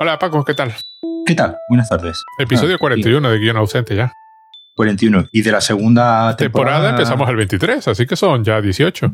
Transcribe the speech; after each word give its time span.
Hola 0.00 0.18
Paco, 0.18 0.44
¿qué 0.44 0.54
tal? 0.54 0.74
¿Qué 1.26 1.34
tal? 1.34 1.58
Buenas 1.68 1.88
tardes. 1.88 2.22
Episodio 2.38 2.76
Ah, 2.76 2.78
41 2.78 3.30
de 3.30 3.38
Guión 3.38 3.56
Ausente 3.56 3.96
ya. 3.96 4.12
41. 4.76 5.26
Y 5.32 5.42
de 5.42 5.50
la 5.52 5.60
segunda 5.60 6.36
Temporada 6.36 6.76
temporada. 6.76 6.90
empezamos 6.90 7.28
el 7.28 7.36
23, 7.36 7.88
así 7.88 8.06
que 8.06 8.16
son 8.16 8.44
ya 8.44 8.60
18. 8.60 9.10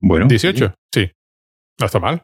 Bueno. 0.00 0.26
18, 0.28 0.74
sí. 0.92 1.10
No 1.80 1.86
está 1.86 1.98
mal. 1.98 2.22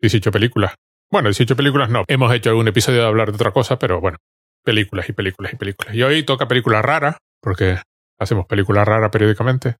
18 0.00 0.30
películas. 0.30 0.74
Bueno, 1.10 1.28
18 1.28 1.56
películas 1.56 1.88
no. 1.88 2.04
Hemos 2.06 2.32
hecho 2.34 2.50
algún 2.50 2.68
episodio 2.68 3.00
de 3.00 3.06
hablar 3.06 3.28
de 3.30 3.36
otra 3.36 3.50
cosa, 3.52 3.78
pero 3.78 4.00
bueno. 4.00 4.18
Películas 4.62 5.08
y 5.08 5.12
películas 5.12 5.52
y 5.54 5.56
películas. 5.56 5.94
Y 5.94 6.02
hoy 6.02 6.22
toca 6.24 6.46
películas 6.48 6.84
raras, 6.84 7.16
porque 7.40 7.80
hacemos 8.18 8.44
películas 8.46 8.86
raras 8.86 9.10
periódicamente. 9.10 9.76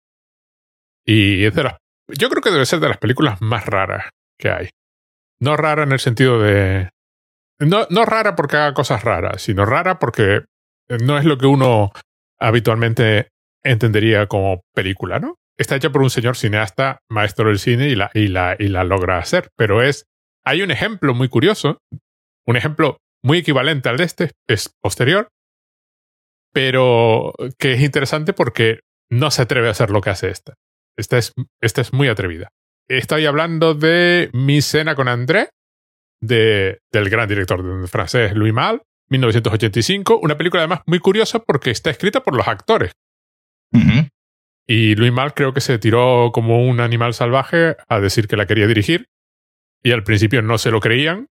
Y 1.05 1.45
es 1.45 1.55
de 1.55 1.65
las. 1.65 1.75
Yo 2.09 2.31
creo 2.31 2.43
que 2.43 2.51
debe 2.51 2.65
ser 2.65 2.81
de 2.81 2.89
las 2.89 2.97
películas 2.99 3.43
más 3.43 3.67
raras 3.67 4.09
que 4.39 4.51
hay. 4.51 4.71
No 5.41 5.57
rara 5.59 5.83
en 5.83 5.93
el 5.93 6.01
sentido 6.01 6.41
de. 6.41 6.89
No, 7.61 7.87
no 7.91 8.05
rara 8.05 8.37
porque 8.37 8.57
haga 8.57 8.75
cosas 8.75 9.03
raras, 9.03 9.43
sino 9.43 9.65
rara 9.65 9.99
porque 9.99 10.45
no 11.05 11.19
es 11.19 11.25
lo 11.25 11.39
que 11.39 11.47
uno 11.47 11.91
habitualmente 12.39 13.29
entendería 13.65 14.27
como 14.27 14.63
película, 14.75 15.19
¿no? 15.19 15.37
Está 15.59 15.77
hecha 15.77 15.91
por 15.91 16.03
un 16.03 16.11
señor 16.11 16.37
cineasta, 16.37 17.01
maestro 17.11 17.49
del 17.49 17.59
cine, 17.59 17.89
y 17.89 17.97
la, 17.97 18.11
y 18.15 18.29
la, 18.29 18.57
y 18.59 18.69
la 18.69 18.85
logra 18.85 19.19
hacer. 19.19 19.49
Pero 19.57 19.83
es. 19.83 20.05
Hay 20.45 20.63
un 20.63 20.71
ejemplo 20.71 21.15
muy 21.15 21.29
curioso, 21.29 21.79
un 22.47 22.57
ejemplo 22.57 22.99
muy 23.23 23.39
equivalente 23.39 23.89
al 23.89 23.97
de 23.97 24.05
este, 24.05 24.31
es 24.49 24.71
posterior, 24.81 25.29
pero 26.53 27.35
que 27.59 27.75
es 27.75 27.81
interesante 27.83 28.33
porque 28.33 28.81
no 29.11 29.31
se 29.31 29.43
atreve 29.43 29.69
a 29.69 29.73
hacer 29.73 29.91
lo 29.91 30.01
que 30.01 30.11
hace 30.11 30.31
esta. 30.31 30.55
Esta 30.97 31.19
es, 31.19 31.35
esta 31.61 31.81
es 31.81 31.93
muy 31.93 32.09
atrevida. 32.09 32.49
Estoy 32.89 33.27
hablando 33.27 33.75
de 33.75 34.31
Mi 34.33 34.63
cena 34.63 34.95
con 34.95 35.09
André, 35.09 35.51
de, 36.21 36.79
del 36.93 37.09
gran 37.11 37.29
director 37.29 37.89
francés 37.89 38.33
Louis 38.35 38.53
Malle, 38.53 38.81
1985. 39.11 40.19
Una 40.23 40.37
película 40.37 40.63
además 40.63 40.81
muy 40.87 40.99
curiosa 40.99 41.39
porque 41.41 41.71
está 41.71 41.91
escrita 41.91 42.23
por 42.23 42.37
los 42.37 42.47
actores. 42.49 42.93
Ujú. 43.73 44.09
Y 44.67 44.95
Louis 44.97 45.13
Malle 45.13 45.33
creo 45.35 45.55
que 45.55 45.61
se 45.61 45.79
tiró 45.79 46.31
como 46.33 46.67
un 46.67 46.81
animal 46.81 47.15
salvaje 47.15 47.77
a 47.89 48.01
decir 48.01 48.29
que 48.29 48.37
la 48.37 48.47
quería 48.47 48.67
dirigir. 48.67 49.07
Y 49.83 49.93
al 49.93 50.03
principio 50.05 50.43
no 50.43 50.59
se 50.59 50.71
lo 50.71 50.81
creían 50.81 51.29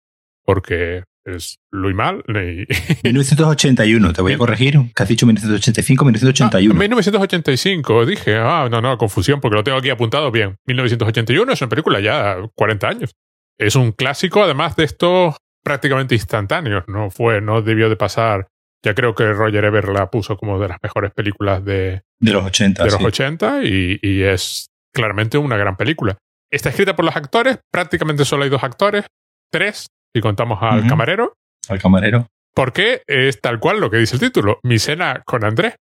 porque 0.45 1.03
es 1.25 1.58
Louis 1.72 1.95
Malle. 1.95 2.22
y- 2.28 2.67
1981, 3.03 4.13
te 4.13 4.22
voy 4.22 4.33
a 4.33 4.38
corregir. 4.38 4.78
Que 4.95 5.03
has 5.03 5.09
dicho 5.09 5.25
1985, 5.25 6.06
1981. 6.06 6.73
Ah, 6.73 6.78
1985, 6.80 8.06
dije, 8.06 8.36
ah, 8.38 8.67
no, 8.69 8.80
no, 8.81 8.97
confusión, 8.97 9.41
porque 9.41 9.56
lo 9.56 9.63
tengo 9.63 9.78
aquí 9.80 9.89
apuntado 9.89 10.31
bien. 10.31 10.58
1981 10.67 11.52
es 11.52 11.61
una 11.61 11.69
película 11.69 12.00
ya 12.00 12.38
40 12.53 12.88
años. 12.88 13.16
Es 13.59 13.75
un 13.75 13.92
clásico, 13.92 14.44
además 14.44 14.75
de 14.75 14.84
estos 14.84 15.36
prácticamente 15.64 16.16
instantáneos. 16.16 16.84
No 16.88 17.09
fue, 17.09 17.42
no 17.42 17.62
debió 17.62 17.89
de 17.89 17.95
pasar. 17.95 18.47
Ya 18.84 18.94
creo 18.94 19.16
que 19.16 19.31
Roger 19.34 19.66
Ebert 19.66 19.88
la 19.89 20.12
puso 20.12 20.38
como 20.38 20.59
de 20.59 20.67
las 20.67 20.78
mejores 20.84 21.12
películas 21.12 21.64
de, 21.66 22.03
de 22.20 22.31
los 22.34 22.45
80. 22.45 22.84
de 22.84 22.89
los 22.92 23.00
sí. 23.00 23.06
80 23.06 23.64
y, 23.64 24.00
y 24.02 24.22
es 24.23 24.67
claramente 24.94 25.38
una 25.38 25.58
gran 25.58 25.75
película. 25.75 26.17
Está 26.52 26.70
escrita 26.70 26.95
por 26.95 27.03
los 27.06 27.16
actores, 27.16 27.58
prácticamente 27.72 28.23
solo 28.25 28.44
hay 28.44 28.50
dos 28.50 28.64
actores, 28.64 29.06
tres, 29.52 29.88
si 30.14 30.22
contamos 30.22 30.59
al 30.62 30.86
camarero, 30.88 31.34
Al 31.67 31.80
camarero. 31.81 32.28
porque 32.53 33.02
es 33.08 33.42
tal 33.42 33.59
cual 33.59 33.80
lo 33.81 33.90
que 33.90 33.97
dice 33.97 34.16
el 34.16 34.22
título, 34.22 34.59
mi 34.64 34.78
cena 34.78 35.23
con 35.25 35.44
Andrés. 35.44 35.75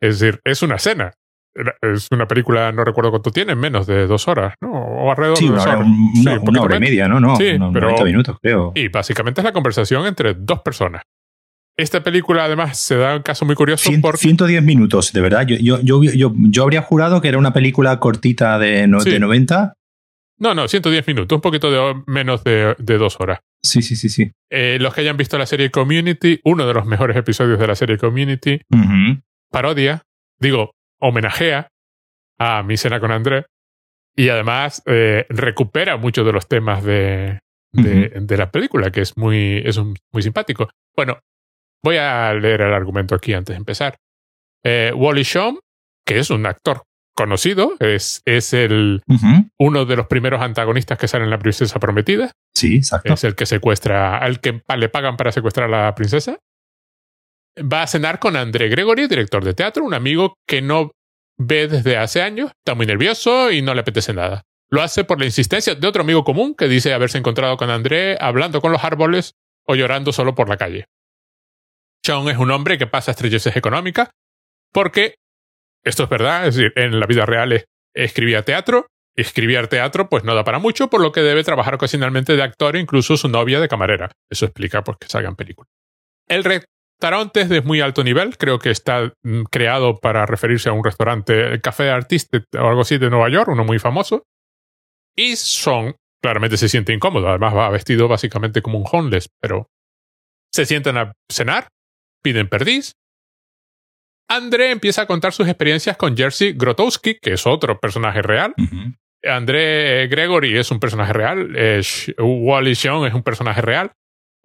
Es 0.00 0.18
decir, 0.18 0.40
es 0.44 0.62
una 0.62 0.78
cena. 0.78 1.12
Es 1.80 2.08
una 2.10 2.26
película, 2.28 2.70
no 2.72 2.84
recuerdo 2.84 3.10
cuánto 3.10 3.30
tiene, 3.30 3.54
menos 3.54 3.86
de 3.86 4.06
dos 4.06 4.28
horas, 4.28 4.54
¿no? 4.60 4.70
O 4.72 5.10
alrededor 5.10 5.38
Sí, 5.38 5.44
de 5.46 5.50
una, 5.52 5.58
dos 5.58 5.66
hora- 5.66 5.76
horas. 5.78 5.88
un- 5.88 6.10
Sí, 6.14 6.20
una- 6.20 6.30
un 6.32 6.36
una 6.38 6.44
poquito 6.44 6.62
hora 6.62 6.76
y 6.76 6.80
media, 6.80 7.08
¿no? 7.08 7.20
No, 7.20 7.36
Sí, 7.36 7.58
no, 7.58 7.72
pero- 7.72 7.86
90 7.88 8.04
minutos, 8.04 8.36
creo. 8.42 8.72
Y 8.74 8.88
básicamente 8.88 9.40
es 9.40 9.44
la 9.44 9.52
conversación 9.52 10.06
entre 10.06 10.34
dos 10.34 10.60
personas. 10.60 11.02
Esta 11.78 12.02
película, 12.02 12.44
además, 12.44 12.78
se 12.78 12.96
da 12.96 13.16
un 13.16 13.22
caso 13.22 13.44
muy 13.44 13.54
curioso 13.54 13.90
Cien- 13.90 14.00
porque 14.00 14.18
110 14.18 14.62
minutos, 14.62 15.12
de 15.12 15.20
verdad. 15.20 15.46
Yo, 15.46 15.56
yo, 15.56 15.78
yo, 15.82 16.02
yo, 16.02 16.32
yo 16.36 16.62
habría 16.62 16.80
jurado 16.82 17.20
que 17.20 17.28
era 17.28 17.36
una 17.38 17.52
película 17.52 17.98
cortita 18.00 18.58
de, 18.58 18.86
no- 18.86 19.00
Sí. 19.00 19.10
de 19.10 19.20
90. 19.20 19.74
No, 20.38 20.54
no, 20.54 20.68
110 20.68 21.06
minutos, 21.06 21.34
un 21.36 21.40
poquito 21.42 21.70
de, 21.70 22.02
menos 22.06 22.44
de, 22.44 22.74
de 22.78 22.98
dos 22.98 23.18
horas. 23.20 23.40
Sí, 23.62 23.80
sí, 23.82 23.96
sí, 23.96 24.08
sí. 24.10 24.30
Eh, 24.50 24.76
los 24.80 24.94
que 24.94 25.00
hayan 25.00 25.16
visto 25.16 25.38
la 25.38 25.46
serie 25.46 25.70
Community, 25.70 26.40
uno 26.44 26.66
de 26.66 26.74
los 26.74 26.84
mejores 26.86 27.16
episodios 27.16 27.58
de 27.58 27.66
la 27.66 27.74
serie 27.74 27.96
Community, 27.98 28.60
parodia, 29.50 30.02
digo, 30.38 30.72
homenajea 31.00 31.68
a 32.38 32.62
Mi 32.62 32.76
cena 32.76 33.00
con 33.00 33.10
André 33.12 33.46
y 34.14 34.28
además 34.28 34.82
eh, 34.86 35.26
recupera 35.28 35.96
muchos 35.96 36.24
de 36.26 36.32
los 36.32 36.48
temas 36.48 36.82
de, 36.84 37.38
de, 37.72 38.08
de 38.20 38.36
la 38.36 38.50
película, 38.50 38.90
que 38.90 39.02
es 39.02 39.16
muy, 39.16 39.62
es 39.64 39.76
un- 39.76 39.96
muy 40.12 40.22
simpático. 40.22 40.68
Bueno, 40.94 41.18
voy 41.82 41.96
a 41.98 42.32
leer 42.34 42.62
el 42.62 42.72
argumento 42.72 43.14
aquí 43.14 43.34
antes 43.34 43.54
de 43.54 43.58
empezar. 43.58 43.96
Eh, 44.64 44.92
Wally 44.94 45.22
Shawn, 45.22 45.58
que 46.06 46.18
es 46.18 46.30
un 46.30 46.46
actor 46.46 46.82
conocido, 47.14 47.74
es, 47.80 48.20
es 48.26 48.52
el, 48.52 49.02
uno 49.58 49.84
de 49.86 49.96
los 49.96 50.06
primeros 50.06 50.40
antagonistas 50.42 50.98
que 50.98 51.08
sale 51.08 51.24
en 51.24 51.30
La 51.30 51.38
Princesa 51.38 51.78
Prometida. 51.78 52.32
Sí, 52.54 52.76
exacto. 52.76 53.14
Es 53.14 53.24
el 53.24 53.34
que 53.34 53.46
secuestra, 53.46 54.18
al 54.18 54.40
que 54.40 54.62
le 54.76 54.88
pagan 54.88 55.16
para 55.16 55.32
secuestrar 55.32 55.72
a 55.72 55.84
la 55.86 55.94
princesa. 55.94 56.38
Va 57.58 57.82
a 57.82 57.86
cenar 57.86 58.18
con 58.18 58.36
André 58.36 58.68
Gregory, 58.68 59.06
director 59.06 59.42
de 59.42 59.54
teatro, 59.54 59.84
un 59.84 59.94
amigo 59.94 60.34
que 60.46 60.60
no 60.60 60.90
ve 61.38 61.68
desde 61.68 61.96
hace 61.96 62.20
años, 62.22 62.50
está 62.58 62.74
muy 62.74 62.86
nervioso 62.86 63.50
y 63.50 63.62
no 63.62 63.72
le 63.74 63.80
apetece 63.80 64.12
nada. 64.12 64.42
Lo 64.70 64.82
hace 64.82 65.04
por 65.04 65.18
la 65.18 65.24
insistencia 65.26 65.74
de 65.74 65.86
otro 65.86 66.02
amigo 66.02 66.24
común 66.24 66.54
que 66.54 66.68
dice 66.68 66.92
haberse 66.92 67.18
encontrado 67.18 67.56
con 67.56 67.70
André 67.70 68.18
hablando 68.20 68.60
con 68.60 68.72
los 68.72 68.84
árboles 68.84 69.32
o 69.64 69.74
llorando 69.74 70.12
solo 70.12 70.34
por 70.34 70.48
la 70.48 70.56
calle. 70.56 70.86
Sean 72.04 72.28
es 72.28 72.36
un 72.36 72.50
hombre 72.50 72.78
que 72.78 72.86
pasa 72.86 73.12
estrecheces 73.12 73.56
económicas 73.56 74.10
porque, 74.72 75.14
esto 75.84 76.04
es 76.04 76.08
verdad, 76.08 76.46
es 76.46 76.56
decir, 76.56 76.72
en 76.76 77.00
la 77.00 77.06
vida 77.06 77.24
real 77.26 77.52
es- 77.52 77.64
escribía 77.94 78.42
teatro, 78.42 78.86
y 79.16 79.22
escribir 79.22 79.66
teatro 79.68 80.10
pues 80.10 80.24
no 80.24 80.34
da 80.34 80.44
para 80.44 80.58
mucho, 80.58 80.88
por 80.90 81.00
lo 81.00 81.10
que 81.10 81.22
debe 81.22 81.42
trabajar 81.42 81.74
ocasionalmente 81.74 82.36
de 82.36 82.42
actor 82.42 82.76
e 82.76 82.80
incluso 82.80 83.16
su 83.16 83.28
novia 83.28 83.60
de 83.60 83.68
camarera. 83.68 84.10
Eso 84.30 84.44
explica 84.44 84.84
pues 84.84 84.98
que 85.00 85.08
salgan 85.08 85.36
películas. 85.36 85.70
El 86.28 86.44
restaurante 86.98 87.42
es 87.42 87.48
de 87.48 87.60
muy 87.62 87.80
alto 87.80 88.02
nivel, 88.02 88.36
creo 88.36 88.58
que 88.58 88.70
está 88.70 89.12
mm, 89.22 89.42
creado 89.50 89.98
para 89.98 90.26
referirse 90.26 90.68
a 90.68 90.72
un 90.72 90.84
restaurante, 90.84 91.52
el 91.52 91.60
Café 91.60 91.90
Artiste 91.90 92.44
o 92.54 92.66
algo 92.66 92.80
así 92.80 92.98
de 92.98 93.10
Nueva 93.10 93.28
York, 93.28 93.48
uno 93.48 93.64
muy 93.64 93.78
famoso. 93.78 94.24
Y 95.16 95.36
Son 95.36 95.94
claramente 96.22 96.56
se 96.56 96.68
siente 96.68 96.92
incómodo, 96.92 97.28
además 97.28 97.54
va 97.54 97.70
vestido 97.70 98.08
básicamente 98.08 98.62
como 98.62 98.78
un 98.78 98.86
homeless, 98.90 99.28
pero 99.40 99.68
se 100.52 100.66
sientan 100.66 100.96
a 100.96 101.12
cenar, 101.30 101.68
piden 102.22 102.48
perdiz. 102.48 102.92
André 104.28 104.72
empieza 104.72 105.02
a 105.02 105.06
contar 105.06 105.32
sus 105.32 105.46
experiencias 105.46 105.96
con 105.96 106.16
Jerzy 106.16 106.52
Grotowski, 106.54 107.18
que 107.20 107.34
es 107.34 107.46
otro 107.46 107.78
personaje 107.78 108.22
real. 108.22 108.54
André 109.22 110.08
Gregory 110.08 110.58
es 110.58 110.70
un 110.70 110.80
personaje 110.80 111.12
real, 111.12 111.52
eh, 111.54 111.80
Wally 112.18 112.74
Shawn 112.74 113.06
es 113.06 113.14
un 113.14 113.22
personaje 113.22 113.60
real, 113.60 113.92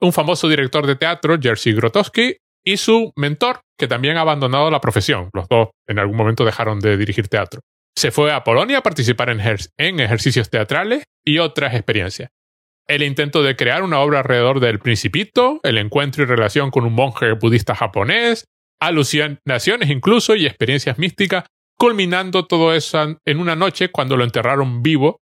un 0.02 0.14
famoso 0.14 0.50
director 0.50 0.86
de 0.88 0.96
teatro, 0.96 1.38
Jerzy 1.40 1.74
Grotowski, 1.74 2.38
y 2.64 2.78
su 2.78 3.12
mentor, 3.16 3.62
que 3.78 3.88
también 3.88 4.18
ha 4.18 4.22
abandonado 4.22 4.70
la 4.70 4.82
profesión. 4.82 5.30
Los 5.34 5.48
dos 5.48 5.70
en 5.88 6.00
algún 6.00 6.18
momento 6.18 6.46
dejaron 6.46 6.80
de 6.80 6.98
dirigir 6.98 7.28
teatro. 7.28 7.62
Se 7.96 8.12
fue 8.12 8.32
a 8.32 8.44
Polonia 8.44 8.80
a 8.80 8.84
participar 8.84 9.30
en, 9.30 9.42
en 9.78 10.00
ejercicios 10.00 10.50
teatrales 10.50 11.04
y 11.26 11.40
otras 11.40 11.74
experiencias. 11.74 12.30
El 12.88 13.04
intento 13.04 13.44
de 13.44 13.56
crear 13.56 13.84
una 13.84 14.00
obra 14.00 14.20
alrededor 14.20 14.60
del 14.60 14.80
principito, 14.80 15.60
el 15.64 15.78
encuentro 15.78 16.24
y 16.24 16.28
relación 16.28 16.72
con 16.72 16.84
un 16.84 16.94
monje 16.94 17.32
budista 17.34 17.76
japonés, 17.76 18.46
alucinaciones 18.80 19.90
incluso 19.90 20.36
y 20.36 20.46
experiencias 20.46 20.98
místicas 20.98 21.46
culminando 21.78 22.46
todo 22.46 22.74
eso 22.74 23.18
en 23.26 23.40
una 23.40 23.56
noche 23.56 23.90
cuando 23.90 24.18
lo 24.18 24.24
enterraron 24.24 24.84
vivo 24.84 25.20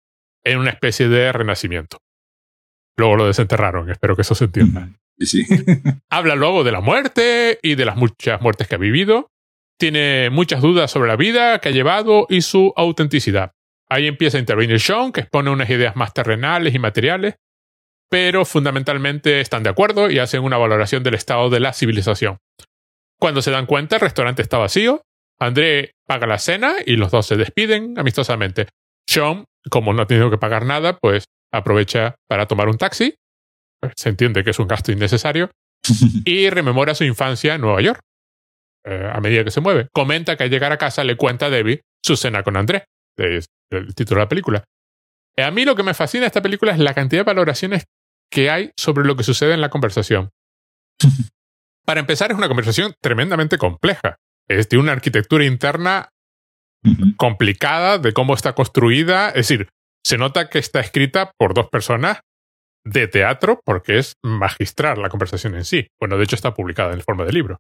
en 0.45 0.59
una 0.59 0.71
especie 0.71 1.09
de 1.09 1.33
renacimiento. 1.33 1.99
Luego 2.97 3.17
lo 3.17 3.27
desenterraron, 3.27 3.91
espero 3.91 4.17
que 4.17 4.23
eso 4.23 4.35
se 4.35 4.45
entienda. 4.45 4.89
Sí, 5.19 5.27
sí. 5.27 5.47
Habla 6.11 6.35
luego 6.35 6.65
de 6.65 6.73
la 6.73 6.81
muerte 6.81 7.59
y 7.63 7.75
de 7.75 7.85
las 7.85 7.97
muchas 7.97 8.41
muertes 8.41 8.69
que 8.69 8.75
ha 8.75 8.79
vivido. 8.79 9.31
Tiene 9.79 10.31
muchas 10.31 10.61
dudas 10.61 10.91
sobre 10.91 11.09
la 11.09 11.17
vida 11.17 11.59
que 11.59 11.71
ha 11.71 11.73
llevado 11.73 12.27
y 12.29 12.43
su 12.43 12.73
autenticidad. 12.77 13.53
Ahí 13.89 14.07
empieza 14.07 14.39
a 14.39 14.41
intervenir 14.41 14.81
Sean, 14.81 15.13
que 15.13 15.21
expone 15.21 15.51
unas 15.51 15.69
ideas 15.69 15.97
más 15.97 16.15
terrenales 16.15 16.75
y 16.75 16.79
materiales, 16.79 17.35
pero 18.09 18.45
fundamentalmente 18.45 19.41
están 19.41 19.63
de 19.63 19.71
acuerdo 19.71 20.11
y 20.11 20.19
hacen 20.19 20.43
una 20.43 20.59
valoración 20.59 21.03
del 21.03 21.15
estado 21.15 21.51
de 21.51 21.61
la 21.61 21.73
civilización. 21.73 22.39
Cuando 23.19 23.43
se 23.43 23.51
dan 23.51 23.67
cuenta, 23.67 23.97
el 23.97 24.01
restaurante 24.03 24.43
está 24.43 24.59
vacío. 24.59 25.03
André 25.39 25.93
paga 26.07 26.27
la 26.27 26.39
cena 26.39 26.75
y 26.85 26.97
los 26.97 27.11
dos 27.11 27.27
se 27.27 27.37
despiden 27.37 27.99
amistosamente. 27.99 28.69
Sean, 29.07 29.45
como 29.71 29.93
no 29.93 30.03
ha 30.03 30.07
tenido 30.07 30.31
que 30.31 30.39
pagar 30.39 30.65
nada, 30.65 30.99
pues 30.99 31.25
aprovecha 31.53 32.15
para 32.29 32.47
tomar 32.47 32.69
un 32.69 32.79
taxi. 32.79 33.15
Se 33.97 34.09
entiende 34.09 34.45
que 34.45 34.51
es 34.51 34.59
un 34.59 34.69
gasto 34.69 34.93
innecesario. 34.93 35.51
Y 36.25 36.49
rememora 36.51 36.95
su 36.95 37.05
infancia 37.05 37.55
en 37.55 37.61
Nueva 37.61 37.81
York. 37.81 38.01
Eh, 38.85 39.11
a 39.13 39.21
medida 39.21 39.45
que 39.45 39.51
se 39.51 39.61
mueve. 39.61 39.89
Comenta 39.93 40.37
que 40.37 40.45
al 40.45 40.51
llegar 40.51 40.73
a 40.73 40.79
casa 40.79 41.05
le 41.05 41.17
cuenta 41.17 41.47
a 41.47 41.51
Debbie 41.51 41.83
su 42.03 42.17
cena 42.17 42.43
con 42.43 42.57
André. 42.57 42.85
Es 43.17 43.47
el 43.71 43.95
título 43.95 44.19
de 44.21 44.25
la 44.25 44.29
película. 44.29 44.65
Eh, 45.37 45.43
A 45.45 45.51
mí 45.51 45.65
lo 45.65 45.77
que 45.77 45.83
me 45.83 45.95
fascina 45.95 46.23
de 46.23 46.27
esta 46.29 46.43
película 46.43 46.73
es 46.73 46.79
la 46.79 46.95
cantidad 46.95 47.21
de 47.21 47.27
valoraciones 47.27 47.85
que 48.31 48.51
hay 48.51 48.71
sobre 48.77 49.05
lo 49.05 49.17
que 49.17 49.23
sucede 49.25 49.55
en 49.55 49.61
la 49.61 49.71
conversación. 49.71 50.31
Para 51.85 52.01
empezar, 52.01 52.31
es 52.31 52.39
una 52.39 52.49
conversación 52.49 52.95
tremendamente 53.01 53.59
compleja. 53.59 54.17
Es 54.49 54.69
de 54.69 54.79
una 54.79 54.93
arquitectura 54.93 55.45
interna 55.45 56.09
complicada 57.17 57.99
de 57.99 58.13
cómo 58.13 58.35
está 58.35 58.55
construida. 58.55 59.29
Es 59.29 59.49
decir, 59.49 59.69
se 60.05 60.19
nota 60.19 60.49
que 60.49 60.59
está 60.59 60.81
escrita 60.81 61.33
por 61.39 61.55
dos 61.55 61.69
personas 61.69 62.21
de 62.85 63.07
teatro 63.09 63.61
porque 63.65 63.99
es 63.99 64.15
magistral 64.23 65.01
la 65.01 65.09
conversación 65.09 65.55
en 65.55 65.65
sí. 65.65 65.87
Bueno, 66.01 66.17
de 66.17 66.25
hecho 66.25 66.37
está 66.37 66.55
publicada 66.55 66.93
en 66.93 67.01
forma 67.01 67.25
de 67.25 67.33
libro. 67.33 67.59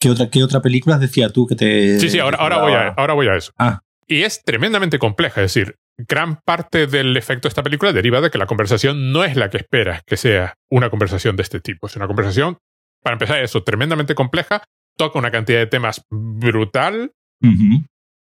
¿Qué 0.00 0.10
otra, 0.10 0.30
qué 0.30 0.44
otra 0.44 0.60
película 0.60 0.98
decía 0.98 1.30
tú 1.30 1.46
que 1.46 1.56
te... 1.56 1.98
Sí, 1.98 2.10
sí, 2.10 2.18
ahora, 2.18 2.38
ahora, 2.38 2.58
voy, 2.58 2.72
a, 2.72 2.88
ahora 2.88 3.14
voy 3.14 3.28
a 3.28 3.36
eso. 3.36 3.52
Ah. 3.58 3.80
Y 4.06 4.22
es 4.22 4.42
tremendamente 4.44 4.98
compleja, 4.98 5.42
es 5.42 5.54
decir, 5.54 5.76
gran 5.98 6.36
parte 6.44 6.86
del 6.86 7.16
efecto 7.16 7.48
de 7.48 7.50
esta 7.50 7.62
película 7.62 7.92
deriva 7.92 8.20
de 8.20 8.30
que 8.30 8.38
la 8.38 8.46
conversación 8.46 9.10
no 9.10 9.24
es 9.24 9.36
la 9.36 9.50
que 9.50 9.56
esperas 9.56 10.02
que 10.06 10.16
sea 10.16 10.54
una 10.70 10.90
conversación 10.90 11.34
de 11.36 11.42
este 11.42 11.60
tipo. 11.60 11.86
Es 11.86 11.96
una 11.96 12.06
conversación, 12.06 12.58
para 13.02 13.14
empezar, 13.14 13.42
eso, 13.42 13.64
tremendamente 13.64 14.14
compleja, 14.14 14.62
toca 14.96 15.18
una 15.18 15.30
cantidad 15.30 15.58
de 15.58 15.66
temas 15.66 16.02
brutal, 16.10 17.12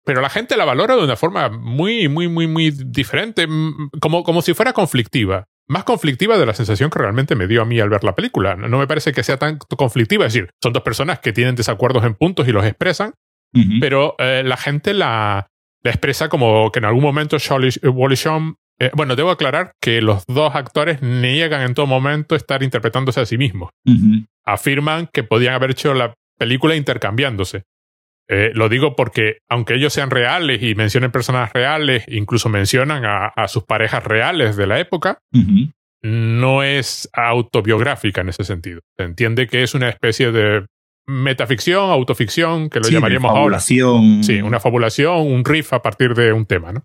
pero 0.08 0.22
la 0.22 0.30
gente 0.30 0.58
la 0.58 0.66
valora 0.66 0.96
de 0.96 1.04
una 1.04 1.16
forma 1.16 1.50
muy, 1.50 2.08
muy, 2.08 2.28
muy, 2.28 2.48
muy 2.48 2.72
diferente, 2.72 3.48
como, 4.02 4.24
como 4.24 4.42
si 4.42 4.56
fuera 4.56 4.74
conflictiva 4.74 5.46
más 5.70 5.84
conflictiva 5.84 6.38
de 6.38 6.46
la 6.46 6.54
sensación 6.54 6.90
que 6.90 7.00
realmente 7.00 7.36
me 7.36 7.46
dio 7.46 7.62
a 7.62 7.66
mí 7.66 7.78
al 7.80 7.90
ver 7.90 8.04
la 8.04 8.16
película. 8.16 8.56
No 8.56 8.80
me 8.80 8.88
parece 8.88 9.12
que 9.12 9.22
sea 9.22 9.38
tan 9.38 9.58
conflictiva, 9.58 10.26
es 10.26 10.34
decir, 10.34 10.50
son 10.64 10.74
dos 10.74 10.82
personas 10.82 11.20
que 11.20 11.34
tienen 11.34 11.56
desacuerdos 11.56 12.06
en 12.06 12.16
puntos 12.16 12.48
y 12.48 12.52
los 12.52 12.66
expresan, 12.66 13.14
pero 13.80 14.16
eh, 14.20 14.44
la 14.46 14.56
gente 14.56 14.94
la, 14.94 15.48
expresa 15.84 16.30
como 16.30 16.72
que 16.72 16.80
en 16.80 16.86
algún 16.86 17.04
momento 17.04 17.38
eh, 17.38 17.88
Wally 17.90 18.16
Shawn 18.16 18.56
eh, 18.80 18.92
bueno, 18.94 19.16
debo 19.16 19.32
aclarar 19.32 19.74
que 19.82 20.02
los 20.02 20.26
dos 20.28 20.54
actores 20.56 21.02
niegan 21.02 21.62
en 21.62 21.74
todo 21.74 21.88
momento 21.88 22.36
estar 22.36 22.62
interpretándose 22.62 23.20
a 23.20 23.26
sí 23.26 23.38
mismos. 23.38 23.72
Afirman 24.46 25.10
que 25.12 25.24
podían 25.24 25.56
haber 25.56 25.72
hecho 25.72 25.94
la 25.94 26.14
película 26.38 26.76
intercambiándose. 26.76 27.64
Lo 28.28 28.70
digo 28.70 28.96
porque, 28.96 29.40
aunque 29.50 29.76
ellos 29.76 29.94
sean 29.94 30.10
reales 30.10 30.62
y 30.62 30.76
mencionen 30.76 31.12
personas 31.12 31.54
reales, 31.54 32.04
incluso 32.08 32.50
mencionan 32.50 33.04
a, 33.06 33.48
sus 33.48 33.64
parejas 33.64 34.04
reales 34.04 34.56
de 34.56 34.68
la 34.68 34.80
época, 34.80 35.20
no 36.02 36.64
es 36.64 37.10
autobiográfica 37.14 38.22
en 38.22 38.30
ese 38.30 38.44
sentido. 38.44 38.82
Se 38.98 39.04
entiende 39.04 39.48
que 39.48 39.64
es 39.64 39.74
una 39.74 39.90
especie 39.90 40.32
de 40.32 40.66
metaficción, 41.08 41.90
autoficción, 41.90 42.70
que 42.70 42.80
lo 42.80 42.90
llamaríamos 42.90 43.32
ahora. 43.32 43.60
Sí, 43.60 44.42
una 44.42 44.60
fabulación, 44.60 45.20
un 45.20 45.46
riff 45.46 45.74
a 45.74 45.82
partir 45.82 46.14
de 46.14 46.34
un 46.34 46.46
tema, 46.46 46.74
¿no? 46.74 46.84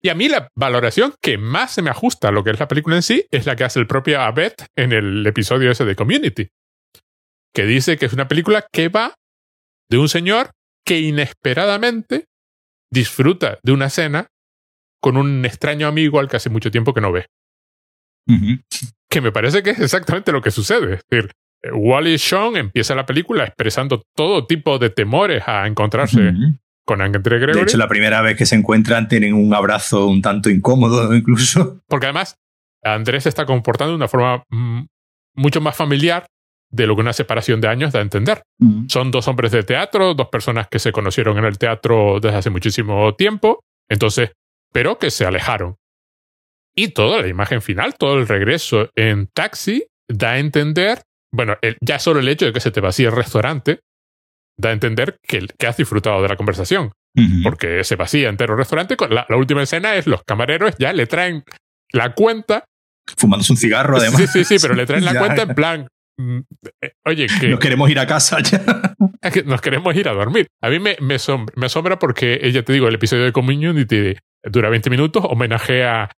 Y 0.00 0.10
a 0.10 0.14
mí 0.14 0.28
la 0.28 0.48
valoración 0.54 1.14
que 1.20 1.38
más 1.38 1.72
se 1.72 1.82
me 1.82 1.90
ajusta 1.90 2.28
a 2.28 2.32
lo 2.32 2.44
que 2.44 2.50
es 2.50 2.60
la 2.60 2.68
película 2.68 2.96
en 2.96 3.02
sí 3.02 3.26
es 3.32 3.46
la 3.46 3.56
que 3.56 3.64
hace 3.64 3.80
el 3.80 3.88
propio 3.88 4.20
Abed 4.20 4.52
en 4.76 4.92
el 4.92 5.26
episodio 5.26 5.72
ese 5.72 5.84
de 5.84 5.96
Community, 5.96 6.48
que 7.52 7.64
dice 7.64 7.96
que 7.96 8.06
es 8.06 8.12
una 8.12 8.28
película 8.28 8.64
que 8.72 8.88
va 8.88 9.14
de 9.90 9.98
un 9.98 10.08
señor 10.08 10.50
que 10.84 11.00
inesperadamente 11.00 12.26
disfruta 12.90 13.58
de 13.62 13.72
una 13.72 13.90
cena 13.90 14.28
con 15.00 15.16
un 15.16 15.44
extraño 15.44 15.86
amigo 15.86 16.18
al 16.18 16.28
que 16.28 16.36
hace 16.36 16.50
mucho 16.50 16.70
tiempo 16.70 16.94
que 16.94 17.00
no 17.00 17.12
ve. 17.12 17.26
Que 19.08 19.20
me 19.20 19.32
parece 19.32 19.62
que 19.62 19.70
es 19.70 19.80
exactamente 19.80 20.32
lo 20.32 20.42
que 20.42 20.50
sucede. 20.50 20.94
Es 20.94 21.00
decir, 21.08 21.30
eh, 21.62 21.72
Wally 21.72 22.16
Shawn 22.16 22.56
empieza 22.56 22.94
la 22.94 23.06
película 23.06 23.44
expresando 23.44 24.02
todo 24.14 24.46
tipo 24.46 24.78
de 24.78 24.90
temores 24.90 25.42
a 25.46 25.66
encontrarse 25.66 26.34
con 26.84 27.00
Andre 27.00 27.38
Gregory. 27.38 27.58
De 27.58 27.62
hecho, 27.62 27.78
la 27.78 27.88
primera 27.88 28.20
vez 28.22 28.36
que 28.36 28.46
se 28.46 28.54
encuentran 28.54 29.08
tienen 29.08 29.34
un 29.34 29.54
abrazo 29.54 30.06
un 30.06 30.20
tanto 30.20 30.50
incómodo 30.50 31.14
incluso. 31.14 31.80
Porque 31.86 32.06
además, 32.06 32.36
Andrés 32.82 33.22
se 33.22 33.28
está 33.28 33.46
comportando 33.46 33.92
de 33.92 33.96
una 33.96 34.08
forma 34.08 34.44
mm, 34.50 34.86
mucho 35.34 35.60
más 35.60 35.76
familiar 35.76 36.26
de 36.70 36.86
lo 36.86 36.94
que 36.94 37.00
una 37.00 37.12
separación 37.12 37.60
de 37.60 37.68
años 37.68 37.92
da 37.92 38.00
a 38.00 38.02
entender. 38.02 38.42
Son 38.88 39.10
dos 39.10 39.28
hombres 39.28 39.52
de 39.52 39.62
teatro, 39.62 40.14
dos 40.14 40.28
personas 40.28 40.68
que 40.68 40.78
se 40.78 40.92
conocieron 40.92 41.38
en 41.38 41.44
el 41.44 41.58
teatro 41.58 42.18
desde 42.20 42.36
hace 42.36 42.50
muchísimo 42.50 43.14
tiempo, 43.14 43.60
entonces, 43.88 44.32
pero 44.72 44.98
que 44.98 45.10
se 45.10 45.24
alejaron. 45.24 45.76
Y 46.74 46.88
toda 46.88 47.22
la 47.22 47.28
imagen 47.28 47.62
final, 47.62 47.94
todo 47.96 48.18
el 48.18 48.28
regreso 48.28 48.90
en 48.94 49.28
taxi, 49.28 49.86
da 50.08 50.32
a 50.32 50.38
entender 50.38 51.02
bueno, 51.32 51.56
ya 51.80 51.98
solo 51.98 52.20
el 52.20 52.28
hecho 52.28 52.46
de 52.46 52.52
que 52.52 52.60
se 52.60 52.70
te 52.70 52.80
vacíe 52.80 53.06
el 53.06 53.12
restaurante 53.12 53.80
da 54.56 54.70
a 54.70 54.72
entender 54.72 55.18
que, 55.22 55.46
que 55.58 55.66
has 55.66 55.76
disfrutado 55.76 56.22
de 56.22 56.28
la 56.28 56.36
conversación. 56.36 56.92
Porque 57.42 57.82
se 57.82 57.96
vacía 57.96 58.28
entero 58.28 58.52
el 58.52 58.58
restaurante. 58.58 58.96
La, 59.10 59.26
la, 59.28 59.36
última 59.36 59.60
escena 59.60 59.96
es 59.96 60.06
los 60.06 60.22
camareros 60.22 60.76
ya 60.78 60.92
le 60.92 61.06
traen 61.06 61.42
la 61.90 62.14
cuenta. 62.14 62.64
Fumándose 63.16 63.52
un 63.52 63.56
cigarro, 63.56 63.96
además. 63.96 64.20
Sí, 64.20 64.26
sí, 64.28 64.44
sí, 64.44 64.56
pero 64.62 64.74
le 64.74 64.86
traen 64.86 65.04
la 65.04 65.14
cuenta 65.18 65.42
en 65.42 65.54
plan. 65.54 65.88
Mm, 66.18 66.40
eh, 66.82 66.92
oye, 67.06 67.26
que. 67.40 67.48
Nos 67.48 67.60
queremos 67.60 67.88
ir 67.90 67.98
a 67.98 68.06
casa 68.06 68.40
ya. 68.40 68.60
nos 69.46 69.60
queremos 69.60 69.94
ir 69.94 70.08
a 70.08 70.12
dormir. 70.12 70.48
A 70.60 70.68
mí 70.68 70.78
me, 70.78 70.96
me, 71.00 71.16
me 71.56 71.66
asombra 71.66 71.98
porque, 71.98 72.50
ya 72.52 72.62
te 72.62 72.72
digo, 72.72 72.88
el 72.88 72.96
episodio 72.96 73.24
de 73.24 73.32
Community 73.32 74.16
dura 74.44 74.68
20 74.68 74.90
minutos, 74.90 75.24
homenajea 75.26 76.10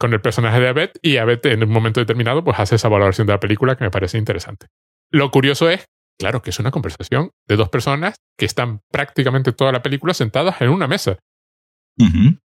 con 0.00 0.12
el 0.12 0.20
personaje 0.20 0.58
de 0.60 0.68
Abed 0.68 0.90
y 1.02 1.18
Abed 1.18 1.44
en 1.44 1.62
un 1.62 1.70
momento 1.70 2.00
determinado 2.00 2.42
pues 2.42 2.58
hace 2.58 2.76
esa 2.76 2.88
valoración 2.88 3.26
de 3.26 3.34
la 3.34 3.40
película 3.40 3.76
que 3.76 3.84
me 3.84 3.90
parece 3.90 4.18
interesante. 4.18 4.66
Lo 5.12 5.30
curioso 5.30 5.68
es, 5.68 5.84
claro, 6.18 6.42
que 6.42 6.50
es 6.50 6.58
una 6.58 6.70
conversación 6.70 7.30
de 7.46 7.56
dos 7.56 7.68
personas 7.68 8.16
que 8.38 8.46
están 8.46 8.80
prácticamente 8.90 9.52
toda 9.52 9.72
la 9.72 9.82
película 9.82 10.14
sentadas 10.14 10.60
en 10.62 10.70
una 10.70 10.88
mesa. 10.88 11.18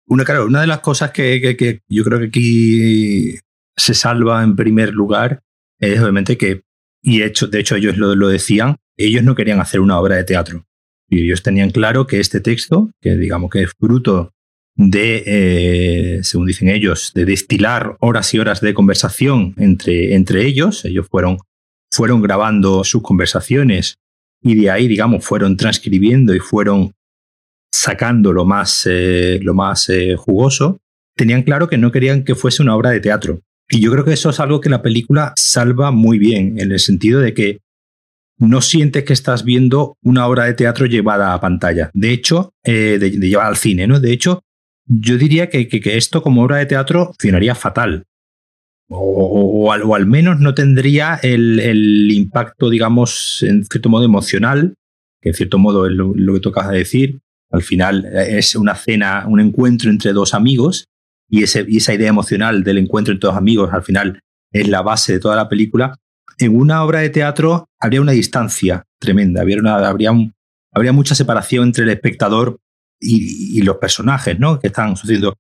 Una, 0.08 0.24
claro, 0.24 0.46
una 0.46 0.60
de 0.60 0.66
las 0.66 0.80
cosas 0.80 1.12
que, 1.12 1.80
yo 1.88 2.04
creo 2.04 2.18
que 2.18 2.26
aquí 2.26 3.38
se 3.76 3.94
salva 3.94 4.42
en 4.42 4.56
primer 4.56 4.92
lugar 4.92 5.40
es 5.78 6.00
obviamente 6.00 6.37
que, 6.37 6.62
y 7.02 7.23
hecho, 7.23 7.46
de 7.46 7.61
hecho 7.61 7.76
ellos 7.76 7.96
lo, 7.96 8.28
decían, 8.28 8.76
ellos 8.96 9.23
no 9.23 9.34
querían 9.34 9.61
hacer 9.61 9.81
una 9.81 9.99
obra 9.99 10.17
de 10.17 10.25
teatro. 10.25 10.67
Y 11.08 11.25
ellos 11.25 11.43
tenían 11.43 11.70
claro 11.70 12.06
que 12.06 12.19
este 12.19 12.40
texto, 12.40 12.90
que 13.00 13.17
digamos 13.17 13.50
que 13.50 13.62
es 13.62 13.73
fruto 13.78 14.32
de, 14.75 15.23
eh, 15.26 16.25
según 16.25 16.46
dicen 16.46 16.69
ellos, 16.69 17.12
de 17.14 17.25
destilar 17.25 17.96
horas 18.00 18.34
y 18.34 18.38
horas 18.38 18.61
de 18.61 18.75
conversación 18.75 19.55
entre, 19.58 20.14
entre 20.14 20.46
ellos. 20.46 20.84
Ellos 20.84 21.06
fueron, 21.08 21.38
fueron 21.90 22.23
grabando 22.23 22.82
sus 22.82 23.02
conversaciones 23.02 23.99
y 24.43 24.55
de 24.55 24.70
ahí, 24.70 24.88
digamos, 24.88 25.25
fueron 25.25 25.56
transcribiendo 25.56 26.34
y 26.34 26.40
fueron 26.40 26.93
sacando 27.73 28.32
lo 28.32 28.44
más, 28.44 28.87
eh, 28.90 29.38
lo 29.43 29.55
más 29.55 29.88
eh, 29.88 30.17
jugoso. 30.17 30.81
Tenían 31.14 31.42
claro 31.42 31.68
que 31.68 31.78
no 31.78 31.92
querían 31.92 32.25
que 32.25 32.35
fuese 32.35 32.62
una 32.62 32.76
obra 32.76 32.90
de 32.90 33.00
teatro. 33.00 33.40
Y 33.68 33.80
yo 33.80 33.90
creo 33.90 34.04
que 34.04 34.12
eso 34.12 34.30
es 34.30 34.40
algo 34.40 34.61
que 34.61 34.70
la 34.70 34.82
película 34.82 35.32
salva 35.37 35.90
muy 35.90 36.18
bien, 36.18 36.58
en 36.61 36.73
el 36.73 36.78
sentido 36.78 37.20
de 37.20 37.35
que 37.35 37.61
no 38.38 38.61
sientes 38.61 39.04
que 39.04 39.12
estás 39.12 39.44
viendo 39.44 39.96
una 40.02 40.26
obra 40.26 40.44
de 40.44 40.54
teatro 40.54 40.87
llevada 40.87 41.32
a 41.32 41.40
pantalla. 41.40 41.90
De 41.94 42.12
hecho, 42.12 42.52
de, 42.62 42.99
de 42.99 43.28
llevar 43.28 43.46
al 43.46 43.56
cine, 43.56 43.87
¿no? 43.87 43.99
De 43.99 44.12
hecho, 44.12 44.42
yo 44.87 45.18
diría 45.18 45.50
que, 45.50 45.68
esto 45.85 46.23
como 46.23 46.42
obra 46.42 46.58
de 46.58 46.66
teatro 46.66 47.06
funcionaría 47.06 47.54
fatal. 47.54 48.04
O, 48.88 49.73
al, 49.73 50.06
menos 50.06 50.38
no 50.38 50.54
tendría 50.54 51.18
el, 51.23 52.11
impacto, 52.12 52.70
digamos, 52.70 53.42
en 53.42 53.64
cierto 53.64 53.88
modo 53.88 54.04
emocional, 54.04 54.75
que 55.20 55.30
en 55.30 55.35
cierto 55.35 55.58
modo 55.58 55.87
es 55.87 55.92
lo, 55.92 56.35
que 56.35 56.40
tocas 56.40 56.70
decir. 56.70 57.18
Al 57.50 57.62
final 57.62 58.04
es 58.04 58.54
una 58.54 58.75
cena, 58.75 59.25
un 59.26 59.40
encuentro 59.40 59.90
entre 59.90 60.12
dos 60.12 60.35
amigos, 60.35 60.87
y, 61.28 61.42
esa 61.42 61.95
idea 61.95 62.09
emocional 62.09 62.62
del 62.62 62.78
encuentro 62.78 63.12
entre 63.12 63.28
dos 63.28 63.37
amigos 63.37 63.73
al 63.73 63.83
final 63.83 64.21
es 64.52 64.68
la 64.68 64.83
base 64.83 65.14
de 65.14 65.18
toda 65.21 65.37
la 65.37 65.49
película. 65.49 65.97
En 66.38 66.56
una 66.56 66.85
obra 66.85 67.00
de 67.00 67.11
teatro 67.11 67.68
habría 67.80 68.00
una 68.00 68.12
distancia 68.12 68.85
tremenda, 68.99 69.40
habría, 69.40 70.12
habría, 70.73 70.92
mucha 70.92 71.14
separación 71.14 71.68
entre 71.68 71.85
el 71.85 71.90
espectador 71.90 72.59
y, 73.00 73.61
los 73.62 73.76
personajes 73.76 74.38
¿no? 74.38 74.59
que 74.59 74.68
están 74.68 74.97
sucediendo. 74.97 75.35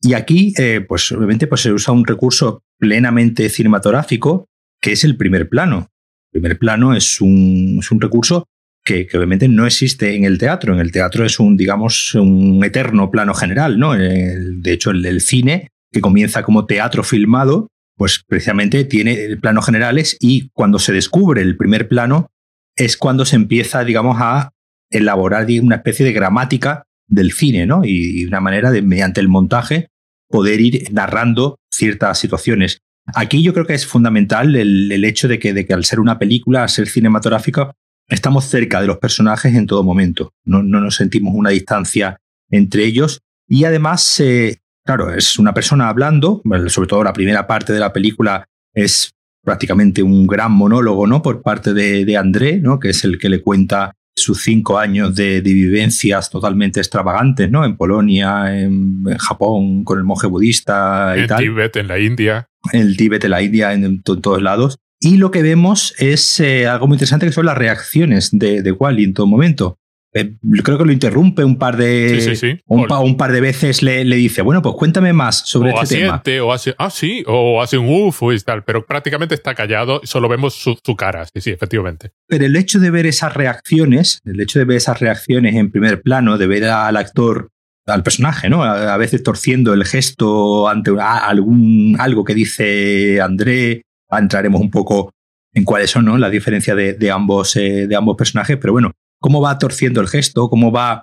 Y 0.00 0.14
aquí, 0.14 0.52
eh, 0.58 0.84
pues 0.86 1.10
obviamente, 1.12 1.46
pues 1.46 1.62
se 1.62 1.72
usa 1.72 1.92
un 1.92 2.06
recurso 2.06 2.62
plenamente 2.78 3.48
cinematográfico, 3.48 4.46
que 4.80 4.92
es 4.92 5.04
el 5.04 5.16
primer 5.16 5.48
plano. 5.48 5.88
El 6.32 6.40
primer 6.40 6.58
plano 6.58 6.94
es 6.94 7.20
un, 7.20 7.78
es 7.80 7.90
un 7.90 8.00
recurso 8.00 8.46
que, 8.88 9.06
obviamente 9.16 9.48
no 9.48 9.66
existe 9.66 10.16
en 10.16 10.24
el 10.24 10.38
teatro. 10.38 10.74
En 10.74 10.80
el 10.80 10.90
teatro 10.90 11.24
es 11.24 11.38
un, 11.38 11.56
digamos, 11.56 12.14
un 12.14 12.64
eterno 12.64 13.10
plano 13.10 13.34
general, 13.34 13.78
¿no? 13.78 13.92
de 13.92 14.72
hecho, 14.72 14.90
el, 14.90 15.04
el 15.04 15.20
cine, 15.20 15.68
que 15.92 16.00
comienza 16.00 16.42
como 16.42 16.66
teatro 16.66 17.02
filmado, 17.02 17.68
pues 17.96 18.22
precisamente 18.26 18.84
tiene 18.84 19.36
planos 19.36 19.66
generales 19.66 20.16
y 20.20 20.48
cuando 20.50 20.78
se 20.78 20.92
descubre 20.92 21.42
el 21.42 21.56
primer 21.56 21.88
plano 21.88 22.30
es 22.76 22.96
cuando 22.96 23.24
se 23.24 23.36
empieza, 23.36 23.84
digamos, 23.84 24.16
a 24.20 24.52
elaborar 24.90 25.46
una 25.60 25.76
especie 25.76 26.06
de 26.06 26.12
gramática 26.12 26.84
del 27.08 27.32
cine, 27.32 27.66
¿no? 27.66 27.84
Y, 27.84 28.24
una 28.24 28.40
manera 28.40 28.70
de, 28.70 28.82
mediante 28.82 29.20
el 29.20 29.28
montaje, 29.28 29.88
poder 30.28 30.60
ir 30.60 30.92
narrando 30.92 31.58
ciertas 31.72 32.18
situaciones. 32.18 32.78
Aquí 33.14 33.42
yo 33.42 33.52
creo 33.52 33.66
que 33.66 33.74
es 33.74 33.86
fundamental 33.86 34.54
el, 34.54 35.04
hecho 35.04 35.26
de 35.26 35.38
que, 35.38 35.52
de 35.52 35.66
que, 35.66 35.74
al 35.74 35.84
ser 35.84 36.00
una 36.00 36.18
película, 36.18 36.62
al 36.62 36.68
ser 36.68 36.86
cinematográfica, 36.88 37.72
estamos 38.08 38.44
cerca 38.46 38.80
de 38.80 38.86
los 38.86 38.98
personajes 38.98 39.54
en 39.54 39.66
todo 39.66 39.82
momento. 39.82 40.32
No, 40.44 40.62
nos 40.62 40.96
sentimos 40.96 41.34
una 41.34 41.50
distancia 41.50 42.18
entre 42.50 42.84
ellos. 42.84 43.20
Y 43.46 43.64
además, 43.64 44.20
eh, 44.20 44.58
claro, 44.84 45.14
es 45.14 45.38
una 45.38 45.54
persona 45.54 45.88
hablando, 45.88 46.42
sobre 46.68 46.88
todo 46.88 47.04
la 47.04 47.12
primera 47.12 47.46
parte 47.46 47.72
de 47.72 47.80
la 47.80 47.92
película 47.92 48.46
es 48.74 49.12
prácticamente 49.44 50.02
un 50.02 50.26
gran 50.26 50.52
monólogo, 50.52 51.06
¿no? 51.06 51.22
Por 51.22 51.42
parte 51.42 51.72
de, 51.72 52.04
de 52.04 52.16
André, 52.16 52.58
¿no? 52.58 52.78
Que 52.78 52.90
es 52.90 53.04
el 53.04 53.18
que 53.18 53.28
le 53.28 53.40
cuenta 53.40 53.94
sus 54.18 54.42
cinco 54.42 54.78
años 54.78 55.14
de, 55.14 55.40
vivencias 55.40 56.28
totalmente 56.28 56.80
extravagantes, 56.80 57.50
¿no? 57.50 57.64
En 57.64 57.76
Polonia, 57.76 58.60
en, 58.60 59.04
Japón, 59.18 59.84
con 59.84 59.98
el 59.98 60.04
monje 60.04 60.26
budista 60.26 61.14
y 61.16 61.20
en 61.20 61.26
tal. 61.26 61.42
En 61.42 61.50
Tíbet, 61.50 61.76
en 61.76 61.88
la 61.88 61.98
India. 61.98 62.48
En 62.72 62.82
el 62.82 62.96
Tíbet, 62.96 63.24
en 63.24 63.30
la 63.30 63.42
India, 63.42 63.72
en, 63.72 64.02
todos 64.02 64.42
lados. 64.42 64.78
Y 65.00 65.16
lo 65.16 65.30
que 65.30 65.42
vemos 65.42 65.94
es 65.98 66.40
eh, 66.40 66.66
algo 66.66 66.88
muy 66.88 66.96
interesante 66.96 67.26
que 67.26 67.32
son 67.32 67.46
las 67.46 67.56
reacciones 67.56 68.30
de, 68.32 68.62
de 68.62 68.72
Wally 68.72 69.04
en 69.04 69.14
todo 69.14 69.26
momento. 69.26 69.78
Eh, 70.14 70.36
creo 70.64 70.78
que 70.78 70.84
lo 70.86 70.92
interrumpe 70.92 71.44
un 71.44 71.58
par 71.58 71.76
de 71.76 72.60
Un, 72.66 73.16
par 73.18 73.30
de 73.30 73.40
veces 73.42 73.82
le, 73.82 74.06
le, 74.06 74.16
dice 74.16 74.40
bueno 74.40 74.62
pues 74.62 74.74
cuéntame 74.74 75.12
más 75.12 75.46
sobre 75.46 75.70
o 75.70 75.82
este 75.82 76.06
asiente, 76.06 76.40
o 76.40 76.50
hace 76.50 76.74
ah 76.78 76.88
sí 76.88 77.22
o 77.26 77.60
hace 77.60 77.76
un 77.76 77.88
uff 77.90 78.22
y 78.34 78.38
tal 78.40 78.64
pero 78.64 78.86
prácticamente 78.86 79.34
está 79.34 79.54
callado 79.54 80.00
solo 80.04 80.28
vemos 80.30 80.54
su, 80.54 80.78
su, 80.82 80.96
cara. 80.96 81.26
Sí 81.26 81.42
sí 81.42 81.50
efectivamente. 81.50 82.12
Pero 82.26 82.46
el 82.46 82.56
hecho 82.56 82.80
de 82.80 82.90
ver 82.90 83.04
esas 83.04 83.34
reacciones 83.34 84.22
el 84.24 84.40
hecho 84.40 84.58
de 84.58 84.64
ver 84.64 84.78
esas 84.78 84.98
reacciones 84.98 85.54
en 85.54 85.70
primer 85.70 86.00
plano 86.00 86.38
de 86.38 86.46
ver 86.46 86.64
al 86.64 86.96
actor 86.96 87.50
al 87.84 88.02
personaje 88.02 88.48
no 88.48 88.64
a, 88.64 88.96
veces 88.96 89.22
torciendo 89.22 89.74
el 89.74 89.84
gesto 89.84 90.70
ante 90.70 90.90
algún 90.98 91.96
algo 91.98 92.24
que 92.24 92.34
dice 92.34 93.20
André 93.20 93.82
entraremos 94.10 94.60
un 94.60 94.70
poco 94.70 95.12
en 95.52 95.64
cuáles 95.64 95.90
son 95.90 96.04
¿no? 96.04 96.18
las 96.18 96.30
diferencias 96.30 96.76
de, 96.76 97.10
ambos 97.10 97.56
eh, 97.56 97.86
de 97.86 97.96
ambos 97.96 98.16
personajes 98.16 98.58
pero 98.60 98.72
bueno 98.72 98.92
cómo 99.20 99.40
va 99.40 99.58
torciendo 99.58 100.00
el 100.00 100.08
gesto, 100.08 100.48
cómo 100.48 100.70
va 100.70 101.02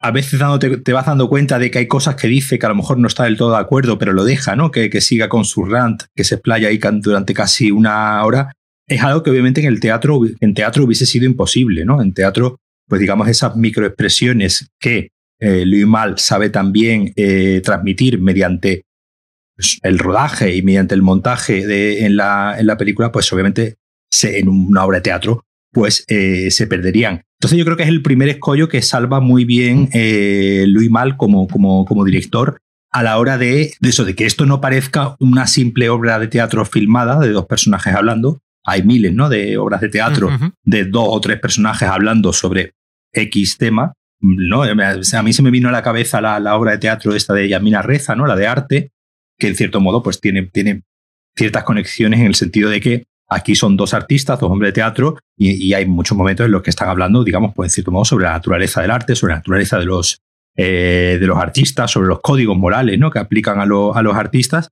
a 0.00 0.10
veces 0.10 0.38
te 0.84 0.92
vas 0.92 1.06
dando 1.06 1.30
cuenta 1.30 1.58
de 1.58 1.70
que 1.70 1.78
hay 1.78 1.88
cosas 1.88 2.16
que 2.16 2.28
dice 2.28 2.58
que 2.58 2.66
a 2.66 2.68
lo 2.68 2.74
mejor 2.74 2.98
no 2.98 3.08
está 3.08 3.24
del 3.24 3.38
todo 3.38 3.52
de 3.52 3.58
acuerdo, 3.58 3.98
pero 3.98 4.12
lo 4.12 4.24
deja, 4.24 4.54
¿no? 4.54 4.70
Que, 4.70 5.00
siga 5.00 5.30
con 5.30 5.46
su 5.46 5.64
rant, 5.64 6.02
que 6.14 6.24
se 6.24 6.34
explaya 6.34 6.68
ahí 6.68 6.78
durante 7.00 7.32
casi 7.32 7.70
una 7.70 8.22
hora. 8.22 8.52
Es 8.86 9.02
algo 9.02 9.22
que 9.22 9.30
obviamente 9.30 9.62
en 9.62 9.66
el 9.66 9.80
teatro, 9.80 10.20
en 10.40 10.52
teatro 10.52 10.84
hubiese 10.84 11.06
sido 11.06 11.24
imposible, 11.24 11.86
¿no? 11.86 12.02
En 12.02 12.12
teatro, 12.12 12.58
pues 12.86 13.00
digamos, 13.00 13.28
esas 13.28 13.56
microexpresiones 13.56 14.68
que 14.78 15.08
eh, 15.40 15.64
Louis 15.64 15.86
Mal 15.86 16.18
sabe 16.18 16.50
también 16.50 17.14
eh, 17.16 17.62
transmitir 17.64 18.20
mediante 18.20 18.82
el 19.82 19.98
rodaje 19.98 20.54
y 20.54 20.62
mediante 20.62 20.94
el 20.94 21.02
montaje 21.02 21.66
de, 21.66 22.04
en, 22.04 22.16
la, 22.16 22.56
en 22.58 22.66
la 22.66 22.76
película, 22.76 23.12
pues 23.12 23.32
obviamente 23.32 23.76
se, 24.10 24.38
en 24.38 24.48
una 24.48 24.84
obra 24.84 24.98
de 24.98 25.02
teatro 25.02 25.44
pues 25.74 26.04
eh, 26.08 26.50
se 26.50 26.66
perderían. 26.66 27.24
Entonces 27.38 27.58
yo 27.58 27.64
creo 27.66 27.76
que 27.76 27.82
es 27.82 27.88
el 27.90 28.00
primer 28.00 28.28
escollo 28.30 28.68
que 28.68 28.80
salva 28.80 29.20
muy 29.20 29.44
bien 29.44 29.90
eh, 29.92 30.64
Louis 30.68 30.88
Mal 30.88 31.18
como, 31.18 31.46
como, 31.48 31.84
como 31.84 32.04
director 32.04 32.58
a 32.90 33.02
la 33.02 33.18
hora 33.18 33.36
de, 33.36 33.74
eso, 33.82 34.04
de 34.04 34.14
que 34.14 34.24
esto 34.24 34.46
no 34.46 34.60
parezca 34.60 35.16
una 35.18 35.48
simple 35.48 35.90
obra 35.90 36.18
de 36.20 36.28
teatro 36.28 36.64
filmada 36.64 37.18
de 37.18 37.30
dos 37.30 37.46
personajes 37.46 37.92
hablando. 37.92 38.40
Hay 38.64 38.84
miles, 38.84 39.12
¿no? 39.12 39.28
De 39.28 39.58
obras 39.58 39.80
de 39.80 39.88
teatro 39.88 40.30
de 40.62 40.84
dos 40.84 41.06
o 41.10 41.20
tres 41.20 41.40
personajes 41.40 41.88
hablando 41.88 42.32
sobre 42.32 42.72
X 43.12 43.58
tema. 43.58 43.92
¿no? 44.20 44.62
A 44.62 45.22
mí 45.22 45.32
se 45.32 45.42
me 45.42 45.50
vino 45.50 45.68
a 45.68 45.72
la 45.72 45.82
cabeza 45.82 46.20
la, 46.20 46.38
la 46.38 46.56
obra 46.56 46.70
de 46.70 46.78
teatro 46.78 47.14
esta 47.14 47.34
de 47.34 47.48
Yamina 47.48 47.82
Reza, 47.82 48.14
¿no? 48.14 48.26
La 48.26 48.36
de 48.36 48.46
arte, 48.46 48.92
que 49.38 49.48
en 49.48 49.56
cierto 49.56 49.80
modo 49.80 50.02
pues 50.02 50.20
tiene, 50.20 50.42
tiene 50.42 50.82
ciertas 51.36 51.64
conexiones 51.64 52.20
en 52.20 52.26
el 52.26 52.34
sentido 52.34 52.70
de 52.70 52.80
que 52.80 53.04
Aquí 53.28 53.54
son 53.54 53.76
dos 53.76 53.94
artistas, 53.94 54.38
dos 54.38 54.50
hombres 54.50 54.68
de 54.68 54.74
teatro, 54.74 55.18
y, 55.36 55.72
hay 55.72 55.86
muchos 55.86 56.16
momentos 56.16 56.44
en 56.46 56.52
los 56.52 56.62
que 56.62 56.70
están 56.70 56.88
hablando, 56.88 57.24
digamos, 57.24 57.54
pues 57.54 57.70
en 57.70 57.74
cierto 57.74 57.90
modo, 57.90 58.04
sobre 58.04 58.26
la 58.26 58.32
naturaleza 58.32 58.82
del 58.82 58.90
arte, 58.90 59.16
sobre 59.16 59.32
la 59.32 59.38
naturaleza 59.38 59.78
de 59.78 59.86
los, 59.86 60.20
eh, 60.56 61.16
de 61.18 61.26
los 61.26 61.38
artistas, 61.38 61.90
sobre 61.90 62.08
los 62.08 62.20
códigos 62.20 62.56
morales 62.56 62.98
¿no? 62.98 63.10
que 63.10 63.18
aplican 63.18 63.58
a, 63.58 63.62
a 63.62 63.66
los 64.02 64.14
artistas. 64.14 64.68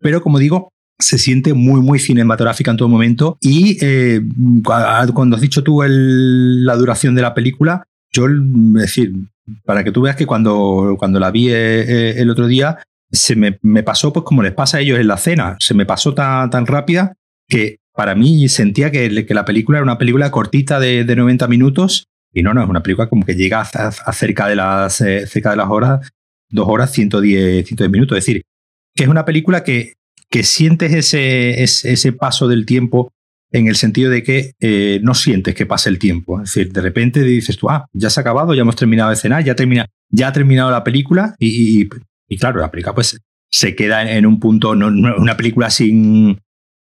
Pero, 0.00 0.22
como 0.22 0.38
digo, 0.38 0.70
se 0.98 1.18
siente 1.18 1.52
muy, 1.52 1.80
muy 1.80 1.98
cinematográfica 1.98 2.70
en 2.70 2.76
todo 2.78 2.88
momento. 2.88 3.36
Y 3.40 3.76
eh, 3.82 4.22
cuando 4.64 5.36
has 5.36 5.42
dicho 5.42 5.62
tú 5.62 5.82
el, 5.82 6.64
la 6.64 6.76
duración 6.76 7.14
de 7.14 7.22
la 7.22 7.34
película, 7.34 7.84
yo, 8.10 8.26
es 8.26 8.32
decir, 8.72 9.12
para 9.64 9.84
que 9.84 9.92
tú 9.92 10.00
veas 10.00 10.16
que 10.16 10.26
cuando, 10.26 10.96
cuando 10.98 11.20
la 11.20 11.30
vi 11.30 11.50
eh, 11.50 12.20
el 12.20 12.30
otro 12.30 12.46
día, 12.46 12.78
se 13.12 13.36
me, 13.36 13.58
me, 13.62 13.82
pasó 13.82 14.12
pues 14.12 14.24
como 14.24 14.42
les 14.42 14.52
pasa 14.52 14.78
a 14.78 14.80
ellos 14.80 14.98
en 14.98 15.06
la 15.06 15.18
cena, 15.18 15.56
se 15.60 15.74
me 15.74 15.86
pasó 15.86 16.14
tan, 16.14 16.50
tan 16.50 16.66
rápida 16.66 17.14
que 17.48 17.78
para 17.94 18.14
mí 18.14 18.48
sentía 18.48 18.90
que, 18.90 19.26
que 19.26 19.34
la 19.34 19.44
película 19.44 19.78
era 19.78 19.84
una 19.84 19.98
película 19.98 20.30
cortita 20.30 20.80
de, 20.80 21.04
de, 21.04 21.16
90 21.16 21.46
minutos 21.48 22.08
y 22.32 22.42
no, 22.42 22.54
no, 22.54 22.62
es 22.62 22.68
una 22.68 22.82
película 22.82 23.08
como 23.08 23.24
que 23.24 23.34
llega 23.34 23.60
a, 23.60 24.12
cerca, 24.12 24.48
de 24.48 24.56
las, 24.56 25.00
eh, 25.02 25.26
cerca 25.26 25.50
de 25.50 25.56
las 25.56 25.68
horas, 25.68 26.10
dos 26.48 26.66
horas, 26.66 26.90
110, 26.92 27.66
110 27.66 27.90
minutos. 27.90 28.16
Es 28.16 28.24
decir, 28.24 28.42
que 28.94 29.04
es 29.04 29.10
una 29.10 29.26
película 29.26 29.62
que, 29.62 29.94
que 30.30 30.42
sientes 30.42 30.94
ese, 30.94 31.62
ese, 31.62 32.12
paso 32.12 32.48
del 32.48 32.64
tiempo 32.64 33.12
en 33.50 33.66
el 33.66 33.76
sentido 33.76 34.10
de 34.10 34.22
que 34.22 34.52
eh, 34.60 34.98
no 35.02 35.12
sientes 35.12 35.54
que 35.54 35.66
pase 35.66 35.90
el 35.90 35.98
tiempo. 35.98 36.40
Es 36.40 36.54
decir, 36.54 36.72
de 36.72 36.80
repente 36.80 37.20
dices 37.20 37.58
tú, 37.58 37.68
ah, 37.68 37.86
ya 37.92 38.08
se 38.08 38.18
ha 38.18 38.22
acabado, 38.22 38.54
ya 38.54 38.62
hemos 38.62 38.76
terminado 38.76 39.10
de 39.10 39.16
cenar, 39.16 39.44
ya, 39.44 39.54
termina, 39.54 39.86
ya 40.08 40.28
ha 40.28 40.32
terminado 40.32 40.70
la 40.70 40.84
película 40.84 41.36
y, 41.38 41.82
y, 41.82 41.88
claro, 42.38 42.60
la 42.60 42.70
película 42.70 42.94
pues 42.94 43.20
se 43.50 43.74
queda 43.76 44.10
en, 44.10 44.26
un 44.26 44.40
punto, 44.40 44.74
no, 44.74 44.88
una 44.88 45.36
película 45.36 45.68
sin, 45.70 46.38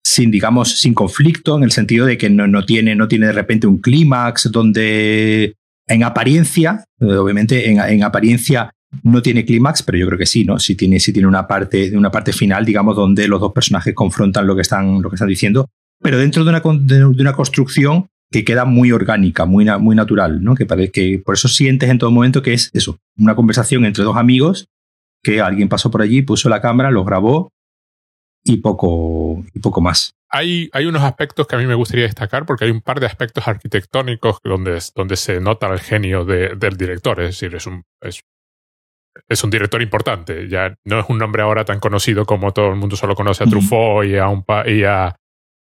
sin, 0.05 0.31
digamos, 0.31 0.79
sin 0.79 0.95
conflicto, 0.95 1.57
en 1.57 1.65
el 1.65 1.73
sentido 1.73 2.07
de 2.07 2.17
que 2.17 2.31
no, 2.31 2.47
no 2.47 2.65
tiene, 2.65 2.95
no 2.95 3.09
tiene 3.09 3.27
de 3.27 3.33
repente 3.33 3.67
un 3.67 3.79
clímax 3.79 4.51
donde 4.53 5.55
en 5.89 6.05
apariencia, 6.05 6.85
eh, 7.01 7.15
obviamente 7.15 7.71
en, 7.71 7.81
en, 7.81 8.05
apariencia 8.05 8.71
no 9.03 9.21
tiene 9.21 9.45
clímax, 9.45 9.83
pero 9.83 9.99
yo 9.99 10.07
creo 10.07 10.19
que 10.19 10.27
sí, 10.27 10.45
¿no? 10.45 10.61
Sí 10.61 10.77
tiene, 10.77 11.01
sí 11.01 11.13
tiene 11.13 11.27
una 11.27 11.49
parte, 11.49 11.97
una 11.97 12.11
parte 12.11 12.33
final, 12.33 12.65
digamos, 12.65 12.95
donde 12.95 13.27
los 13.27 13.41
dos 13.41 13.53
personajes 13.53 13.93
confrontan 13.93 14.47
lo 14.47 14.55
que 14.55 14.63
están, 14.63 15.03
lo 15.03 15.11
que 15.11 15.17
están 15.17 15.29
diciendo, 15.29 15.69
pero 16.01 16.19
dentro 16.19 16.45
de 16.45 16.51
una, 16.51 16.63
de, 16.81 17.05
una 17.05 17.33
construcción 17.33 18.07
que 18.31 18.45
queda 18.45 18.65
muy 18.65 18.93
orgánica, 18.93 19.45
muy, 19.45 19.67
muy 19.81 19.97
natural, 19.97 20.43
¿no? 20.43 20.55
Que, 20.55 20.67
que 20.93 21.23
por 21.25 21.35
eso 21.35 21.49
sientes 21.49 21.91
en 21.91 21.99
todo 21.99 22.11
momento 22.11 22.43
que 22.43 22.53
es 22.53 22.71
eso, 22.73 22.99
una 23.17 23.35
conversación 23.35 23.85
entre 23.85 24.05
dos 24.05 24.17
amigos 24.17 24.69
que 25.25 25.41
alguien 25.41 25.69
pasó 25.69 25.91
por 25.91 26.03
allí, 26.03 26.23
puso 26.23 26.49
la 26.49 26.61
cámara, 26.61 26.93
lo 26.93 27.05
grabó 27.05 27.51
y 28.45 28.59
poco, 28.59 29.43
y 29.53 29.59
poco 29.59 29.81
más. 29.81 30.15
Hay, 30.31 30.69
hay 30.73 30.87
unos 30.87 31.03
aspectos 31.03 31.47
que 31.47 31.57
a 31.57 31.59
mí 31.59 31.67
me 31.67 31.75
gustaría 31.75 32.05
destacar 32.05 32.45
porque 32.45 32.67
hay 32.67 32.71
un 32.71 32.83
par 32.83 33.01
de 33.01 33.07
aspectos 33.07 33.49
arquitectónicos 33.49 34.39
donde, 34.45 34.79
donde 34.95 35.17
se 35.17 35.41
nota 35.41 35.73
el 35.73 35.81
genio 35.81 36.25
de, 36.25 36.55
del 36.57 36.77
director. 36.77 37.21
Es 37.21 37.29
decir, 37.29 37.55
es 37.55 37.67
un, 37.67 37.85
es, 38.03 38.21
es, 39.29 39.45
un 39.45 39.51
director 39.51 39.81
importante. 39.81 40.49
Ya 40.49 40.75
no 40.85 41.01
es 41.01 41.07
un 41.09 41.19
nombre 41.19 41.43
ahora 41.43 41.65
tan 41.65 41.81
conocido 41.81 42.27
como 42.27 42.53
todo 42.53 42.69
el 42.69 42.77
mundo 42.77 42.97
solo 42.97 43.15
conoce 43.15 43.45
a 43.45 43.47
Truffaut 43.47 44.05
y 44.05 44.19
a, 44.19 44.29
un 44.29 44.45
y 44.67 44.85
a, 44.85 45.17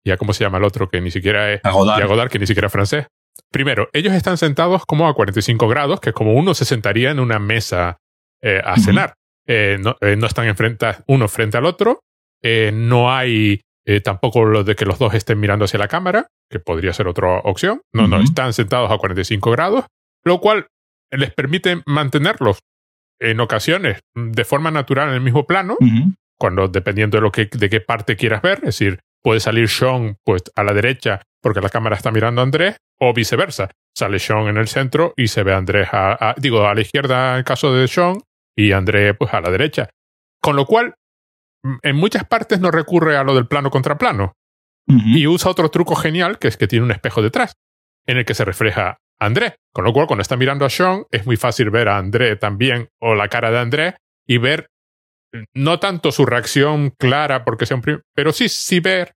y 0.04 0.10
a, 0.10 0.16
¿cómo 0.16 0.32
se 0.32 0.44
llama 0.44 0.58
el 0.58 0.64
otro? 0.64 0.88
Que 0.88 1.00
ni 1.00 1.10
siquiera 1.10 1.52
es. 1.52 1.60
A 1.62 1.70
Godard. 1.70 2.00
Y 2.00 2.02
a 2.02 2.06
Godard, 2.06 2.30
que 2.30 2.38
ni 2.38 2.46
siquiera 2.46 2.66
es 2.66 2.72
francés. 2.72 3.06
Primero, 3.52 3.88
ellos 3.92 4.14
están 4.14 4.38
sentados 4.38 4.84
como 4.86 5.06
a 5.06 5.14
45 5.14 5.68
grados, 5.68 6.00
que 6.00 6.10
es 6.10 6.14
como 6.14 6.34
uno 6.34 6.54
se 6.54 6.64
sentaría 6.64 7.10
en 7.10 7.20
una 7.20 7.38
mesa 7.38 7.98
eh, 8.42 8.60
a 8.64 8.76
cenar. 8.78 9.14
Eh, 9.46 9.78
no, 9.80 9.96
eh, 10.00 10.16
no, 10.16 10.26
están 10.26 10.46
enfrente, 10.46 10.86
uno 11.06 11.28
frente 11.28 11.56
al 11.56 11.66
otro, 11.66 12.00
eh, 12.42 12.70
no 12.72 13.12
hay 13.12 13.60
tampoco 14.02 14.44
lo 14.44 14.64
de 14.64 14.74
que 14.74 14.84
los 14.84 14.98
dos 14.98 15.14
estén 15.14 15.38
mirando 15.38 15.64
hacia 15.64 15.78
la 15.78 15.86
cámara, 15.86 16.26
que 16.50 16.58
podría 16.58 16.92
ser 16.92 17.06
otra 17.06 17.38
opción. 17.44 17.82
No, 17.94 18.08
no, 18.08 18.20
están 18.20 18.52
sentados 18.52 18.90
a 18.90 18.98
45 18.98 19.48
grados, 19.52 19.84
lo 20.24 20.40
cual 20.40 20.66
les 21.12 21.32
permite 21.32 21.82
mantenerlos 21.86 22.58
en 23.20 23.38
ocasiones 23.38 24.00
de 24.12 24.44
forma 24.44 24.72
natural 24.72 25.10
en 25.10 25.14
el 25.14 25.20
mismo 25.20 25.46
plano, 25.46 25.76
cuando 26.36 26.66
dependiendo 26.66 27.18
de, 27.18 27.22
lo 27.22 27.30
que, 27.30 27.46
de 27.46 27.70
qué 27.70 27.80
parte 27.80 28.16
quieras 28.16 28.42
ver, 28.42 28.58
es 28.58 28.64
decir, 28.64 28.98
puede 29.22 29.38
salir 29.38 29.68
Sean 29.68 30.16
pues, 30.24 30.42
a 30.56 30.64
la 30.64 30.74
derecha 30.74 31.22
porque 31.40 31.60
la 31.60 31.68
cámara 31.68 31.94
está 31.94 32.10
mirando 32.10 32.40
a 32.40 32.44
Andrés, 32.44 32.76
o 32.98 33.14
viceversa. 33.14 33.70
Sale 33.96 34.18
Sean 34.18 34.48
en 34.48 34.56
el 34.56 34.68
centro 34.68 35.14
y 35.16 35.28
se 35.28 35.42
ve 35.42 35.52
a 35.52 35.58
Andrés, 35.58 35.88
a, 35.92 36.34
digo, 36.38 36.66
a 36.66 36.74
la 36.74 36.80
izquierda 36.80 37.32
en 37.32 37.38
el 37.38 37.44
caso 37.44 37.72
de 37.72 37.86
Sean 37.88 38.18
y 38.56 38.72
Andrés 38.72 39.14
pues, 39.18 39.32
a 39.34 39.40
la 39.40 39.50
derecha. 39.50 39.90
Con 40.40 40.56
lo 40.56 40.66
cual, 40.66 40.94
en 41.82 41.96
muchas 41.96 42.24
partes 42.24 42.60
no 42.60 42.70
recurre 42.70 43.16
a 43.16 43.24
lo 43.24 43.34
del 43.34 43.46
plano 43.46 43.70
contra 43.70 43.98
plano. 43.98 44.32
Y 44.88 45.26
usa 45.26 45.50
otro 45.50 45.68
truco 45.68 45.96
genial, 45.96 46.38
que 46.38 46.46
es 46.46 46.56
que 46.56 46.68
tiene 46.68 46.84
un 46.84 46.92
espejo 46.92 47.20
detrás, 47.20 47.54
en 48.06 48.18
el 48.18 48.24
que 48.24 48.34
se 48.34 48.44
refleja 48.44 48.98
André. 49.18 49.56
Con 49.72 49.84
lo 49.84 49.92
cual, 49.92 50.06
cuando 50.06 50.22
está 50.22 50.36
mirando 50.36 50.64
a 50.64 50.70
Sean, 50.70 51.04
es 51.10 51.26
muy 51.26 51.36
fácil 51.36 51.70
ver 51.70 51.88
a 51.88 51.98
André 51.98 52.36
también, 52.36 52.88
o 53.00 53.16
la 53.16 53.28
cara 53.28 53.50
de 53.50 53.58
André, 53.58 53.96
y 54.26 54.38
ver 54.38 54.68
no 55.54 55.80
tanto 55.80 56.12
su 56.12 56.24
reacción 56.24 56.90
clara, 56.90 57.44
porque 57.44 57.66
sea 57.66 57.76
un 57.76 58.02
pero 58.14 58.32
sí, 58.32 58.48
sí 58.48 58.80
ver 58.80 59.12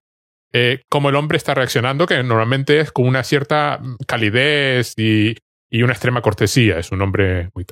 eh, 0.53 0.83
cómo 0.89 1.09
el 1.09 1.15
hombre 1.15 1.37
está 1.37 1.53
reaccionando, 1.53 2.05
que 2.05 2.21
normalmente 2.21 2.81
es 2.81 2.91
con 2.91 3.07
una 3.07 3.23
cierta 3.23 3.79
calidez 4.07 4.93
y, 4.97 5.37
y 5.69 5.83
una 5.83 5.93
extrema 5.93 6.21
cortesía. 6.21 6.77
Es 6.77 6.91
un 6.91 7.01
hombre 7.01 7.49
muy... 7.53 7.65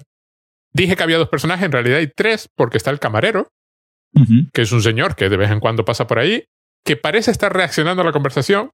Dije 0.73 0.95
que 0.95 1.03
había 1.03 1.17
dos 1.17 1.29
personajes, 1.29 1.65
en 1.65 1.71
realidad 1.71 1.99
hay 1.99 2.11
tres, 2.15 2.47
porque 2.55 2.77
está 2.77 2.91
el 2.91 2.99
camarero, 2.99 3.47
que 4.53 4.63
es 4.63 4.71
un 4.71 4.81
señor 4.81 5.15
que 5.15 5.29
de 5.29 5.37
vez 5.37 5.51
en 5.51 5.59
cuando 5.59 5.85
pasa 5.85 6.07
por 6.07 6.19
ahí, 6.19 6.45
que 6.83 6.97
parece 6.97 7.31
estar 7.31 7.53
reaccionando 7.53 8.01
a 8.01 8.05
la 8.05 8.11
conversación 8.11 8.71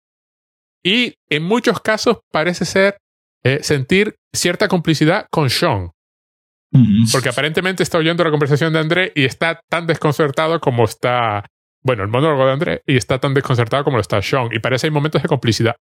y 0.84 1.16
en 1.30 1.44
muchos 1.44 1.82
casos 1.82 2.20
parece 2.32 2.66
ser 2.66 2.98
eh, 3.44 3.60
sentir 3.62 4.16
cierta 4.34 4.68
complicidad 4.68 5.28
con 5.32 5.50
Sean. 5.50 5.92
Porque 7.12 7.30
aparentemente 7.30 7.84
está 7.84 7.98
oyendo 7.98 8.24
la 8.24 8.32
conversación 8.32 8.74
de 8.74 8.80
André 8.80 9.12
y 9.16 9.24
está 9.24 9.62
tan 9.70 9.88
desconcertado 9.88 10.60
como 10.60 10.84
está, 10.84 11.46
bueno, 11.82 12.04
el 12.04 12.10
monólogo 12.10 12.46
de 12.46 12.52
André, 12.52 12.82
y 12.86 12.98
está 12.98 13.20
tan 13.20 13.34
desconcertado 13.34 13.86
como 13.86 13.98
lo 13.98 14.02
está 14.02 14.22
Sean. 14.22 14.50
Y 14.52 14.60
parece 14.60 14.88
hay 14.88 14.92
momentos 14.92 15.22
de 15.22 15.30
complicidad. 15.30 15.76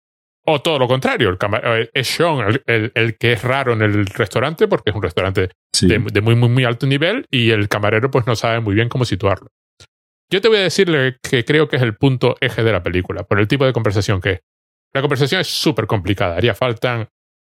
O 0.44 0.62
todo 0.62 0.80
lo 0.80 0.88
contrario, 0.88 1.30
el 1.30 1.38
eh, 1.64 1.90
es 1.94 2.08
Sean 2.08 2.62
el, 2.66 3.18
que 3.18 3.34
es 3.34 3.44
raro 3.44 3.74
en 3.74 3.82
el 3.84 4.08
restaurante 4.08 4.68
porque 4.68 4.90
es 4.90 4.96
un 4.96 5.04
restaurante 5.04 5.52
de, 5.82 6.22
muy, 6.22 6.36
muy, 6.36 6.50
muy 6.50 6.64
alto 6.64 6.88
nivel 6.88 7.28
y 7.30 7.52
el 7.52 7.70
camarero 7.70 8.10
pues 8.10 8.26
no 8.26 8.36
sabe 8.36 8.60
muy 8.60 8.74
bien 8.74 8.90
cómo 8.90 9.06
situarlo. 9.06 9.50
Yo 10.32 10.42
te 10.42 10.48
voy 10.48 10.58
a 10.58 10.62
decirle 10.62 11.18
que 11.22 11.46
creo 11.46 11.68
que 11.68 11.76
es 11.76 11.82
el 11.82 11.96
punto 11.96 12.38
eje 12.40 12.64
de 12.64 12.72
la 12.72 12.82
película, 12.82 13.24
por 13.24 13.40
el 13.40 13.48
tipo 13.48 13.66
de 13.66 13.74
conversación 13.74 14.20
que 14.20 14.32
es. 14.32 14.40
La 14.94 15.02
conversación 15.02 15.42
es 15.42 15.48
súper 15.48 15.86
complicada, 15.86 16.38
haría 16.38 16.56
falta 16.56 17.10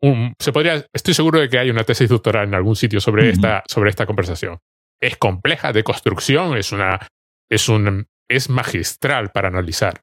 un... 0.00 0.34
Se 0.38 0.52
podría, 0.52 0.84
estoy 0.92 1.14
seguro 1.14 1.38
de 1.38 1.48
que 1.48 1.58
hay 1.58 1.70
una 1.70 1.84
tesis 1.84 2.08
doctoral 2.08 2.48
en 2.48 2.54
algún 2.54 2.76
sitio 2.76 3.00
sobre, 3.00 3.30
esta, 3.30 3.62
sobre 3.66 3.90
esta 3.90 4.06
conversación. 4.06 4.58
Es 5.00 5.16
compleja 5.16 5.72
de 5.72 5.84
construcción, 5.84 6.56
es 6.56 6.72
una... 6.72 7.06
Es 7.48 7.68
un, 7.68 8.06
es 8.28 8.48
magistral 8.48 9.30
para 9.30 9.48
analizar. 9.48 10.00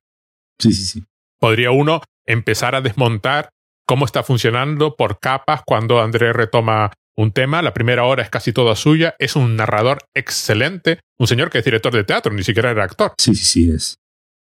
Sí, 0.60 0.72
sí, 0.72 0.86
sí. 0.86 1.04
Podría 1.40 1.72
uno 1.72 2.02
empezar 2.30 2.76
a 2.76 2.82
desmontar 2.82 3.50
cómo 3.86 4.06
está 4.06 4.24
funcionando 4.24 4.96
por 4.96 5.20
capas 5.20 5.64
cuando 5.66 6.00
André 6.00 6.32
retoma 6.32 6.94
un 7.18 7.32
tema. 7.32 7.62
La 7.62 7.74
primera 7.74 8.06
hora 8.06 8.22
es 8.22 8.30
casi 8.30 8.54
toda 8.54 8.76
suya. 8.76 9.16
Es 9.18 9.36
un 9.36 9.56
narrador 9.56 9.98
excelente. 10.14 11.00
Un 11.18 11.28
señor 11.28 11.50
que 11.50 11.58
es 11.58 11.66
director 11.66 11.92
de 11.92 12.04
teatro, 12.04 12.32
ni 12.32 12.44
siquiera 12.44 12.70
era 12.72 12.84
actor. 12.84 13.14
Sí, 13.18 13.34
sí, 13.34 13.46
sí, 13.46 13.72
es. 13.72 13.98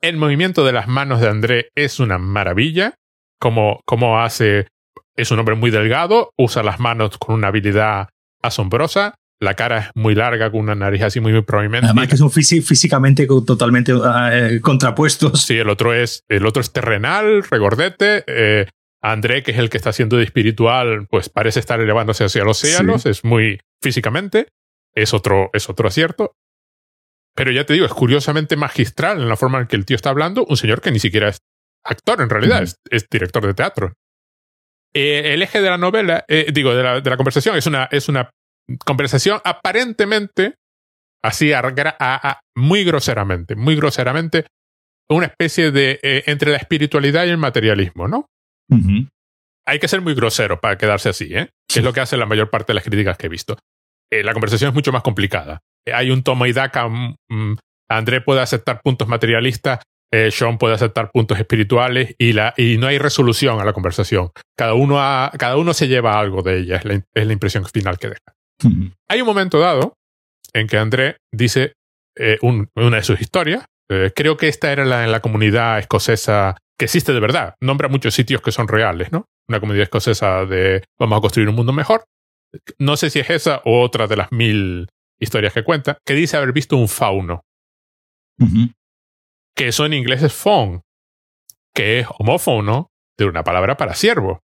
El 0.01 0.17
movimiento 0.17 0.65
de 0.65 0.73
las 0.73 0.87
manos 0.87 1.21
de 1.21 1.29
André 1.29 1.69
es 1.75 1.99
una 1.99 2.17
maravilla. 2.17 2.95
Como, 3.39 3.79
como 3.85 4.19
hace. 4.19 4.67
Es 5.15 5.31
un 5.31 5.39
hombre 5.39 5.55
muy 5.55 5.71
delgado, 5.71 6.31
usa 6.37 6.63
las 6.63 6.79
manos 6.79 7.17
con 7.17 7.35
una 7.35 7.47
habilidad 7.47 8.09
asombrosa. 8.41 9.15
La 9.41 9.55
cara 9.55 9.79
es 9.79 9.85
muy 9.95 10.13
larga, 10.13 10.51
con 10.51 10.59
una 10.59 10.75
nariz 10.75 11.01
así 11.01 11.19
muy, 11.19 11.31
muy 11.33 11.41
prominente. 11.41 11.87
Además 11.87 12.07
que 12.07 12.15
son 12.15 12.29
físicamente 12.29 13.25
totalmente 13.25 13.91
eh, 13.91 14.61
contrapuestos. 14.61 15.41
Sí, 15.41 15.57
el 15.57 15.67
otro 15.67 15.95
es, 15.95 16.23
el 16.29 16.45
otro 16.45 16.61
es 16.61 16.71
terrenal, 16.71 17.43
regordete. 17.49 18.23
Eh, 18.27 18.67
André, 19.01 19.41
que 19.41 19.49
es 19.49 19.57
el 19.57 19.71
que 19.71 19.77
está 19.77 19.89
haciendo 19.89 20.17
de 20.17 20.25
espiritual, 20.25 21.07
pues 21.09 21.29
parece 21.29 21.59
estar 21.59 21.81
elevándose 21.81 22.23
hacia 22.23 22.43
los 22.43 22.59
cielos, 22.59 23.07
es 23.07 23.23
muy 23.23 23.59
físicamente, 23.81 24.49
es 24.93 25.11
otro, 25.11 25.49
es 25.53 25.67
otro 25.71 25.87
acierto. 25.87 26.35
Pero 27.33 27.49
ya 27.51 27.65
te 27.65 27.73
digo, 27.73 27.87
es 27.87 27.93
curiosamente 27.93 28.55
magistral 28.55 29.23
en 29.23 29.27
la 29.27 29.37
forma 29.37 29.59
en 29.59 29.65
que 29.65 29.75
el 29.75 29.87
tío 29.87 29.95
está 29.95 30.11
hablando, 30.11 30.45
un 30.47 30.57
señor 30.57 30.81
que 30.81 30.91
ni 30.91 30.99
siquiera 30.99 31.29
es 31.29 31.39
actor 31.83 32.21
en 32.21 32.29
realidad, 32.29 32.61
es, 32.91 33.09
director 33.09 33.43
de 33.43 33.55
teatro. 33.55 33.93
Eh, 34.93 35.33
el 35.33 35.41
eje 35.41 35.61
de 35.61 35.69
la 35.71 35.79
novela, 35.79 36.25
digo, 36.53 36.75
de 36.75 36.83
la, 36.83 37.01
de 37.01 37.09
la, 37.09 37.17
conversación 37.17 37.55
es 37.55 37.65
una, 37.65 37.85
es 37.85 38.07
una 38.07 38.29
conversación 38.85 39.39
aparentemente, 39.43 40.55
así 41.21 41.51
muy 42.55 42.83
groseramente, 42.83 43.55
muy 43.55 43.75
groseramente, 43.75 44.45
una 45.09 45.27
especie 45.27 45.71
de 45.71 45.99
eh, 46.03 46.23
entre 46.27 46.51
la 46.51 46.57
espiritualidad 46.57 47.25
y 47.25 47.29
el 47.29 47.37
materialismo, 47.37 48.07
¿no? 48.07 48.25
Hay 49.65 49.79
que 49.79 49.87
ser 49.87 50.01
muy 50.01 50.13
grosero 50.13 50.61
para 50.61 50.77
quedarse 50.77 51.09
así, 51.09 51.35
¿eh? 51.35 51.49
Que 51.67 51.79
es 51.79 51.85
lo 51.85 51.93
que 51.93 51.99
hace 51.99 52.17
la 52.17 52.25
mayor 52.25 52.49
parte 52.49 52.71
de 52.71 52.75
las 52.75 52.83
críticas 52.83 53.17
que 53.17 53.27
he 53.27 53.29
visto. 53.29 53.57
Eh, 54.09 54.23
la 54.23 54.33
conversación 54.33 54.69
es 54.69 54.73
mucho 54.73 54.91
más 54.91 55.03
complicada. 55.03 55.59
hay 55.93 56.11
un 56.11 56.23
tomo 56.23 56.45
y 56.45 56.53
daca. 56.53 56.87
Mm, 56.87 57.57
André 57.89 58.21
puede 58.21 58.39
aceptar 58.41 58.81
puntos 58.81 59.07
materialistas, 59.09 59.79
Sean 60.31 60.57
puede 60.57 60.75
aceptar 60.75 61.11
puntos 61.11 61.39
espirituales 61.39 62.15
y, 62.17 62.33
la, 62.33 62.53
y 62.55 62.77
no 62.77 62.87
hay 62.87 62.97
resolución 62.97 63.59
a 63.59 63.65
la 63.65 63.73
conversación. 63.73 64.31
Cada 64.57 64.73
uno, 64.73 64.95
cada 65.37 65.57
uno 65.57 65.73
se 65.73 65.89
lleva 65.89 66.19
algo 66.19 66.41
de 66.41 66.59
ella, 66.59 66.81
es 67.13 67.27
la 67.27 67.33
impresión 67.33 67.65
final 67.65 67.97
que 67.97 68.09
deja. 68.09 68.33
Hay 69.09 69.21
un 69.21 69.27
momento 69.27 69.59
dado 69.59 69.93
en 70.53 70.67
que 70.67 70.77
André 70.77 71.17
dice 71.31 71.73
eh, 72.17 72.37
una 72.41 72.97
de 72.97 73.03
sus 73.03 73.21
historias. 73.21 73.65
Eh, 73.89 74.11
creo 74.15 74.37
que 74.37 74.47
esta 74.47 74.71
era 74.71 74.85
la, 74.85 75.03
en 75.03 75.11
la 75.11 75.19
comunidad 75.19 75.79
escocesa 75.79 76.57
que 76.77 76.85
existe 76.85 77.13
de 77.13 77.19
verdad. 77.19 77.55
Nombra 77.61 77.89
muchos 77.89 78.13
sitios 78.13 78.41
que 78.41 78.51
son 78.51 78.67
reales, 78.67 79.11
¿no? 79.11 79.25
Una 79.47 79.59
comunidad 79.59 79.83
escocesa 79.83 80.45
de 80.45 80.83
vamos 80.99 81.17
a 81.17 81.21
construir 81.21 81.49
un 81.49 81.55
mundo 81.55 81.73
mejor. 81.73 82.05
No 82.79 82.97
sé 82.97 83.09
si 83.09 83.19
es 83.19 83.29
esa 83.29 83.61
o 83.65 83.81
otra 83.81 84.07
de 84.07 84.15
las 84.15 84.31
mil 84.31 84.87
historias 85.19 85.53
que 85.53 85.63
cuenta, 85.63 85.97
que 86.05 86.13
dice 86.13 86.37
haber 86.37 86.53
visto 86.53 86.75
un 86.77 86.87
fauno. 86.87 87.41
Que 89.55 89.67
eso 89.67 89.85
en 89.85 89.93
inglés 89.93 90.23
es 90.23 90.33
faun, 90.33 90.81
que 91.75 91.99
es 91.99 92.07
homófono 92.17 92.87
de 93.17 93.25
una 93.25 93.43
palabra 93.43 93.77
para 93.77 93.93
siervo. 93.93 94.39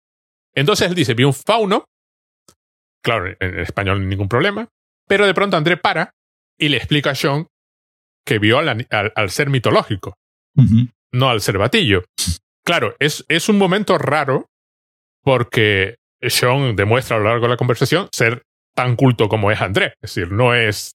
Entonces 0.54 0.88
él 0.88 0.94
dice, 0.94 1.14
vi 1.14 1.24
un 1.24 1.34
fauno 1.34 1.84
Claro, 3.04 3.36
en 3.38 3.58
español 3.60 4.08
ningún 4.08 4.28
problema. 4.28 4.68
Pero 5.06 5.26
de 5.26 5.34
pronto 5.34 5.56
André 5.56 5.76
para 5.76 6.14
y 6.58 6.70
le 6.70 6.78
explica 6.78 7.10
a 7.10 7.14
Sean 7.14 7.46
que 8.24 8.38
vio 8.38 8.58
al, 8.58 9.30
ser 9.30 9.50
mitológico, 9.50 10.16
no 11.12 11.28
al 11.28 11.42
ser 11.42 11.58
batillo. 11.58 12.04
Claro, 12.64 12.96
es, 12.98 13.26
es 13.28 13.50
un 13.50 13.58
momento 13.58 13.98
raro 13.98 14.46
porque 15.22 15.96
Sean 16.22 16.74
demuestra 16.74 17.16
a 17.16 17.20
lo 17.20 17.26
largo 17.26 17.44
de 17.44 17.50
la 17.50 17.56
conversación 17.58 18.08
ser 18.10 18.42
tan 18.74 18.96
culto 18.96 19.28
como 19.28 19.50
es 19.50 19.60
André. 19.60 19.94
Es 20.00 20.14
decir, 20.14 20.32
no 20.32 20.54
es 20.54 20.94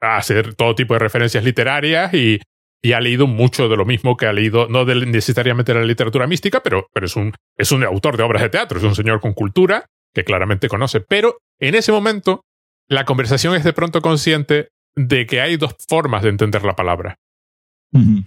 hacer 0.00 0.54
todo 0.56 0.74
tipo 0.74 0.94
de 0.94 1.00
referencias 1.00 1.44
literarias 1.44 2.12
y, 2.14 2.40
y, 2.82 2.92
ha 2.92 3.00
leído 3.00 3.28
mucho 3.28 3.68
de 3.68 3.76
lo 3.76 3.84
mismo 3.84 4.16
que 4.16 4.26
ha 4.26 4.32
leído, 4.32 4.66
no 4.68 4.84
necesariamente 4.84 5.72
de 5.72 5.78
la 5.78 5.86
literatura 5.86 6.26
mística, 6.26 6.60
pero, 6.60 6.88
pero 6.92 7.06
es, 7.06 7.14
un, 7.14 7.32
es 7.56 7.70
un 7.70 7.84
autor 7.84 8.16
de 8.16 8.24
obras 8.24 8.42
de 8.42 8.48
teatro, 8.48 8.78
es 8.78 8.84
un 8.84 8.96
señor 8.96 9.20
con 9.20 9.34
cultura 9.34 9.86
que 10.18 10.24
claramente 10.24 10.68
conoce. 10.68 11.00
Pero 11.00 11.38
en 11.60 11.76
ese 11.76 11.92
momento, 11.92 12.42
la 12.88 13.04
conversación 13.04 13.54
es 13.54 13.62
de 13.62 13.72
pronto 13.72 14.00
consciente 14.00 14.70
de 14.96 15.26
que 15.26 15.40
hay 15.40 15.56
dos 15.56 15.76
formas 15.88 16.22
de 16.22 16.30
entender 16.30 16.64
la 16.64 16.74
palabra. 16.74 17.14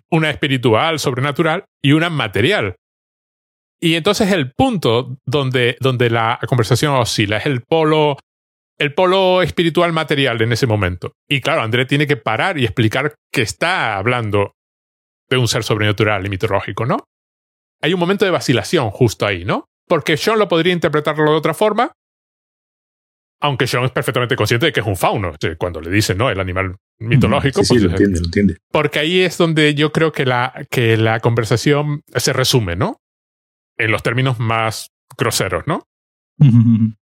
Una 0.10 0.30
espiritual, 0.30 1.00
sobrenatural, 1.00 1.66
y 1.84 1.92
una 1.92 2.10
material. 2.10 2.76
Y 3.80 3.96
entonces 3.96 4.32
el 4.32 4.54
punto 4.54 5.18
donde, 5.26 5.78
donde 5.82 6.10
la 6.10 6.40
conversación 6.48 6.94
oscila 6.96 7.38
es 7.38 7.46
el 7.46 7.62
polo, 7.62 8.18
el 8.80 8.94
polo 8.94 9.42
espiritual 9.42 9.92
material 9.92 10.42
en 10.42 10.54
ese 10.54 10.66
momento. 10.66 11.12
Y 11.30 11.42
claro, 11.42 11.62
André 11.62 11.86
tiene 11.86 12.08
que 12.08 12.18
parar 12.18 12.58
y 12.58 12.64
explicar 12.64 13.16
que 13.32 13.42
está 13.42 13.98
hablando 13.98 14.54
de 15.30 15.38
un 15.38 15.48
ser 15.48 15.64
sobrenatural 15.64 16.26
y 16.26 16.30
mitológico, 16.30 16.86
¿no? 16.86 16.98
Hay 17.82 17.94
un 17.94 18.00
momento 18.00 18.26
de 18.26 18.32
vacilación 18.32 18.90
justo 18.92 19.26
ahí, 19.26 19.46
¿no? 19.46 19.66
Porque 19.92 20.16
Sean 20.16 20.40
lo 20.40 20.48
podría 20.48 20.72
interpretarlo 20.72 21.32
de 21.32 21.38
otra 21.38 21.54
forma, 21.54 21.92
aunque 23.42 23.68
Sean 23.68 23.84
es 23.84 23.92
perfectamente 23.92 24.38
consciente 24.38 24.68
de 24.68 24.72
que 24.72 24.80
es 24.80 24.86
un 24.86 24.96
fauno. 24.96 25.34
Cuando 25.58 25.82
le 25.82 25.92
dicen, 25.92 26.18
¿no? 26.18 26.30
El 26.30 26.40
animal 26.40 26.78
mitológico. 26.98 27.62
Sí, 27.62 27.74
pues, 27.74 27.84
lo 27.84 27.90
entiende, 27.90 28.20
lo 28.22 28.26
entiende. 28.28 28.58
Porque 28.72 29.00
ahí 29.00 29.20
es 29.20 29.38
donde 29.38 29.76
yo 29.76 29.92
creo 29.92 30.14
que 30.14 30.26
la, 30.26 30.66
que 30.70 30.96
la 30.96 31.20
conversación 31.20 32.04
se 32.16 32.32
resume, 32.32 32.78
¿no? 32.78 33.02
En 33.78 33.92
los 33.92 34.02
términos 34.02 34.40
más 34.40 34.92
groseros, 35.18 35.68
¿no? 35.68 35.84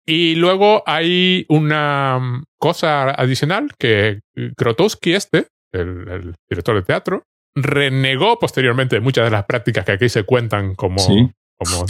Y 0.06 0.36
luego 0.36 0.84
hay 0.86 1.46
una 1.48 2.44
cosa 2.60 3.10
adicional 3.10 3.72
que 3.80 4.20
Grotowski, 4.36 5.14
este, 5.14 5.48
el, 5.72 6.36
director 6.50 6.76
de 6.76 6.82
teatro, 6.82 7.24
renegó 7.56 8.38
posteriormente 8.38 9.00
muchas 9.00 9.24
de 9.24 9.32
las 9.32 9.46
prácticas 9.46 9.86
que 9.86 9.94
aquí 9.94 10.10
se 10.10 10.24
cuentan 10.24 10.76
como, 10.76 10.98
como 11.58 11.86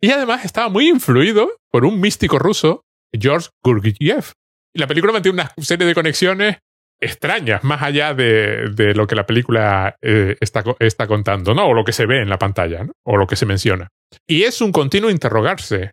y 0.00 0.10
además 0.10 0.44
estaba 0.44 0.68
muy 0.68 0.88
influido 0.88 1.50
por 1.70 1.84
un 1.84 2.00
místico 2.00 2.38
ruso, 2.38 2.84
George 3.12 3.48
Gurdjieff. 3.64 4.32
La 4.74 4.86
película 4.86 5.12
mantiene 5.12 5.40
una 5.40 5.52
serie 5.58 5.86
de 5.86 5.94
conexiones 5.94 6.58
extrañas, 7.00 7.62
más 7.64 7.82
allá 7.82 8.14
de, 8.14 8.70
de 8.70 8.94
lo 8.94 9.06
que 9.06 9.14
la 9.14 9.26
película 9.26 9.96
eh, 10.02 10.36
está, 10.40 10.64
está, 10.78 11.06
contando, 11.06 11.54
¿no? 11.54 11.66
O 11.66 11.74
lo 11.74 11.84
que 11.84 11.92
se 11.92 12.06
ve 12.06 12.22
en 12.22 12.28
la 12.28 12.38
pantalla, 12.38 12.84
¿no? 12.84 12.92
O 13.04 13.16
lo 13.16 13.26
que 13.26 13.36
se 13.36 13.46
menciona. 13.46 13.88
Y 14.26 14.44
es 14.44 14.60
un 14.60 14.72
continuo 14.72 15.10
interrogarse 15.10 15.92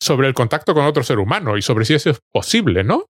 sobre 0.00 0.28
el 0.28 0.34
contacto 0.34 0.74
con 0.74 0.84
otro 0.84 1.02
ser 1.02 1.18
humano 1.18 1.56
y 1.56 1.62
sobre 1.62 1.84
si 1.84 1.94
eso 1.94 2.10
es 2.10 2.20
posible, 2.32 2.84
¿no? 2.84 3.06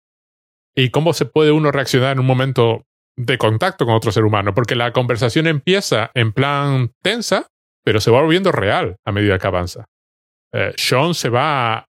Y 0.75 0.89
cómo 0.89 1.13
se 1.13 1.25
puede 1.25 1.51
uno 1.51 1.71
reaccionar 1.71 2.13
en 2.13 2.19
un 2.19 2.25
momento 2.25 2.83
de 3.15 3.37
contacto 3.37 3.85
con 3.85 3.95
otro 3.95 4.11
ser 4.11 4.23
humano, 4.23 4.53
porque 4.53 4.75
la 4.75 4.91
conversación 4.91 5.47
empieza 5.47 6.09
en 6.15 6.33
plan 6.33 6.91
tensa, 7.03 7.47
pero 7.83 7.99
se 7.99 8.09
va 8.09 8.21
volviendo 8.21 8.51
real 8.51 8.97
a 9.05 9.11
medida 9.11 9.37
que 9.37 9.47
avanza. 9.47 9.85
Eh, 10.53 10.73
Sean 10.77 11.13
se 11.13 11.29
va 11.29 11.85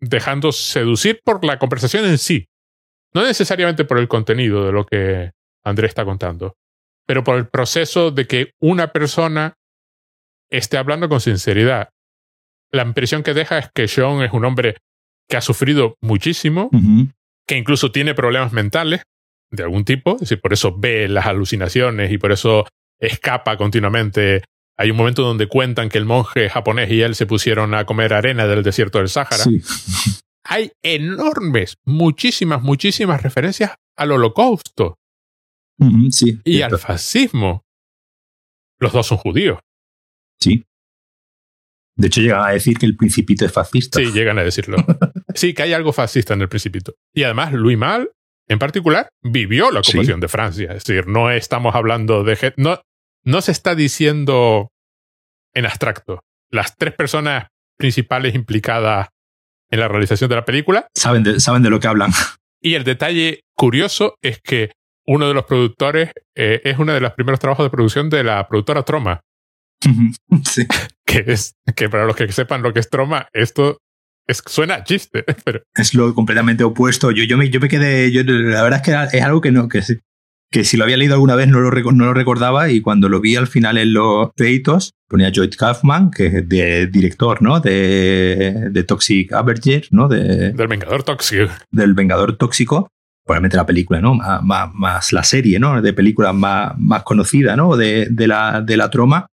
dejando 0.00 0.52
seducir 0.52 1.20
por 1.24 1.44
la 1.44 1.58
conversación 1.58 2.04
en 2.04 2.18
sí. 2.18 2.46
No 3.14 3.22
necesariamente 3.22 3.84
por 3.84 3.98
el 3.98 4.08
contenido 4.08 4.66
de 4.66 4.72
lo 4.72 4.84
que 4.84 5.30
André 5.64 5.86
está 5.86 6.04
contando, 6.04 6.56
pero 7.06 7.24
por 7.24 7.36
el 7.36 7.48
proceso 7.48 8.10
de 8.10 8.26
que 8.26 8.50
una 8.60 8.92
persona 8.92 9.54
esté 10.50 10.76
hablando 10.76 11.08
con 11.08 11.20
sinceridad. 11.20 11.90
La 12.70 12.82
impresión 12.82 13.22
que 13.22 13.34
deja 13.34 13.58
es 13.58 13.70
que 13.74 13.88
Sean 13.88 14.22
es 14.22 14.32
un 14.32 14.44
hombre 14.44 14.76
que 15.28 15.36
ha 15.36 15.40
sufrido 15.40 15.96
muchísimo, 16.00 16.70
que 17.46 17.56
incluso 17.56 17.92
tiene 17.92 18.14
problemas 18.14 18.52
mentales 18.52 19.02
de 19.50 19.62
algún 19.62 19.84
tipo, 19.84 20.14
es 20.14 20.20
decir, 20.20 20.40
por 20.40 20.52
eso 20.52 20.76
ve 20.76 21.08
las 21.08 21.26
alucinaciones 21.26 22.12
y 22.12 22.18
por 22.18 22.32
eso 22.32 22.66
escapa 23.00 23.56
continuamente 23.56 24.42
hay 24.78 24.92
un 24.92 24.96
momento 24.96 25.22
donde 25.22 25.48
cuentan 25.48 25.88
que 25.88 25.98
el 25.98 26.04
monje 26.04 26.48
japonés 26.48 26.90
y 26.90 27.02
él 27.02 27.16
se 27.16 27.26
pusieron 27.26 27.74
a 27.74 27.84
comer 27.84 28.14
arena 28.14 28.46
del 28.46 28.62
desierto 28.62 28.98
del 28.98 29.08
Sáhara. 29.08 29.44
hay 30.44 30.70
enormes, 30.82 31.76
muchísimas, 31.84 32.62
muchísimas 32.62 33.22
referencias 33.22 33.74
al 33.96 34.12
holocausto 34.12 34.98
sí, 36.10 36.40
y 36.44 36.62
al 36.62 36.78
fascismo. 36.78 37.64
Los 38.78 38.92
dos 38.92 39.06
son 39.06 39.18
judíos. 39.18 39.58
Sí. 40.40 40.64
De 41.96 42.06
hecho, 42.06 42.20
llegan 42.20 42.46
a 42.46 42.50
decir 42.50 42.78
que 42.78 42.86
el 42.86 42.96
principito 42.96 43.44
es 43.44 43.52
fascista. 43.52 43.98
Sí, 43.98 44.12
llegan 44.12 44.38
a 44.38 44.44
decirlo. 44.44 44.76
sí, 45.34 45.52
que 45.52 45.62
hay 45.64 45.72
algo 45.72 45.92
fascista 45.92 46.34
en 46.34 46.42
el 46.42 46.48
principito. 46.48 46.94
Y 47.12 47.24
además, 47.24 47.52
Louis 47.52 47.76
Mal, 47.76 48.12
en 48.46 48.60
particular, 48.60 49.08
vivió 49.20 49.72
la 49.72 49.80
ocupación 49.80 50.20
de 50.20 50.28
Francia. 50.28 50.72
Es 50.72 50.84
decir, 50.84 51.08
no 51.08 51.32
estamos 51.32 51.74
hablando 51.74 52.22
de... 52.22 52.54
No, 52.56 52.80
no 53.28 53.42
se 53.42 53.52
está 53.52 53.74
diciendo 53.74 54.72
en 55.54 55.66
abstracto. 55.66 56.20
Las 56.50 56.76
tres 56.76 56.94
personas 56.94 57.48
principales 57.76 58.34
implicadas 58.34 59.08
en 59.70 59.80
la 59.80 59.88
realización 59.88 60.30
de 60.30 60.36
la 60.36 60.46
película 60.46 60.88
saben 60.94 61.22
de, 61.22 61.38
saben 61.38 61.62
de 61.62 61.68
lo 61.68 61.78
que 61.78 61.88
hablan. 61.88 62.10
Y 62.60 62.74
el 62.74 62.84
detalle 62.84 63.42
curioso 63.54 64.14
es 64.22 64.40
que 64.40 64.72
uno 65.06 65.28
de 65.28 65.34
los 65.34 65.44
productores 65.44 66.10
eh, 66.34 66.62
es 66.64 66.78
uno 66.78 66.94
de 66.94 67.00
los 67.00 67.12
primeros 67.12 67.38
trabajos 67.38 67.66
de 67.66 67.70
producción 67.70 68.08
de 68.08 68.24
la 68.24 68.48
productora 68.48 68.82
Troma. 68.82 69.20
sí. 70.44 70.66
Que 71.04 71.24
es 71.26 71.52
que 71.76 71.90
para 71.90 72.06
los 72.06 72.16
que 72.16 72.32
sepan 72.32 72.62
lo 72.62 72.72
que 72.72 72.80
es 72.80 72.88
Troma, 72.88 73.28
esto 73.34 73.78
es, 74.26 74.42
suena 74.46 74.84
chiste, 74.84 75.24
pero 75.44 75.62
es 75.74 75.92
lo 75.92 76.14
completamente 76.14 76.64
opuesto. 76.64 77.10
Yo, 77.10 77.24
yo 77.24 77.36
me, 77.36 77.50
yo 77.50 77.60
me 77.60 77.68
quedé, 77.68 78.10
yo, 78.10 78.22
la 78.24 78.62
verdad 78.62 78.80
es 78.80 79.10
que 79.10 79.18
es 79.18 79.22
algo 79.22 79.42
que 79.42 79.52
no, 79.52 79.68
que, 79.68 79.82
que 80.50 80.64
si 80.64 80.76
lo 80.76 80.84
había 80.84 80.96
leído 80.96 81.14
alguna 81.14 81.34
vez 81.34 81.48
no 81.48 81.60
lo, 81.60 81.70
no 81.92 82.04
lo 82.06 82.14
recordaba 82.14 82.70
y 82.70 82.80
cuando 82.80 83.08
lo 83.08 83.20
vi 83.20 83.36
al 83.36 83.46
final 83.46 83.76
en 83.78 83.92
los 83.92 84.30
créditos 84.34 84.94
ponía 85.08 85.30
Joy 85.32 85.50
Kaufman, 85.50 86.10
que 86.10 86.26
es 86.26 86.48
de, 86.48 86.86
director, 86.86 87.42
¿no? 87.42 87.60
De, 87.60 88.68
de 88.70 88.84
Toxic 88.84 89.32
Avenger, 89.32 89.86
¿no? 89.90 90.08
De, 90.08 90.52
del 90.52 90.68
Vengador 90.68 91.02
Tóxico. 91.02 91.50
Del 91.70 91.94
Vengador 91.94 92.36
Tóxico 92.36 92.88
probablemente 93.28 93.58
la 93.58 93.66
película, 93.66 94.00
¿no? 94.00 94.14
Más, 94.14 94.74
más, 94.74 95.12
la 95.12 95.22
serie, 95.22 95.60
¿no? 95.60 95.82
De 95.82 95.92
películas 95.92 96.34
más, 96.34 96.72
más 96.78 97.02
conocida, 97.02 97.56
¿no? 97.56 97.76
De, 97.76 98.08
de, 98.10 98.26
la, 98.26 98.62
de 98.62 98.76
la 98.78 98.88
troma. 98.88 99.26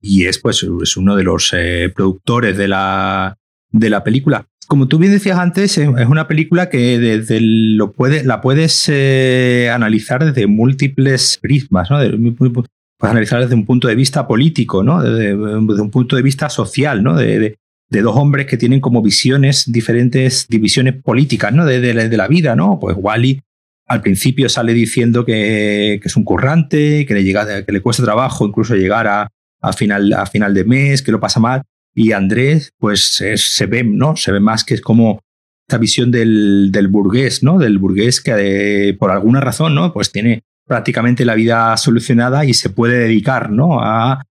Y 0.00 0.26
es, 0.26 0.38
pues, 0.38 0.64
es 0.82 0.96
uno 0.96 1.16
de 1.16 1.24
los 1.24 1.52
eh, 1.52 1.92
productores 1.94 2.56
de 2.56 2.68
la, 2.68 3.36
de 3.70 3.90
la 3.90 4.04
película. 4.04 4.46
Como 4.70 4.86
tú 4.86 4.98
bien 4.98 5.10
decías 5.10 5.36
antes, 5.36 5.76
es 5.78 5.88
una 5.88 6.28
película 6.28 6.68
que 6.68 7.00
desde 7.00 7.40
lo 7.40 7.90
puede, 7.90 8.22
la 8.22 8.40
puedes 8.40 8.88
eh, 8.88 9.68
analizar 9.68 10.24
desde 10.24 10.46
múltiples 10.46 11.40
prismas, 11.42 11.90
¿no? 11.90 11.98
puedes 11.98 13.10
analizar 13.10 13.40
desde 13.40 13.56
un 13.56 13.66
punto 13.66 13.88
de 13.88 13.96
vista 13.96 14.28
político, 14.28 14.84
¿no? 14.84 15.02
Desde, 15.02 15.34
un 15.34 15.90
punto 15.90 16.14
de 16.14 16.22
vista 16.22 16.48
social, 16.48 17.02
¿no? 17.02 17.16
De, 17.16 17.56
dos 17.88 18.14
hombres 18.14 18.46
que 18.46 18.56
tienen 18.56 18.80
como 18.80 19.02
visiones 19.02 19.64
diferentes, 19.72 20.46
divisiones 20.48 21.02
políticas, 21.02 21.52
¿no? 21.52 21.66
De, 21.66 22.16
la 22.16 22.28
vida, 22.28 22.54
¿no? 22.54 22.78
Pues 22.78 22.94
Wally 22.96 23.40
al 23.88 24.02
principio 24.02 24.48
sale 24.48 24.72
diciendo 24.72 25.24
que, 25.24 25.94
es 25.94 26.16
un 26.16 26.22
currante, 26.22 27.06
que 27.06 27.14
le, 27.14 27.24
llega, 27.24 27.64
que 27.64 27.72
le 27.72 27.80
cuesta 27.80 28.04
trabajo 28.04 28.46
incluso 28.46 28.76
llegar 28.76 29.08
a, 29.08 29.72
final, 29.72 30.12
a 30.12 30.26
final 30.26 30.54
de 30.54 30.62
mes, 30.62 31.02
que 31.02 31.10
lo 31.10 31.18
pasa 31.18 31.40
mal. 31.40 31.62
Y 32.00 32.12
Andrés, 32.12 32.72
pues 32.78 33.20
se 33.34 33.66
ve, 33.66 33.84
¿no? 33.84 34.16
Se 34.16 34.32
ve 34.32 34.40
más 34.40 34.64
que 34.64 34.72
es 34.72 34.80
como 34.80 35.20
esta 35.68 35.76
visión 35.76 36.10
del, 36.10 36.88
burgués, 36.88 37.42
¿no? 37.42 37.58
Del 37.58 37.76
burgués 37.76 38.22
que 38.22 38.96
por 38.98 39.10
alguna 39.10 39.42
razón, 39.42 39.74
¿no? 39.74 39.92
Pues 39.92 40.10
tiene 40.10 40.40
prácticamente 40.66 41.26
la 41.26 41.34
vida 41.34 41.76
solucionada 41.76 42.46
y 42.46 42.54
se 42.54 42.70
puede 42.70 43.00
dedicar, 43.00 43.50
¿no? 43.50 43.80
A, 43.82 44.22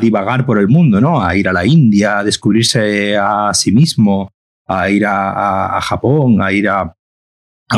divagar 0.00 0.44
por 0.44 0.58
el 0.58 0.66
mundo, 0.66 1.00
¿no? 1.00 1.24
A 1.24 1.36
ir 1.36 1.48
a 1.48 1.52
la 1.52 1.64
India, 1.64 2.18
a 2.18 2.24
descubrirse 2.24 3.16
a 3.16 3.54
sí 3.54 3.70
mismo, 3.70 4.32
a 4.66 4.90
ir 4.90 5.06
a, 5.06 5.80
Japón, 5.80 6.42
a 6.42 6.52
ir 6.52 6.68
a, 6.68 6.92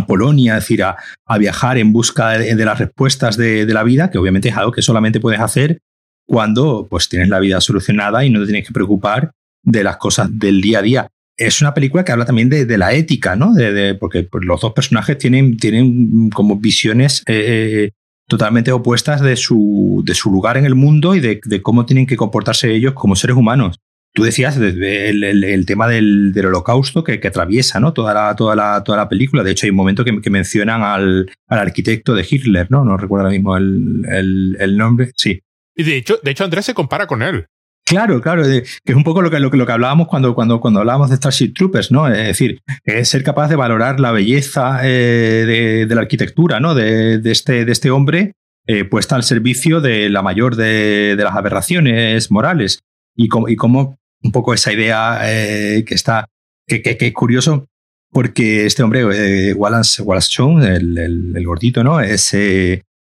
Polonia, 0.07 0.57
es 0.57 0.65
decir, 0.65 0.83
a, 0.83 0.97
viajar 1.39 1.77
en 1.77 1.93
busca 1.93 2.31
de, 2.31 2.65
las 2.65 2.79
respuestas 2.79 3.37
de, 3.37 3.67
la 3.67 3.83
vida, 3.83 4.11
que 4.11 4.17
obviamente 4.17 4.49
es 4.49 4.57
algo 4.57 4.73
que 4.73 4.81
solamente 4.81 5.21
puedes 5.21 5.41
hacer 5.41 5.83
cuando 6.27 6.87
pues 6.89 7.09
tienes 7.09 7.29
la 7.29 7.41
vida 7.41 7.61
solucionada 7.61 8.25
y 8.25 8.31
no 8.31 8.41
te 8.41 8.47
tienes 8.47 8.67
que 8.67 8.73
preocupar 8.73 9.33
de 9.63 9.85
las 9.85 9.97
cosas 9.97 10.29
del 10.33 10.61
día 10.61 10.79
a 10.79 10.83
día. 10.83 11.09
Es 11.37 11.61
una 11.61 11.75
película 11.75 12.05
que 12.05 12.13
habla 12.13 12.25
también 12.25 12.49
de, 12.49 12.79
la 12.79 12.93
ética, 12.93 13.35
¿no? 13.35 13.55
porque 13.99 14.23
pues, 14.23 14.45
los 14.45 14.61
dos 14.61 14.73
personajes 14.73 15.19
tienen, 15.19 15.57
tienen 15.57 16.31
como 16.31 16.57
visiones 16.57 17.25
eh, 17.27 17.33
eh, 17.47 17.91
totalmente 18.29 18.71
opuestas 18.71 19.21
de 19.21 19.37
su, 19.37 20.03
de 20.07 20.15
su 20.15 20.31
lugar 20.31 20.57
en 20.57 20.65
el 20.65 20.77
mundo 20.77 21.15
y 21.15 21.21
de, 21.21 21.41
cómo 21.63 21.87
tienen 21.87 22.07
que 22.07 22.17
comportarse 22.17 22.73
ellos 22.73 22.93
como 22.95 23.17
seres 23.17 23.37
humanos. 23.37 23.81
Tú 24.17 24.23
decías 24.23 24.57
el, 24.59 25.25
el, 25.25 25.67
tema 25.67 25.89
del, 25.89 26.33
del, 26.33 26.47
holocausto 26.47 27.03
que, 27.03 27.19
que, 27.19 27.27
atraviesa 27.27 27.81
¿no? 27.81 27.93
toda, 27.93 28.15
la, 28.15 28.37
toda, 28.37 28.55
la, 28.55 28.85
toda 28.85 28.99
la 28.99 29.09
película. 29.09 29.43
De 29.43 29.51
hecho, 29.51 29.67
hay 29.67 29.71
un 29.71 29.77
momento 29.77 30.05
que, 30.05 30.21
que 30.21 30.31
mencionan 30.31 30.83
al, 30.83 31.29
al, 31.49 31.59
arquitecto 31.59 32.15
de 32.15 32.25
Hitler, 32.29 32.71
¿no? 32.71 32.85
No 32.85 32.97
recuerdo 32.97 33.25
ahora 33.27 33.37
mismo 33.37 33.57
el, 33.57 34.57
el, 34.61 34.77
nombre. 34.77 35.11
Sí. 35.17 35.43
Y 35.77 35.83
de 35.83 35.97
hecho, 35.97 36.19
de 36.23 36.31
hecho, 36.31 36.45
Andrés 36.45 36.67
se 36.67 36.75
compara 36.75 37.07
con 37.07 37.23
él. 37.23 37.47
Claro, 37.87 38.23
claro, 38.23 38.45
que 38.45 38.63
es 38.63 38.95
un 38.95 39.05
poco 39.05 39.21
lo 39.21 39.31
que, 39.31 39.39
lo, 39.39 39.51
lo 39.51 39.67
que 39.67 39.73
hablábamos 39.73 40.09
cuando, 40.09 40.35
cuando, 40.35 40.59
cuando 40.59 40.81
hablábamos 40.81 41.11
de 41.11 41.17
Starship 41.17 41.53
Troopers, 41.53 41.93
¿no? 41.93 42.09
Es 42.09 42.27
decir, 42.27 42.63
es 42.83 43.11
ser 43.11 43.23
capaz 43.23 43.49
de 43.49 43.57
valorar 43.57 44.01
la 44.01 44.11
belleza 44.11 44.81
eh, 44.83 45.85
de, 45.87 45.95
la 45.95 46.01
arquitectura, 46.01 46.61
¿no? 46.61 46.75
De, 46.75 47.21
este, 47.31 47.67
de 47.67 47.73
este 47.73 47.91
hombre 47.91 48.33
eh, 48.67 48.85
puesta 48.85 49.17
al 49.17 49.23
servicio 49.23 49.83
de 49.83 50.09
la 50.09 50.23
mayor 50.23 50.57
de, 50.57 51.15
las 51.19 51.37
aberraciones 51.37 52.31
morales. 52.31 52.81
Y 53.15 53.29
como, 53.29 53.51
y 53.51 53.57
como 53.57 53.99
un 54.23 54.33
poco 54.33 54.55
esa 54.55 54.73
idea 54.73 55.21
eh, 55.25 55.85
que 55.85 55.95
está, 55.95 56.27
que, 56.67 56.81
que, 56.81 56.97
es 56.99 57.13
curioso, 57.13 57.67
porque 58.11 58.65
este 58.65 58.83
hombre, 58.83 59.53
Wallace, 59.53 60.01
Wallace 60.01 60.43
el, 60.43 60.97
el, 61.37 61.47
gordito, 61.47 61.85
¿no? 61.85 62.01
Es, 62.01 62.35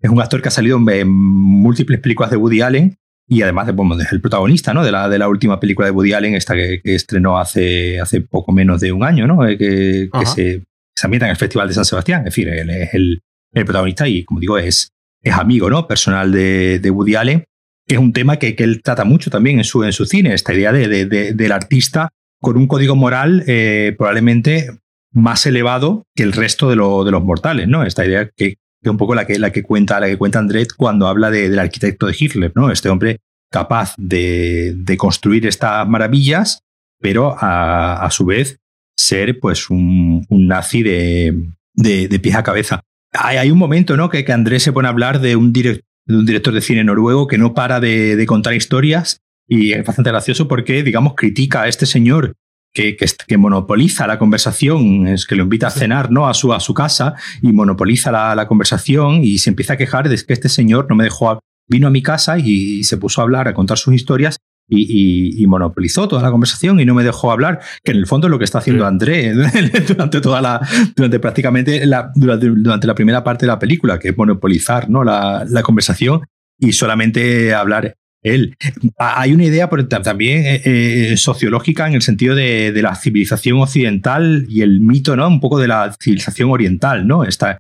es 0.04 0.12
un 0.12 0.22
actor 0.22 0.42
que 0.42 0.50
ha 0.50 0.52
salido 0.52 0.78
en 0.90 1.10
múltiples 1.10 2.00
películas 2.02 2.30
de 2.30 2.38
Woody 2.38 2.62
Allen 2.62 2.98
y 3.26 3.42
además 3.42 3.68
de, 3.68 3.72
bueno, 3.72 3.96
el 4.12 4.22
protagonista 4.22 4.74
¿no? 4.74 4.84
de, 4.84 4.92
la, 4.92 5.08
de 5.08 5.18
la 5.18 5.30
última 5.30 5.62
película 5.62 5.88
de 5.88 5.92
Woody 5.92 6.12
Allen, 6.12 6.36
esta 6.36 6.54
que, 6.56 6.82
estrenó 6.84 7.40
hace, 7.40 8.02
hace 8.02 8.20
poco 8.20 8.52
menos 8.52 8.82
de 8.82 8.92
un 8.92 9.04
año, 9.04 9.26
¿no? 9.26 9.48
Eh, 9.48 9.58
que, 9.58 10.10
que 10.12 10.26
se, 10.26 10.64
se, 10.94 11.08
ambienta 11.08 11.28
en 11.28 11.32
el 11.32 11.38
Festival 11.38 11.70
de 11.70 11.74
San 11.74 11.86
Sebastián. 11.86 12.20
Es 12.20 12.36
decir, 12.36 12.50
él 12.50 12.70
es 12.70 12.94
el, 12.94 13.22
el 13.54 13.66
protagonista 13.66 14.06
y, 14.10 14.26
como 14.26 14.42
digo, 14.42 14.58
es, 14.58 14.90
es 15.22 15.34
amigo 15.34 15.70
¿no? 15.70 15.88
personal 15.88 16.34
de, 16.34 16.80
de 16.80 16.92
Woody 16.92 17.16
Allen, 17.16 17.46
que 17.88 17.96
es 17.96 18.00
un 18.00 18.12
tema 18.12 18.38
que, 18.38 18.58
que, 18.58 18.66
él 18.66 18.82
trata 18.84 19.06
mucho 19.06 19.30
también 19.30 19.58
en 19.58 19.64
su, 19.64 19.86
en 19.86 19.94
su 19.94 20.06
cine, 20.06 20.34
esta 20.34 20.54
idea 20.54 20.74
de, 20.74 21.06
de, 21.06 21.34
del 21.34 21.52
artista 21.54 22.10
con 22.42 22.58
un 22.58 22.68
código 22.68 22.98
moral 22.98 23.46
eh, 23.48 23.96
probablemente 23.98 24.68
más 25.14 25.46
elevado 25.46 26.04
que 26.14 26.24
el 26.24 26.34
resto 26.34 26.70
de, 26.70 26.76
lo, 26.76 27.06
de 27.06 27.12
los 27.12 27.24
mortales, 27.24 27.70
¿no? 27.70 27.86
Esta 27.86 28.06
idea 28.06 28.30
que, 28.36 28.58
que 28.84 28.90
un 28.90 28.98
poco 28.98 29.16
la 29.16 29.26
que, 29.26 29.40
la 29.40 29.52
que 29.52 29.64
cuenta, 29.64 30.00
la 30.00 30.08
que 30.08 30.18
cuenta 30.18 30.40
Andret 30.40 30.74
cuando 30.76 31.08
habla 31.08 31.32
de, 31.32 31.50
del 31.50 31.60
arquitecto 31.60 32.08
de 32.08 32.16
Hitler, 32.18 32.52
¿no? 32.56 32.70
Este 32.70 32.90
hombre 32.90 33.22
capaz 33.50 33.94
de, 33.98 34.74
de 34.76 34.98
construir 34.98 35.48
estas 35.48 35.88
maravillas, 35.88 36.64
pero 37.00 37.36
a, 37.40 38.04
a, 38.04 38.12
su 38.12 38.26
vez 38.26 38.58
ser 38.98 39.40
pues 39.40 39.70
un, 39.70 40.26
un 40.28 40.48
nazi 40.48 40.84
de, 40.84 41.50
de, 41.76 42.20
pies 42.20 42.36
a 42.36 42.44
cabeza. 42.44 42.82
Hay, 43.14 43.38
hay, 43.38 43.52
un 43.52 43.58
momento, 43.58 43.96
¿no? 43.96 44.10
Que, 44.10 44.26
que 44.26 44.34
Andrés 44.34 44.64
se 44.64 44.74
pone 44.74 44.88
a 44.88 44.92
hablar 44.92 45.22
de 45.22 45.36
un, 45.36 45.54
de 45.54 45.84
un 46.08 46.26
director 46.26 46.54
de 46.54 46.62
cine 46.62 46.84
noruego 46.84 47.28
que 47.28 47.38
no 47.38 47.54
para 47.54 47.80
de, 47.80 48.16
de 48.16 48.26
contar 48.26 48.54
historias 48.54 49.22
y 49.48 49.74
es 49.74 49.86
bastante 49.86 50.10
gracioso 50.10 50.48
porque, 50.48 50.84
digamos, 50.84 51.14
critica 51.16 51.64
a 51.64 51.68
este 51.68 51.86
señor 51.86 52.34
que, 52.74 52.98
que, 52.98 53.38
monopoliza 53.38 54.08
la 54.08 54.18
conversación, 54.18 55.08
es 55.08 55.26
que 55.26 55.36
lo 55.36 55.44
invita 55.44 55.68
a 55.68 55.72
cenar 55.72 56.12
¿no? 56.12 56.28
a, 56.28 56.34
su, 56.34 56.54
a 56.54 56.60
su 56.60 56.74
casa 56.74 57.16
y 57.42 57.54
monopoliza 57.54 58.12
la, 58.12 58.36
la, 58.36 58.48
conversación 58.48 59.24
y 59.24 59.38
se 59.38 59.52
empieza 59.52 59.74
a 59.74 59.78
quejar 59.78 60.10
de 60.10 60.18
que 60.18 60.34
este 60.34 60.50
señor 60.50 60.88
no 60.90 60.96
me 60.96 61.04
dejó, 61.04 61.40
vino 61.70 61.88
a 61.88 61.92
mi 61.92 62.02
casa 62.02 62.38
y, 62.40 62.84
se 62.84 62.98
puso 62.98 63.22
a 63.22 63.24
hablar, 63.24 63.48
a 63.48 63.54
contar 63.54 63.78
sus 63.78 63.94
historias 63.94 64.38
y, 64.68 65.44
y, 65.44 65.46
monopolizó 65.46 66.08
toda 66.08 66.22
la 66.22 66.32
conversación 66.32 66.80
y 66.80 66.86
no 66.86 66.96
me 66.96 67.04
dejó 67.04 67.32
hablar, 67.32 67.60
que 67.84 67.92
en 67.92 67.98
el 67.98 68.08
fondo 68.08 68.28
es 68.28 68.32
lo 68.32 68.40
que 68.40 68.46
está 68.46 68.60
haciendo 68.60 68.88
André 68.88 69.34
durante 69.88 70.22
toda 70.22 70.42
la, 70.42 70.62
durante 70.96 71.20
prácticamente 71.20 71.86
la, 71.86 72.12
durante, 72.16 72.48
durante, 72.48 72.88
la 72.88 72.96
primera 72.96 73.24
parte 73.24 73.46
de 73.46 73.52
la 73.52 73.60
película, 73.60 74.00
que 74.00 74.10
es 74.10 74.18
monopolizar 74.18 74.90
¿no? 74.90 75.04
la, 75.04 75.46
la 75.48 75.62
conversación 75.62 76.22
y 76.58 76.72
solamente 76.74 77.54
hablar 77.54 77.96
él. 78.24 78.58
Hay 78.98 79.34
una 79.34 79.44
idea 79.44 79.70
también 79.88 80.46
eh, 80.46 80.62
eh, 80.64 81.18
sociológica 81.18 81.88
en 81.88 81.94
el 81.94 82.02
sentido 82.02 82.36
de, 82.36 82.74
la 82.82 82.96
civilización 82.96 83.62
occidental 83.62 84.46
y 84.50 84.62
el 84.62 84.82
mito, 84.82 85.16
¿no? 85.16 85.28
Un 85.28 85.40
poco 85.40 85.60
de 85.60 85.68
la 85.68 85.96
civilización 86.02 86.50
oriental, 86.50 87.08
¿no? 87.08 87.24
Esta, 87.24 87.60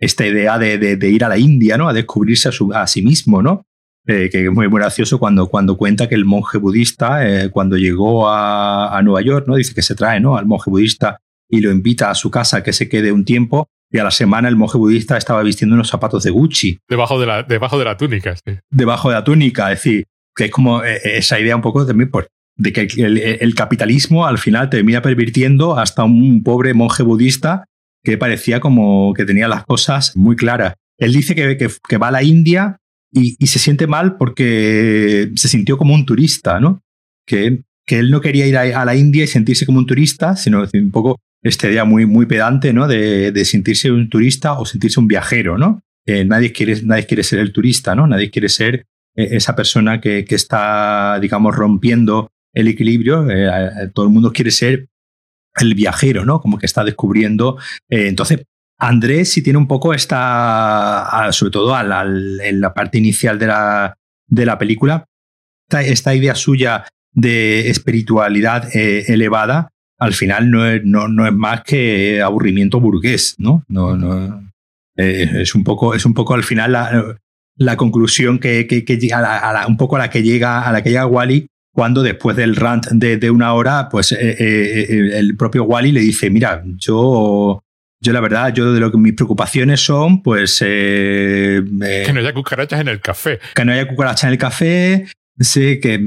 esta 0.00 0.26
idea 0.26 0.58
de, 0.58 1.08
ir 1.10 1.24
a 1.24 1.28
la 1.28 1.38
India, 1.38 1.76
¿no? 1.76 1.88
A 1.88 1.92
descubrirse 1.92 2.50
a, 2.74 2.86
sí 2.86 3.02
mismo, 3.02 3.42
¿no? 3.42 3.66
Eh, 4.06 4.28
que 4.30 4.44
es 4.44 4.52
muy, 4.52 4.68
gracioso 4.68 5.18
cuando, 5.18 5.48
cuando 5.48 5.76
cuenta 5.76 6.08
que 6.08 6.14
el 6.14 6.24
monje 6.24 6.58
budista, 6.58 7.20
cuando 7.50 7.76
llegó 7.76 8.28
a, 8.28 8.96
a, 8.96 9.02
Nueva 9.02 9.22
York, 9.22 9.46
¿no? 9.46 9.56
Dice 9.56 9.74
que 9.74 9.82
se 9.82 9.94
trae, 9.94 10.20
¿no? 10.20 10.36
Al 10.36 10.46
monje 10.46 10.70
budista 10.70 11.18
y 11.48 11.60
lo 11.60 11.70
invita 11.70 12.10
a 12.10 12.14
su 12.14 12.30
casa 12.30 12.62
que 12.62 12.72
se 12.72 12.88
quede 12.88 13.12
un 13.12 13.24
tiempo 13.24 13.68
y 13.94 13.98
a 14.00 14.04
la 14.04 14.10
semana 14.10 14.48
el 14.48 14.56
monje 14.56 14.76
budista 14.76 15.16
estaba 15.16 15.40
vistiendo 15.44 15.76
unos 15.76 15.88
zapatos 15.88 16.24
de 16.24 16.30
Gucci. 16.30 16.80
Debajo 16.88 17.20
de 17.20 17.26
la, 17.26 17.44
debajo 17.44 17.78
de 17.78 17.84
la 17.84 17.96
túnica, 17.96 18.34
sí. 18.34 18.58
Debajo 18.68 19.08
de 19.08 19.14
la 19.14 19.22
túnica, 19.22 19.70
es 19.70 19.78
decir, 19.78 20.04
que 20.34 20.46
es 20.46 20.50
como 20.50 20.82
eh, 20.82 21.00
esa 21.04 21.38
idea 21.38 21.54
un 21.54 21.62
poco 21.62 21.86
también, 21.86 22.10
pues, 22.10 22.26
de 22.56 22.72
que 22.72 22.88
el, 22.96 23.54
capitalismo 23.54 24.26
al 24.26 24.38
final 24.38 24.68
termina 24.68 25.00
pervirtiendo 25.00 25.78
hasta 25.78 26.02
un 26.02 26.42
pobre 26.42 26.74
monje 26.74 27.04
budista 27.04 27.66
que 28.02 28.18
parecía 28.18 28.58
como 28.58 29.14
que 29.14 29.24
tenía 29.24 29.46
las 29.46 29.64
cosas 29.64 30.16
muy 30.16 30.34
claras. 30.34 30.74
Él 30.98 31.12
dice 31.12 31.36
que, 31.36 31.56
que, 31.56 31.96
va 31.96 32.08
a 32.08 32.12
la 32.12 32.24
India 32.24 32.78
y, 33.12 33.36
y, 33.38 33.46
se 33.46 33.60
siente 33.60 33.86
mal 33.86 34.16
porque 34.16 35.30
se 35.36 35.48
sintió 35.48 35.78
como 35.78 35.94
un 35.94 36.04
turista, 36.04 36.58
¿no? 36.58 36.82
Que, 37.26 37.62
que 37.86 38.00
él 38.00 38.10
no 38.10 38.20
quería 38.20 38.46
ir 38.46 38.56
a, 38.56 38.84
la 38.84 38.96
India 38.96 39.22
y 39.22 39.28
sentirse 39.28 39.66
como 39.66 39.78
un 39.78 39.86
turista, 39.86 40.34
sino 40.34 40.64
un 40.72 40.90
poco 40.90 41.20
esta 41.44 41.68
idea 41.68 41.84
muy, 41.84 42.06
muy 42.06 42.26
pedante, 42.26 42.72
¿no? 42.72 42.88
De, 42.88 43.30
de 43.30 43.44
sentirse 43.44 43.92
un 43.92 44.08
turista 44.08 44.54
o 44.58 44.64
sentirse 44.64 44.98
un 44.98 45.06
viajero, 45.06 45.58
¿no? 45.58 45.84
Eh, 46.06 46.24
nadie, 46.24 46.52
quiere, 46.52 46.82
nadie 46.82 47.06
quiere 47.06 47.22
ser 47.22 47.38
el 47.38 47.52
turista, 47.52 47.94
¿no? 47.94 48.06
Nadie 48.06 48.30
quiere 48.30 48.48
ser 48.48 48.86
eh, 49.16 49.28
esa 49.32 49.56
persona 49.56 50.00
que, 50.00 50.24
que, 50.24 50.34
está, 50.34 51.18
digamos, 51.20 51.54
rompiendo 51.54 52.30
el 52.52 52.68
equilibrio. 52.68 53.28
Eh, 53.30 53.90
todo 53.94 54.06
el 54.06 54.12
mundo 54.12 54.32
quiere 54.32 54.50
ser 54.50 54.88
el 55.56 55.74
viajero, 55.74 56.24
¿no? 56.24 56.40
Como 56.40 56.58
que 56.58 56.66
está 56.66 56.84
descubriendo. 56.84 57.58
entonces, 57.88 58.42
Andrés 58.78 59.30
sí 59.30 59.42
tiene 59.42 59.58
un 59.58 59.68
poco 59.68 59.94
esta, 59.94 61.28
sobre 61.30 61.52
todo 61.52 61.74
en 61.78 62.60
la 62.60 62.74
parte 62.74 62.98
inicial 62.98 63.38
de 63.38 63.46
la, 63.46 63.96
de 64.26 64.46
la 64.46 64.58
película, 64.58 65.06
esta, 65.70 66.14
idea 66.14 66.34
suya 66.34 66.84
de 67.12 67.70
espiritualidad 67.70 68.68
elevada, 68.74 69.70
al 69.98 70.12
final 70.12 70.50
no 70.50 70.66
es, 70.66 70.82
no, 70.84 71.08
no 71.08 71.26
es, 71.26 71.32
más 71.32 71.62
que 71.62 72.20
aburrimiento 72.22 72.80
burgués, 72.80 73.34
¿no? 73.38 73.64
No, 73.68 73.96
no, 73.96 74.42
eh, 74.96 75.30
es, 75.40 75.54
un 75.54 75.64
poco, 75.64 75.94
es 75.94 76.04
un 76.04 76.14
poco 76.14 76.34
al 76.34 76.44
final 76.44 76.72
la, 76.72 77.16
la 77.56 77.76
conclusión 77.76 78.38
que, 78.38 78.66
que, 78.66 78.84
que 78.84 78.98
llega 78.98 79.18
a 79.18 79.52
la, 79.52 79.66
un 79.66 79.76
poco 79.76 79.96
a 79.96 80.00
la 80.00 80.10
que 80.10 80.22
llega 80.22 80.62
a 80.62 80.72
la 80.72 80.82
que 80.82 80.90
llega 80.90 81.06
Wally 81.06 81.46
cuando 81.72 82.02
después 82.02 82.36
del 82.36 82.54
rant 82.54 82.86
de, 82.86 83.16
de 83.16 83.30
una 83.30 83.52
hora, 83.52 83.88
pues 83.88 84.12
eh, 84.12 84.36
eh, 84.38 85.18
el 85.18 85.36
propio 85.36 85.64
Wally 85.64 85.90
le 85.90 86.00
dice, 86.00 86.30
mira, 86.30 86.62
yo 86.76 87.60
yo 88.00 88.12
la 88.12 88.20
verdad, 88.20 88.52
yo 88.52 88.72
de 88.72 88.80
lo 88.80 88.90
que 88.92 88.98
mis 88.98 89.14
preocupaciones 89.14 89.80
son, 89.80 90.22
pues... 90.22 90.58
que 90.58 91.62
no 92.12 92.20
haya 92.20 92.34
cucarachas 92.34 92.80
en 92.80 92.88
el 92.88 93.00
café. 93.00 93.40
Que 93.54 93.64
no 93.64 93.72
haya 93.72 93.88
cucarachas 93.88 94.24
en 94.24 94.30
el 94.30 94.38
café, 94.38 95.06
sí, 95.38 95.80
que, 95.80 95.98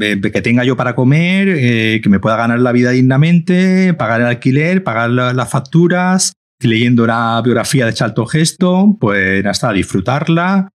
tenga 0.44 0.64
yo 0.64 0.76
para 0.76 0.96
comer, 0.96 2.02
que 2.02 2.10
me 2.10 2.20
pueda 2.20 2.38
ganar 2.38 2.60
la 2.60 2.72
vida 2.72 2.92
dignamente, 2.92 3.94
pagar 3.94 4.22
el 4.22 4.28
alquiler, 4.28 4.84
pagar 4.84 5.10
las 5.10 5.50
facturas, 5.50 6.34
leyendo 6.60 7.06
la 7.06 7.42
biografía 7.44 7.86
de 7.86 7.94
Charlton 7.94 8.28
Heston, 8.32 8.98
pues 8.98 9.46
hasta 9.46 9.72
disfrutarla 9.74 10.70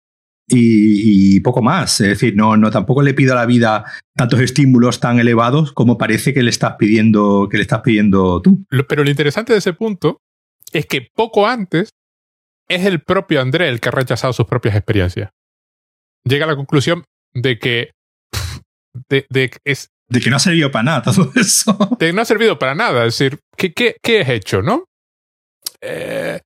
y, 0.47 1.39
poco 1.41 1.61
más. 1.61 1.99
Es 2.01 2.09
decir, 2.09 2.35
no, 2.35 2.57
no 2.57 2.71
tampoco 2.71 3.01
le 3.01 3.13
pido 3.13 3.33
a 3.33 3.37
la 3.37 3.45
vida 3.45 3.85
tantos 4.15 4.39
estímulos 4.41 4.99
tan 4.99 5.19
elevados 5.19 5.71
como 5.71 5.97
parece 5.97 6.33
que 6.33 6.43
le 6.43 6.49
estás 6.49 6.75
pidiendo, 6.77 7.47
que 7.49 7.57
le 7.57 7.63
estás 7.63 7.81
pidiendo 7.81 8.41
tú. 8.41 8.65
Pero 8.87 9.03
lo 9.03 9.09
interesante 9.09 9.53
de 9.53 9.59
ese 9.59 9.73
punto 9.73 10.21
es 10.71 10.85
que 10.85 11.07
poco 11.13 11.47
antes 11.47 11.89
es 12.67 12.85
el 12.85 13.01
propio 13.01 13.41
André 13.41 13.69
el 13.69 13.79
que 13.79 13.89
ha 13.89 13.91
rechazado 13.91 14.33
sus 14.33 14.45
propias 14.45 14.75
experiencias. 14.75 15.31
Llega 16.23 16.45
a 16.45 16.49
la 16.49 16.55
conclusión 16.55 17.03
de 17.33 17.57
que 17.57 17.91
de, 19.09 19.25
de, 19.29 19.51
es, 19.63 19.89
de 20.09 20.19
que 20.19 20.29
no 20.29 20.37
ha 20.37 20.39
servido 20.39 20.71
para 20.71 20.83
nada 20.83 21.01
todo 21.03 21.31
eso. 21.35 21.77
De 21.99 22.07
que 22.07 22.13
no 22.13 22.21
ha 22.21 22.25
servido 22.25 22.57
para 22.59 22.75
nada. 22.75 23.05
Es 23.05 23.17
decir, 23.17 23.39
¿qué, 23.55 23.73
qué, 23.73 23.95
qué 24.01 24.21
he 24.21 24.33
hecho, 24.33 24.61
no? 24.61 24.85
eh, 25.81 26.39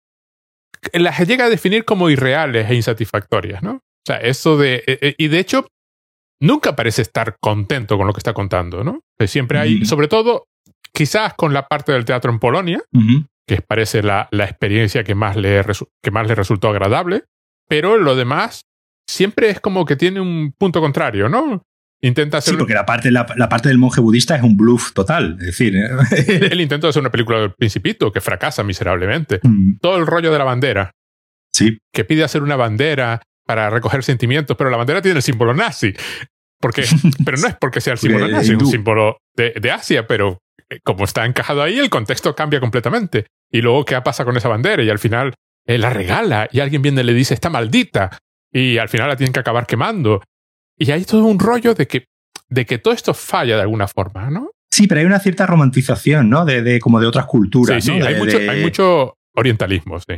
las 0.93 1.27
llega 1.27 1.45
a 1.45 1.49
definir 1.49 1.85
como 1.85 2.09
irreales 2.09 2.69
e 2.69 2.75
insatisfactorias, 2.75 3.63
¿no? 3.63 3.75
O 3.75 4.05
sea, 4.05 4.17
eso 4.17 4.57
de... 4.57 4.83
Eh, 4.85 4.99
eh, 5.01 5.15
y 5.17 5.27
de 5.27 5.39
hecho, 5.39 5.67
nunca 6.41 6.75
parece 6.75 7.01
estar 7.01 7.37
contento 7.39 7.97
con 7.97 8.07
lo 8.07 8.13
que 8.13 8.19
está 8.19 8.33
contando, 8.33 8.83
¿no? 8.83 8.99
siempre 9.25 9.57
hay, 9.57 9.85
sobre 9.85 10.09
todo, 10.09 10.47
quizás 10.93 11.33
con 11.35 11.53
la 11.53 11.65
parte 11.67 11.93
del 11.93 12.03
teatro 12.03 12.29
en 12.29 12.39
Polonia, 12.39 12.83
que 13.47 13.61
parece 13.61 14.03
la, 14.03 14.27
la 14.31 14.43
experiencia 14.43 15.05
que 15.05 15.15
más, 15.15 15.37
le 15.37 15.63
que 16.03 16.11
más 16.11 16.27
le 16.27 16.35
resultó 16.35 16.67
agradable, 16.67 17.23
pero 17.69 17.97
lo 17.97 18.17
demás 18.17 18.63
siempre 19.09 19.49
es 19.49 19.61
como 19.61 19.85
que 19.85 19.95
tiene 19.95 20.19
un 20.19 20.53
punto 20.57 20.81
contrario, 20.81 21.29
¿no? 21.29 21.63
Intenta 22.03 22.39
hacer. 22.39 22.55
Sí, 22.55 22.57
porque 22.57 22.73
la 22.73 22.85
parte, 22.85 23.11
la, 23.11 23.25
parte 23.25 23.69
del 23.69 23.77
monje 23.77 24.01
budista 24.01 24.35
es 24.35 24.43
un 24.43 24.57
bluff 24.57 24.91
total. 24.91 25.37
Es 25.39 25.45
decir, 25.45 25.73
el 26.11 26.59
intento 26.59 26.87
de 26.87 26.89
hacer 26.89 26.99
una 26.99 27.11
película 27.11 27.39
del 27.39 27.53
Principito 27.53 28.11
que 28.11 28.19
fracasa 28.19 28.61
miserablemente. 28.61 29.39
Mm. 29.41 29.77
Todo 29.81 29.97
el 29.97 30.05
rollo 30.05 30.31
de 30.31 30.37
la 30.37 30.43
bandera. 30.43 30.91
Sí. 31.53 31.77
Que 31.93 32.03
pide 32.03 32.25
hacer 32.25 32.43
una 32.43 32.57
bandera 32.57 33.21
para 33.45 33.69
recoger 33.69 34.03
sentimientos, 34.03 34.57
pero 34.57 34.69
la 34.69 34.75
bandera 34.75 35.01
tiene 35.01 35.17
el 35.17 35.23
símbolo 35.23 35.53
nazi. 35.53 35.93
Porque, 36.59 36.83
pero 37.25 37.37
no 37.37 37.47
es 37.47 37.55
porque 37.55 37.79
sea 37.79 37.93
el 37.93 37.99
símbolo 37.99 38.27
nazi, 38.27 38.51
es 38.51 38.61
un 38.61 38.67
símbolo 38.67 39.17
de, 39.33 39.53
de, 39.61 39.71
Asia, 39.71 40.05
pero 40.05 40.39
eh, 40.69 40.79
como 40.83 41.05
está 41.05 41.25
encajado 41.25 41.63
ahí, 41.63 41.79
el 41.79 41.89
contexto 41.89 42.35
cambia 42.35 42.59
completamente. 42.59 43.27
Y 43.49 43.61
luego, 43.61 43.85
¿qué 43.85 43.99
pasa 44.01 44.25
con 44.25 44.35
esa 44.35 44.49
bandera? 44.49 44.83
Y 44.83 44.89
al 44.89 44.99
final 44.99 45.33
eh, 45.65 45.77
la 45.77 45.89
regala 45.89 46.49
y 46.51 46.59
alguien 46.59 46.81
viene 46.81 46.99
y 46.99 47.05
le 47.05 47.13
dice, 47.13 47.33
está 47.33 47.49
maldita. 47.49 48.17
Y 48.51 48.77
al 48.77 48.89
final 48.89 49.07
la 49.07 49.15
tienen 49.15 49.31
que 49.31 49.39
acabar 49.39 49.65
quemando. 49.65 50.21
Y 50.77 50.91
hay 50.91 51.05
todo 51.05 51.25
un 51.25 51.39
rollo 51.39 51.73
de 51.73 51.87
que, 51.87 52.05
de 52.49 52.65
que 52.65 52.77
todo 52.77 52.93
esto 52.93 53.13
falla 53.13 53.55
de 53.55 53.61
alguna 53.61 53.87
forma, 53.87 54.29
¿no? 54.29 54.51
Sí, 54.71 54.87
pero 54.87 55.01
hay 55.01 55.05
una 55.05 55.19
cierta 55.19 55.45
romantización, 55.45 56.29
¿no? 56.29 56.45
De, 56.45 56.63
de 56.63 56.79
como 56.79 56.99
de 56.99 57.05
otras 57.05 57.27
culturas. 57.27 57.83
Sí, 57.83 57.91
sí, 57.91 58.01
hay, 58.01 58.15
mucho, 58.15 58.37
hay, 58.37 58.61
mucho, 58.61 59.17
orientalismo, 59.35 59.99
sí. 59.99 60.15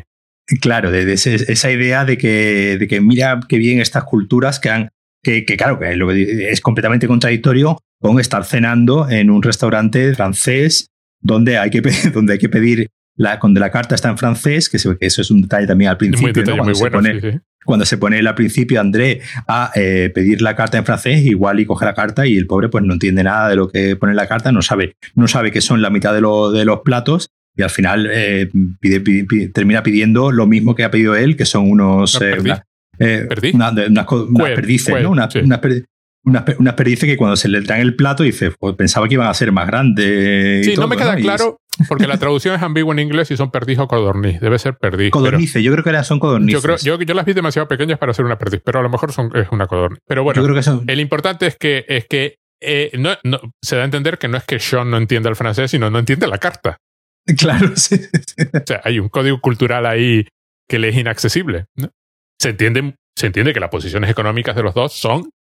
Claro, 0.61 0.91
de, 0.91 1.11
esa 1.11 1.71
idea 1.71 2.05
de 2.05 2.17
que, 2.17 2.77
de 2.77 2.87
que 2.87 3.01
mira 3.01 3.39
qué 3.49 3.57
bien 3.57 3.81
estas 3.81 4.03
culturas 4.03 4.59
que 4.59 4.69
han. 4.69 4.89
Que, 5.21 5.43
que 5.43 5.57
claro, 5.57 5.79
que 5.79 6.51
es 6.51 6.61
completamente 6.61 7.07
contradictorio 7.07 7.79
con 7.99 8.19
estar 8.19 8.45
cenando 8.45 9.09
en 9.09 9.31
un 9.31 9.41
restaurante 9.41 10.13
francés 10.13 10.91
donde 11.19 11.57
hay 11.57 11.71
que, 11.71 11.81
donde 12.13 12.33
hay 12.33 12.39
que 12.39 12.49
pedir 12.49 12.89
la, 13.17 13.39
cuando 13.39 13.59
la 13.59 13.71
carta 13.71 13.95
está 13.95 14.09
en 14.09 14.17
francés, 14.17 14.69
que, 14.69 14.77
que 14.77 15.05
eso 15.05 15.21
es 15.21 15.31
un 15.31 15.41
detalle 15.41 15.65
también 15.67 15.89
al 15.89 15.97
principio, 15.97 16.43
muy 16.63 16.73
bueno, 16.73 17.01
cuando 17.65 17.86
se 17.86 17.97
pone 17.97 18.19
él 18.19 18.28
al 18.28 18.36
principio 18.36 18.80
André 18.80 19.21
a 19.47 19.71
eh, 19.75 20.12
pedir 20.13 20.41
la 20.41 20.56
carta 20.56 20.78
en 20.78 20.86
francés, 20.86 21.25
igual 21.25 21.60
y 21.60 21.65
coge 21.65 21.86
la 21.86 21.93
carta 21.93 22.25
y 22.25 22.38
el 22.38 22.47
pobre 22.47 22.69
pues 22.69 22.84
no 22.84 22.93
entiende 22.93 23.23
nada 23.23 23.49
de 23.49 23.56
lo 23.56 23.67
que 23.67 23.95
pone 23.95 24.12
en 24.12 24.17
la 24.17 24.28
carta, 24.28 24.51
no 24.51 24.62
sabe, 24.62 24.95
no 25.15 25.28
sabe 25.28 25.51
que 25.51 25.62
son 25.62 25.82
la 25.82 25.89
mitad 25.89 26.13
de, 26.13 26.21
de 26.58 26.65
los 26.65 26.80
platos 26.82 27.30
y 27.58 27.63
al 27.63 27.69
final 27.69 28.08
eh, 28.12 28.49
termina 29.54 29.82
pidiendo 29.82 30.32
lo 30.32 30.45
mismo 30.45 30.75
que 30.75 30.84
ha 30.84 30.91
pedido 30.91 31.15
él, 31.15 31.36
que 31.38 31.45
son 31.45 31.69
unos... 31.69 32.15
Una, 33.54 33.71
unas, 33.71 34.06
perdices, 34.56 35.01
¿no? 35.01 35.12
Una, 35.12 35.28
unas 35.43 35.60
perdices 36.75 37.07
que 37.07 37.17
cuando 37.17 37.35
se 37.35 37.47
le 37.47 37.61
traen 37.61 37.81
el 37.81 37.95
plato 37.95 38.23
dice, 38.23 38.51
pues 38.51 38.75
pensaba 38.75 39.07
que 39.07 39.13
iban 39.15 39.27
a 39.27 39.33
ser 39.33 39.51
más 39.51 39.67
grandes. 39.67 40.65
Sí, 40.65 40.75
no 40.75 40.88
me 40.88 40.97
queda 40.97 41.15
claro 41.15 41.59
porque 41.88 42.07
la 42.07 42.17
traducción 42.17 42.55
es 42.55 42.61
ambigua 42.61 42.93
en 42.93 42.99
inglés 42.99 43.29
y 43.31 43.38
son 43.38 43.51
perdiz 43.51 43.79
o 43.79 43.88
codorniz. 43.88 44.39
Debe 44.39 44.57
ser 44.59 44.77
perdiz. 44.77 45.11
Codornice, 45.11 45.61
yo 45.61 45.71
creo 45.71 45.83
que 45.83 46.03
son 46.03 46.19
codornices. 46.19 46.53
Yo, 46.53 46.61
creo, 46.61 46.97
yo, 46.97 47.13
las 47.13 47.25
vi 47.25 47.33
demasiado 47.33 47.67
pequeñas 47.67 47.99
para 47.99 48.13
ser 48.13 48.25
una 48.25 48.38
perdiz, 48.38 48.61
pero 48.63 48.79
a 48.79 48.81
lo 48.81 48.89
mejor 48.89 49.11
son, 49.11 49.31
es 49.35 49.47
una 49.51 49.67
codorniz. 49.67 49.99
Pero 50.07 50.23
bueno, 50.23 50.41
yo 50.41 50.43
creo 50.45 50.55
que 50.55 50.63
son... 50.63 50.83
el 50.88 50.99
importante 50.99 51.47
es 51.47 51.57
que, 51.57 51.85
es 51.88 52.05
que 52.07 52.38
eh, 52.61 52.91
no, 52.97 53.17
se 53.61 53.75
da 53.75 53.81
a 53.81 53.85
entender 53.85 54.17
que 54.17 54.27
no 54.27 54.38
es 54.38 54.43
que 54.45 54.59
Sean 54.59 54.89
no 54.89 54.97
entienda 54.97 55.29
el 55.29 55.35
francés, 55.35 55.71
sino 55.71 55.89
no 55.89 55.99
entiende 55.99 56.27
la 56.27 56.38
carta. 56.38 56.77
Claro, 57.39 57.71
sí, 57.75 57.99
O 58.53 58.61
sea, 58.67 58.81
hay 58.83 58.99
un 58.99 59.09
código 59.09 59.41
cultural 59.41 59.88
ahí 59.88 60.27
que 60.69 60.77
le 60.77 60.89
es 60.89 60.95
inaccesible. 60.95 61.65
Se, 62.39 62.49
entiende, 62.49 62.93
se 63.17 63.25
entiende 63.25 63.51
que 63.51 63.59
las 63.59 63.71
posiciones 63.71 64.11
económicas 64.11 64.55
de 64.55 64.61
los 64.61 64.75
dos 64.75 64.93
son 64.93 65.31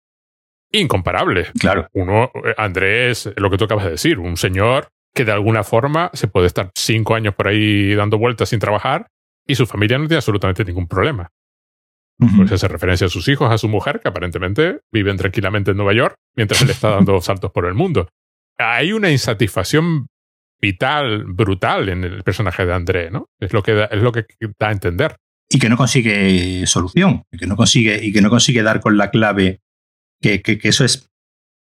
incomparables. 0.81 1.51
Claro. 1.59 1.89
Uno, 1.93 2.31
eh, 2.45 2.55
Andrés, 2.57 3.31
lo 3.37 3.51
que 3.51 3.59
tú 3.59 3.65
acabas 3.65 3.85
de 3.85 3.93
decir, 3.93 4.19
un 4.19 4.37
señor 4.37 4.89
que 5.15 5.25
de 5.25 5.33
alguna 5.33 5.63
forma 5.63 6.11
se 6.13 6.29
puede 6.29 6.49
estar 6.49 6.71
cinco 6.75 7.15
años 7.15 7.35
por 7.35 7.49
ahí 7.49 7.95
dando 7.95 8.19
vueltas 8.19 8.49
sin 8.49 8.59
trabajar 8.59 9.07
y 9.47 9.55
su 9.55 9.67
familia 9.67 9.99
no 9.99 10.07
tiene 10.07 10.17
absolutamente 10.17 10.65
ningún 10.65 10.89
problema. 10.89 11.31
Pues 12.17 12.53
hace 12.53 12.69
referencia 12.69 13.09
a 13.09 13.11
sus 13.11 13.27
hijos, 13.29 13.51
a 13.51 13.59
su 13.59 13.69
mujer, 13.69 14.01
que 14.01 14.09
aparentemente 14.09 14.81
viven 14.93 15.17
tranquilamente 15.17 15.73
en 15.73 15.77
Nueva 15.77 15.95
York 15.95 16.15
mientras 16.37 16.63
él 16.63 16.71
está 16.71 16.91
dando 16.91 17.21
saltos 17.21 17.51
por 17.51 17.67
el 17.67 17.75
mundo. 17.75 18.09
Hay 18.57 18.93
una 18.93 19.11
insatisfacción 19.11 20.07
vital, 20.61 21.25
brutal 21.25 21.89
en 21.89 22.05
el 22.05 22.23
personaje 22.23 22.65
de 22.65 22.73
André, 22.73 23.11
¿no? 23.11 23.27
Es 23.41 23.53
lo 23.53 23.63
que 23.63 23.75
da, 23.75 23.85
es 23.87 24.01
lo 24.01 24.13
que 24.13 24.27
da 24.59 24.69
a 24.69 24.73
entender. 24.73 25.17
Y 25.51 25.59
que 25.59 25.69
no 25.69 25.77
consigue 25.77 26.67
solución, 26.67 27.25
que 27.37 27.47
no 27.47 27.57
consigue, 27.57 28.03
y 28.03 28.13
que 28.13 28.23
no 28.23 28.31
consigue 28.31 28.63
dar 28.63 28.81
con 28.81 28.97
la 28.97 29.11
clave, 29.11 29.61
que, 30.21 30.43
que, 30.43 30.59
que 30.59 30.69
eso 30.69 30.85
es, 30.85 31.09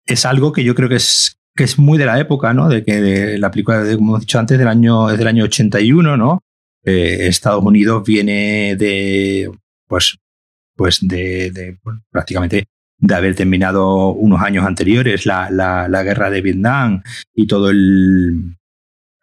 es 0.05 0.25
algo 0.25 0.51
que 0.51 0.63
yo 0.63 0.75
creo 0.75 0.89
que 0.89 0.95
es 0.95 1.37
que 1.57 1.63
es 1.63 1.77
muy 1.77 1.97
de 1.97 2.05
la 2.05 2.19
época, 2.19 2.53
¿no? 2.53 2.69
De 2.69 2.83
que 2.85 3.37
la 3.37 3.51
película, 3.51 3.79
como 3.95 4.11
hemos 4.11 4.19
dicho 4.21 4.39
antes, 4.39 4.57
del 4.57 4.67
año, 4.67 5.09
es 5.09 5.17
del 5.17 5.27
año 5.27 5.43
81, 5.43 6.15
¿no? 6.15 6.43
Eh, 6.85 7.27
Estados 7.27 7.63
Unidos 7.63 8.03
viene 8.05 8.75
de, 8.77 9.51
pues, 9.87 10.17
pues 10.75 10.99
de, 11.01 11.77
prácticamente 12.11 12.67
de 12.99 13.15
haber 13.15 13.35
terminado 13.35 14.09
unos 14.13 14.41
años 14.41 14.65
anteriores 14.65 15.25
la, 15.25 15.49
la, 15.49 16.03
guerra 16.03 16.29
de 16.29 16.41
Vietnam 16.41 17.01
y 17.35 17.47
todo 17.47 17.69
el... 17.69 18.55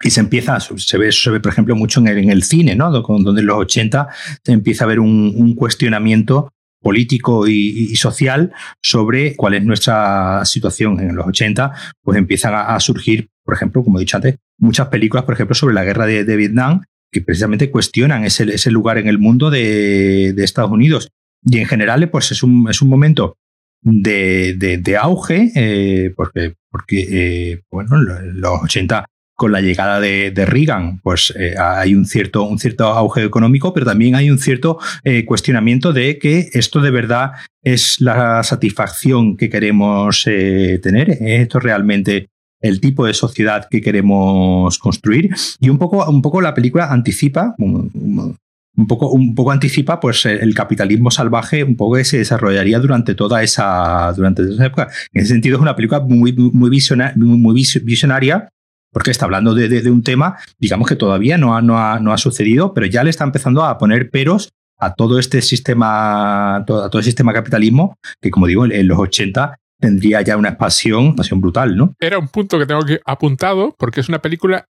Y 0.02 0.10
se 0.10 0.20
empieza, 0.20 0.58
se 0.60 0.98
ve, 0.98 1.12
se 1.12 1.30
ve 1.30 1.40
por 1.40 1.52
ejemplo, 1.52 1.74
mucho 1.76 2.00
en 2.00 2.08
el, 2.08 2.18
en 2.18 2.30
el 2.30 2.42
cine, 2.42 2.74
¿no? 2.74 2.90
Donde 2.90 3.40
en 3.40 3.46
los 3.46 3.58
80 3.58 4.08
se 4.42 4.52
empieza 4.52 4.84
a 4.84 4.88
ver 4.88 5.00
un, 5.00 5.32
un 5.34 5.54
cuestionamiento 5.54 6.52
político 6.84 7.48
y, 7.48 7.96
social 7.96 8.52
sobre 8.82 9.34
cuál 9.34 9.54
es 9.54 9.64
nuestra 9.64 10.44
situación 10.44 11.00
en 11.00 11.16
los 11.16 11.26
80, 11.26 11.72
pues 12.02 12.18
empiezan 12.18 12.52
a, 12.54 12.78
surgir, 12.78 13.30
por 13.42 13.54
ejemplo, 13.54 13.82
como 13.82 13.98
he 13.98 14.02
dicho 14.02 14.18
antes, 14.18 14.36
muchas 14.58 14.88
películas, 14.88 15.24
por 15.24 15.34
ejemplo, 15.34 15.54
sobre 15.54 15.74
la 15.74 15.82
guerra 15.82 16.04
de, 16.06 16.36
Vietnam, 16.36 16.82
que 17.10 17.22
precisamente 17.22 17.70
cuestionan 17.70 18.24
ese, 18.24 18.44
ese 18.44 18.70
lugar 18.70 18.98
en 18.98 19.08
el 19.08 19.18
mundo 19.18 19.50
de, 19.50 20.34
Estados 20.36 20.70
Unidos. 20.70 21.08
Y 21.42 21.58
en 21.58 21.66
general, 21.66 22.10
pues 22.10 22.30
es 22.30 22.42
un, 22.42 22.68
es 22.68 22.82
un 22.82 22.90
momento 22.90 23.38
de, 23.80 24.54
de, 24.54 24.96
auge, 24.96 25.52
eh, 25.54 26.12
porque, 26.14 26.54
porque 26.70 27.06
eh, 27.10 27.62
bueno, 27.70 27.96
los 27.96 28.62
80 28.62 29.06
con 29.34 29.52
la 29.52 29.60
llegada 29.60 30.00
de, 30.00 30.32
Reagan, 30.46 31.00
pues 31.00 31.32
eh, 31.36 31.54
hay 31.58 31.94
un 31.94 32.06
cierto, 32.06 32.44
un 32.44 32.58
cierto 32.58 32.86
auge 32.86 33.24
económico, 33.24 33.72
pero 33.74 33.86
también 33.86 34.14
hay 34.14 34.30
un 34.30 34.38
cierto 34.38 34.78
cuestionamiento 35.26 35.92
de 35.92 36.18
que 36.18 36.48
esto 36.52 36.80
de 36.80 36.90
verdad 36.90 37.32
es 37.62 38.00
la 38.00 38.42
satisfacción 38.42 39.36
que 39.36 39.50
queremos 39.50 40.24
tener, 40.24 41.18
esto 41.20 41.60
realmente 41.60 42.28
el 42.64 42.80
tipo 42.80 43.04
de 43.04 43.12
sociedad 43.12 43.68
que 43.70 43.82
queremos 43.82 44.78
construir 44.78 45.28
y 45.60 45.68
un 45.68 45.78
poco, 45.78 46.08
un 46.08 46.22
poco 46.22 46.40
la 46.40 46.54
película 46.54 46.90
anticipa, 46.90 47.54
un 47.58 48.86
poco, 48.88 49.10
un 49.10 49.34
poco 49.34 49.50
anticipa 49.52 50.00
pues 50.00 50.24
el 50.24 50.54
capitalismo 50.54 51.10
salvaje 51.10 51.62
un 51.62 51.76
poco 51.76 51.96
que 51.96 52.04
se 52.04 52.18
desarrollaría 52.18 52.78
durante 52.78 53.14
toda 53.14 53.42
esa 53.42 54.12
durante 54.16 54.42
esa 54.42 54.66
época. 54.66 54.88
En 55.12 55.22
ese 55.22 55.34
sentido 55.34 55.56
es 55.56 55.62
una 55.62 55.76
película 55.76 56.00
muy, 56.00 56.32
muy, 56.32 56.70
visionaria, 56.70 57.14
muy 57.16 57.64
visionaria 57.82 58.48
porque 58.94 59.10
está 59.10 59.26
hablando 59.26 59.54
de, 59.54 59.90
un 59.90 60.02
tema, 60.02 60.38
digamos 60.58 60.88
que 60.88 60.96
todavía 60.96 61.36
no 61.36 61.56
ha, 61.56 61.60
no, 61.60 61.78
ha, 61.78 61.98
no 61.98 62.12
ha 62.12 62.18
sucedido, 62.18 62.72
pero 62.72 62.86
ya 62.86 63.04
le 63.04 63.10
está 63.10 63.24
empezando 63.24 63.64
a 63.64 63.76
poner 63.76 64.08
peros 64.08 64.50
a 64.78 64.94
todo 64.94 65.18
este 65.18 65.42
sistema, 65.42 66.56
a 66.56 66.64
todo, 66.64 66.98
el 66.98 67.04
sistema 67.04 67.32
capitalismo, 67.32 67.98
que 68.22 68.30
como 68.30 68.46
digo, 68.46 68.64
en, 68.64 68.86
los 68.86 68.98
80 68.98 69.56
tendría 69.80 70.22
ya 70.22 70.36
una 70.36 70.50
expansión, 70.50 71.08
expansión 71.08 71.40
brutal, 71.40 71.76
¿no? 71.76 71.94
Era 71.98 72.18
un 72.18 72.28
punto 72.28 72.58
que 72.58 72.66
tengo 72.66 72.84
que 72.84 73.00
apuntado, 73.04 73.74
porque 73.78 74.00
es 74.00 74.08
una 74.08 74.20
película 74.20 74.64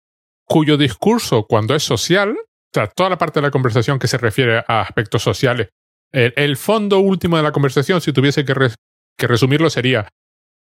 cuyo 0.45 0.77
discurso, 0.77 1.45
cuando 1.47 1.75
es 1.75 1.83
social, 1.83 2.31
o 2.31 2.73
sea, 2.73 2.87
toda 2.87 3.09
la 3.09 3.17
parte 3.17 3.39
de 3.39 3.47
la 3.47 3.51
conversación 3.51 3.99
que 3.99 4.07
se 4.07 4.17
refiere 4.17 4.63
a 4.67 4.81
aspectos 4.81 5.21
sociales, 5.21 5.69
el, 6.13 6.57
fondo 6.57 6.99
último 6.99 7.37
de 7.37 7.43
la 7.43 7.51
conversación, 7.51 7.99
si 7.99 8.13
tuviese 8.13 8.45
que, 8.45 9.27
resumirlo, 9.27 9.69
sería 9.69 10.07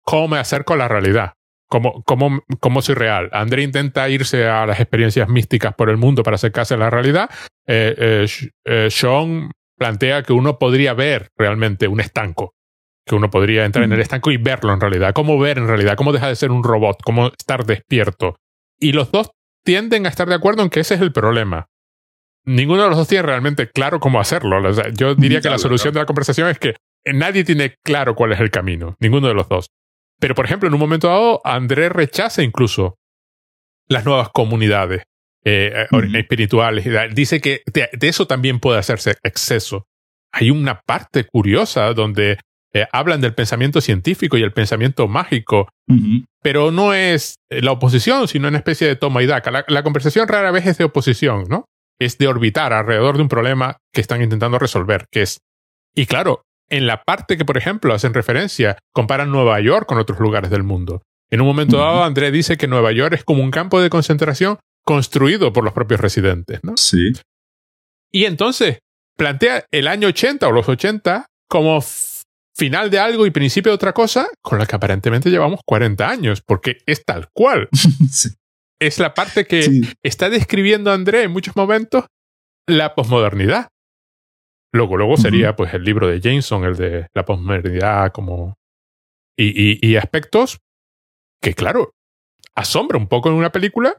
cómo 0.04 0.30
me 0.30 0.40
acerco 0.40 0.74
a 0.74 0.78
la 0.78 0.88
realidad, 0.88 1.34
cómo, 1.76 2.04
cómo, 2.04 2.44
cómo 2.60 2.82
soy 2.82 2.96
real. 2.96 3.30
André 3.34 3.64
intenta 3.64 4.08
irse 4.08 4.48
a 4.48 4.66
las 4.66 4.80
experiencias 4.80 5.28
místicas 5.28 5.74
por 5.76 5.90
el 5.90 5.98
mundo 5.98 6.24
para 6.24 6.36
acercarse 6.36 6.76
a 6.76 6.78
la 6.78 6.90
realidad. 6.90 7.30
Eh, 7.68 7.96
eh, 7.98 8.28
eh, 8.66 8.88
Sean 8.90 9.52
plantea 9.78 10.24
que 10.24 10.32
uno 10.32 10.58
podría 10.58 10.94
ver 10.94 11.30
realmente 11.38 11.90
un 11.90 12.00
estanco, 12.00 12.54
que 13.06 13.16
uno 13.16 13.30
podría 13.30 13.66
entrar 13.66 13.84
en 13.84 13.92
el 13.92 14.00
estanco 14.00 14.32
y 14.32 14.38
verlo 14.38 14.74
en 14.74 14.80
realidad, 14.80 15.14
cómo 15.14 15.38
ver 15.38 15.58
en 15.58 15.68
realidad, 15.68 15.96
cómo 15.98 16.14
dejar 16.14 16.30
de 16.30 16.36
ser 16.38 16.52
un 16.52 16.64
robot, 16.64 17.02
cómo 17.04 17.28
estar 17.28 17.66
despierto. 17.66 18.38
Y 18.80 18.94
los 18.94 19.12
dos 19.12 19.32
tienden 19.66 20.06
a 20.06 20.10
estar 20.10 20.30
de 20.30 20.36
acuerdo 20.36 20.64
en 20.64 20.70
que 20.70 20.80
ese 20.80 20.96
es 20.96 21.02
el 21.02 21.12
problema 21.12 21.68
ninguno 22.46 22.84
de 22.84 22.90
los 22.90 22.98
dos 22.98 23.08
tiene 23.08 23.24
realmente 23.24 23.70
claro 23.70 24.00
cómo 24.00 24.20
hacerlo. 24.20 24.72
yo 24.94 25.16
diría 25.16 25.42
que 25.42 25.50
la 25.50 25.58
solución 25.58 25.94
de 25.94 26.00
la 26.00 26.06
conversación 26.06 26.48
es 26.48 26.60
que 26.60 26.76
nadie 27.12 27.44
tiene 27.44 27.76
claro 27.84 28.16
cuál 28.16 28.34
es 28.34 28.40
el 28.40 28.52
camino, 28.52 28.96
ninguno 29.00 29.28
de 29.28 29.34
los 29.34 29.50
dos. 29.50 29.68
Pero, 30.20 30.36
por 30.36 30.46
ejemplo, 30.46 30.68
en 30.68 30.74
un 30.74 30.80
momento 30.80 31.08
dado, 31.08 31.42
André 31.44 31.90
rechaza 31.90 32.44
incluso 32.44 32.98
las 33.88 34.06
nuevas 34.06 34.30
comunidades 34.30 35.04
eh, 35.44 35.88
eh, 35.92 36.08
espirituales. 36.16 36.86
Dice 37.14 37.42
que 37.42 37.62
de, 37.72 37.90
eso 38.02 38.28
también 38.28 38.60
puede 38.60 38.80
hacerse 38.80 39.18
exceso. 39.24 39.86
Hay 40.32 40.50
una 40.50 40.82
parte 40.82 41.26
curiosa 41.26 41.94
donde 41.94 42.40
eh, 42.74 42.88
hablan 42.92 43.22
del 43.22 43.36
pensamiento 43.36 43.80
científico 43.82 44.38
y 44.38 44.44
el 44.44 44.54
pensamiento 44.54 45.08
mágico, 45.08 45.70
pero 46.42 46.72
no 46.72 46.94
es 46.94 47.36
la 47.50 47.72
oposición, 47.72 48.28
sino 48.28 48.48
una 48.48 48.58
especie 48.58 48.88
de 48.88 48.96
toma 48.96 49.24
y 49.24 49.28
daca. 49.28 49.64
la, 49.66 49.84
conversación 49.84 50.28
rara 50.28 50.52
vez 50.52 50.66
es 50.66 50.78
de 50.78 50.84
oposición, 50.84 51.46
¿no? 51.48 51.66
es 52.00 52.18
de 52.18 52.28
orbitar 52.28 52.74
alrededor 52.74 53.16
de 53.16 53.24
un 53.24 53.30
problema 53.30 53.78
que 53.94 54.02
están 54.02 54.22
intentando 54.22 54.60
resolver, 54.60 55.06
que 55.12 55.22
es... 55.22 55.40
Y 55.94 56.06
claro, 56.06 56.44
en 56.70 56.88
la 56.88 57.04
parte 57.04 57.38
que, 57.38 57.46
por 57.46 57.58
ejemplo, 57.58 57.94
hacen 57.94 58.14
referencia, 58.14 58.78
comparan 58.94 59.32
Nueva 59.32 59.60
York 59.60 59.88
con 59.88 59.98
otros 59.98 60.20
lugares 60.20 60.50
del 60.50 60.64
mundo. 60.64 61.02
En 61.30 61.42
un 61.42 61.48
momento 61.48 61.78
dado, 61.78 62.04
André 62.04 62.32
dice 62.32 62.58
que 62.58 62.68
Nueva 62.68 62.92
York 62.92 63.14
es 63.14 63.24
como 63.24 63.44
un 63.44 63.52
campo 63.52 63.82
de 63.82 63.90
concentración 63.90 64.58
construido 64.84 65.52
por 65.54 65.64
los 65.64 65.74
propios 65.74 66.00
residentes, 66.00 66.60
¿no? 66.64 66.78
Sí. 66.78 67.14
Y 68.12 68.26
entonces 68.26 68.80
plantea 69.18 69.66
el 69.72 69.88
año 69.88 70.08
80 70.10 70.48
o 70.48 70.52
los 70.52 70.70
80 70.70 71.26
como 71.50 71.84
final 72.56 72.90
de 72.90 73.00
algo 73.00 73.26
y 73.26 73.32
principio 73.32 73.72
de 73.72 73.76
otra 73.76 73.94
cosa, 73.94 74.28
con 74.42 74.60
la 74.60 74.66
que 74.66 74.76
aparentemente 74.76 75.30
llevamos 75.30 75.60
40 75.66 76.08
años, 76.08 76.42
porque 76.46 76.78
es 76.86 77.04
tal 77.04 77.28
cual. 77.34 77.68
sí 78.12 78.30
es 78.80 79.00
la 79.00 79.14
parte 79.14 79.46
que 79.46 79.82
está 80.04 80.30
describiendo 80.30 80.92
André 80.92 81.24
en 81.24 81.32
muchos 81.32 81.56
momentos 81.56 82.06
la 82.68 82.96
posmodernidad. 82.96 83.70
Luego, 84.76 84.98
luego 84.98 85.16
sería 85.16 85.56
pues 85.56 85.74
el 85.74 85.86
libro 85.86 86.10
de 86.10 86.20
Jameson, 86.20 86.66
el 86.66 86.76
de 86.76 87.08
la 87.14 87.24
posmodernidad 87.24 88.12
como... 88.12 88.58
Y, 89.38 89.86
y, 89.86 89.96
aspectos 89.98 90.60
que, 91.42 91.54
claro, 91.54 91.92
asombra 92.56 92.98
un 92.98 93.08
poco 93.08 93.30
en 93.30 93.36
una 93.36 93.52
película 93.52 93.98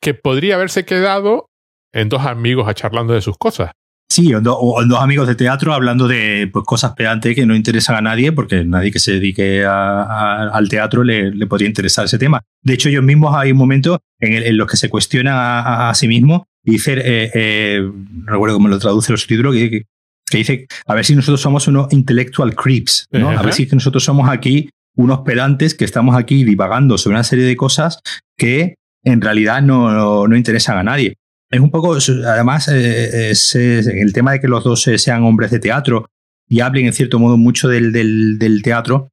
que 0.00 0.14
podría 0.14 0.54
haberse 0.54 0.84
quedado 0.84 1.50
en 1.92 2.08
dos 2.08 2.24
amigos 2.24 2.68
a 2.68 2.74
charlando 2.74 3.12
de 3.12 3.20
sus 3.20 3.36
cosas. 3.36 3.72
Sí, 4.10 4.34
o, 4.34 4.40
dos 4.42 5.00
amigos 5.00 5.28
de 5.28 5.34
teatro 5.34 5.72
hablando 5.72 6.06
de 6.06 6.48
pues, 6.52 6.66
cosas 6.66 6.92
pedantes 6.92 7.34
que 7.34 7.46
no 7.46 7.54
interesan 7.54 7.96
a 7.96 8.02
nadie, 8.02 8.32
porque 8.32 8.64
nadie 8.64 8.92
que 8.92 8.98
se 8.98 9.12
dedique 9.12 9.64
al 9.66 10.68
teatro 10.68 11.04
le, 11.04 11.32
podría 11.46 11.68
interesar 11.68 12.04
ese 12.04 12.18
tema. 12.18 12.42
De 12.62 12.74
hecho, 12.74 12.90
ellos 12.90 13.04
mismos 13.04 13.34
hay 13.34 13.52
un 13.52 13.58
momento 13.58 14.00
en, 14.20 14.56
los 14.58 14.66
que 14.68 14.76
se 14.76 14.90
cuestionan 14.90 15.34
a, 15.36 15.92
sí 15.94 16.08
mismos 16.08 16.42
y 16.64 16.72
dicen, 16.72 16.98
eh, 16.98 17.30
eh, 17.34 17.80
no 17.82 18.32
recuerdo 18.32 18.56
cómo 18.56 18.68
lo 18.68 18.78
traduce 18.78 19.12
los 19.12 19.26
títulos, 19.26 19.54
que, 19.54 19.84
dice, 20.38 20.66
a 20.86 20.94
ver 20.94 21.04
si 21.04 21.14
nosotros 21.14 21.40
somos 21.40 21.68
unos 21.68 21.92
intellectual 21.92 22.54
creeps, 22.54 23.06
¿no? 23.10 23.30
A 23.30 23.42
ver 23.42 23.52
si 23.52 23.66
nosotros 23.66 24.04
somos 24.04 24.28
aquí 24.28 24.70
unos 24.94 25.20
pedantes 25.20 25.74
que 25.74 25.84
estamos 25.84 26.16
aquí 26.16 26.44
divagando 26.44 26.98
sobre 26.98 27.16
una 27.16 27.24
serie 27.24 27.44
de 27.44 27.56
cosas 27.56 28.00
que 28.36 28.76
en 29.04 29.20
realidad 29.20 29.62
no, 29.62 30.28
no 30.28 30.36
interesan 30.36 30.78
a 30.78 30.82
nadie 30.82 31.16
es 31.52 31.60
un 31.60 31.70
poco, 31.70 31.96
además, 32.26 32.68
eh, 32.68 33.30
es, 33.30 33.54
el 33.54 34.12
tema 34.14 34.32
de 34.32 34.40
que 34.40 34.48
los 34.48 34.64
dos 34.64 34.82
sean 34.96 35.22
hombres 35.22 35.50
de 35.50 35.58
teatro 35.58 36.08
y 36.48 36.60
hablen 36.60 36.86
en 36.86 36.94
cierto 36.94 37.18
modo 37.18 37.36
mucho 37.36 37.68
del, 37.68 37.92
del, 37.92 38.62
teatro, 38.62 39.10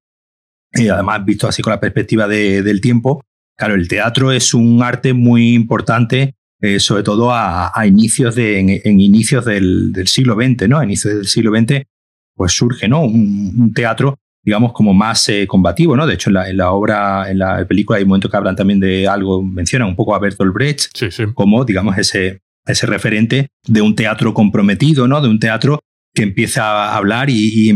y 0.74 0.88
además 0.88 1.26
visto 1.26 1.48
así 1.48 1.62
con 1.62 1.72
la 1.72 1.82
perspectiva 1.82 2.28
del 2.30 2.80
tiempo, 2.80 3.22
claro, 3.58 3.76
el 3.76 3.90
teatro 3.90 4.32
es 4.32 4.54
un 4.54 4.82
arte 4.82 5.14
muy 5.14 5.54
importante, 5.54 6.36
eh, 6.62 6.80
sobre 6.80 7.04
todo 7.04 7.32
a, 7.34 7.72
inicios 7.86 8.36
de, 8.36 8.60
en, 8.60 9.00
inicios 9.00 9.46
del, 9.46 9.94
siglo 10.06 10.36
XX, 10.36 10.68
¿no? 10.68 10.80
A 10.80 10.84
inicios 10.84 11.16
del 11.16 11.28
siglo 11.28 11.52
XX, 11.56 11.84
pues 12.36 12.54
surge, 12.54 12.88
¿no? 12.88 13.02
un 13.02 13.74
teatro 13.74 14.18
digamos, 14.44 14.74
como 14.74 14.94
más 14.94 15.28
eh, 15.30 15.46
combativo, 15.48 15.96
¿no? 15.96 16.08
De 16.08 16.16
hecho, 16.16 16.30
en 16.30 16.58
la, 16.58 16.72
obra, 16.72 17.30
en 17.30 17.40
la 17.40 17.66
película 17.68 17.98
hay 17.98 18.04
un 18.04 18.10
momento 18.10 18.30
que 18.30 18.38
hablan 18.38 18.56
también 18.56 18.80
de 18.80 19.08
algo, 19.08 19.44
mencionan 19.44 19.90
un 19.90 19.96
poco 19.96 20.16
a 20.16 20.20
Bertolt 20.20 20.54
Brecht, 20.54 20.88
como, 21.34 21.66
digamos, 21.66 21.98
ese, 21.98 22.42
ese 22.66 22.86
referente 22.88 23.50
de 23.68 23.82
un 23.82 23.96
teatro 23.96 24.34
comprometido, 24.34 25.08
¿no? 25.08 25.22
De 25.22 25.28
un 25.28 25.40
teatro 25.40 25.80
que 26.16 26.24
empieza 26.24 26.64
a 26.64 26.98
hablar 26.98 27.30
y, 27.30 27.72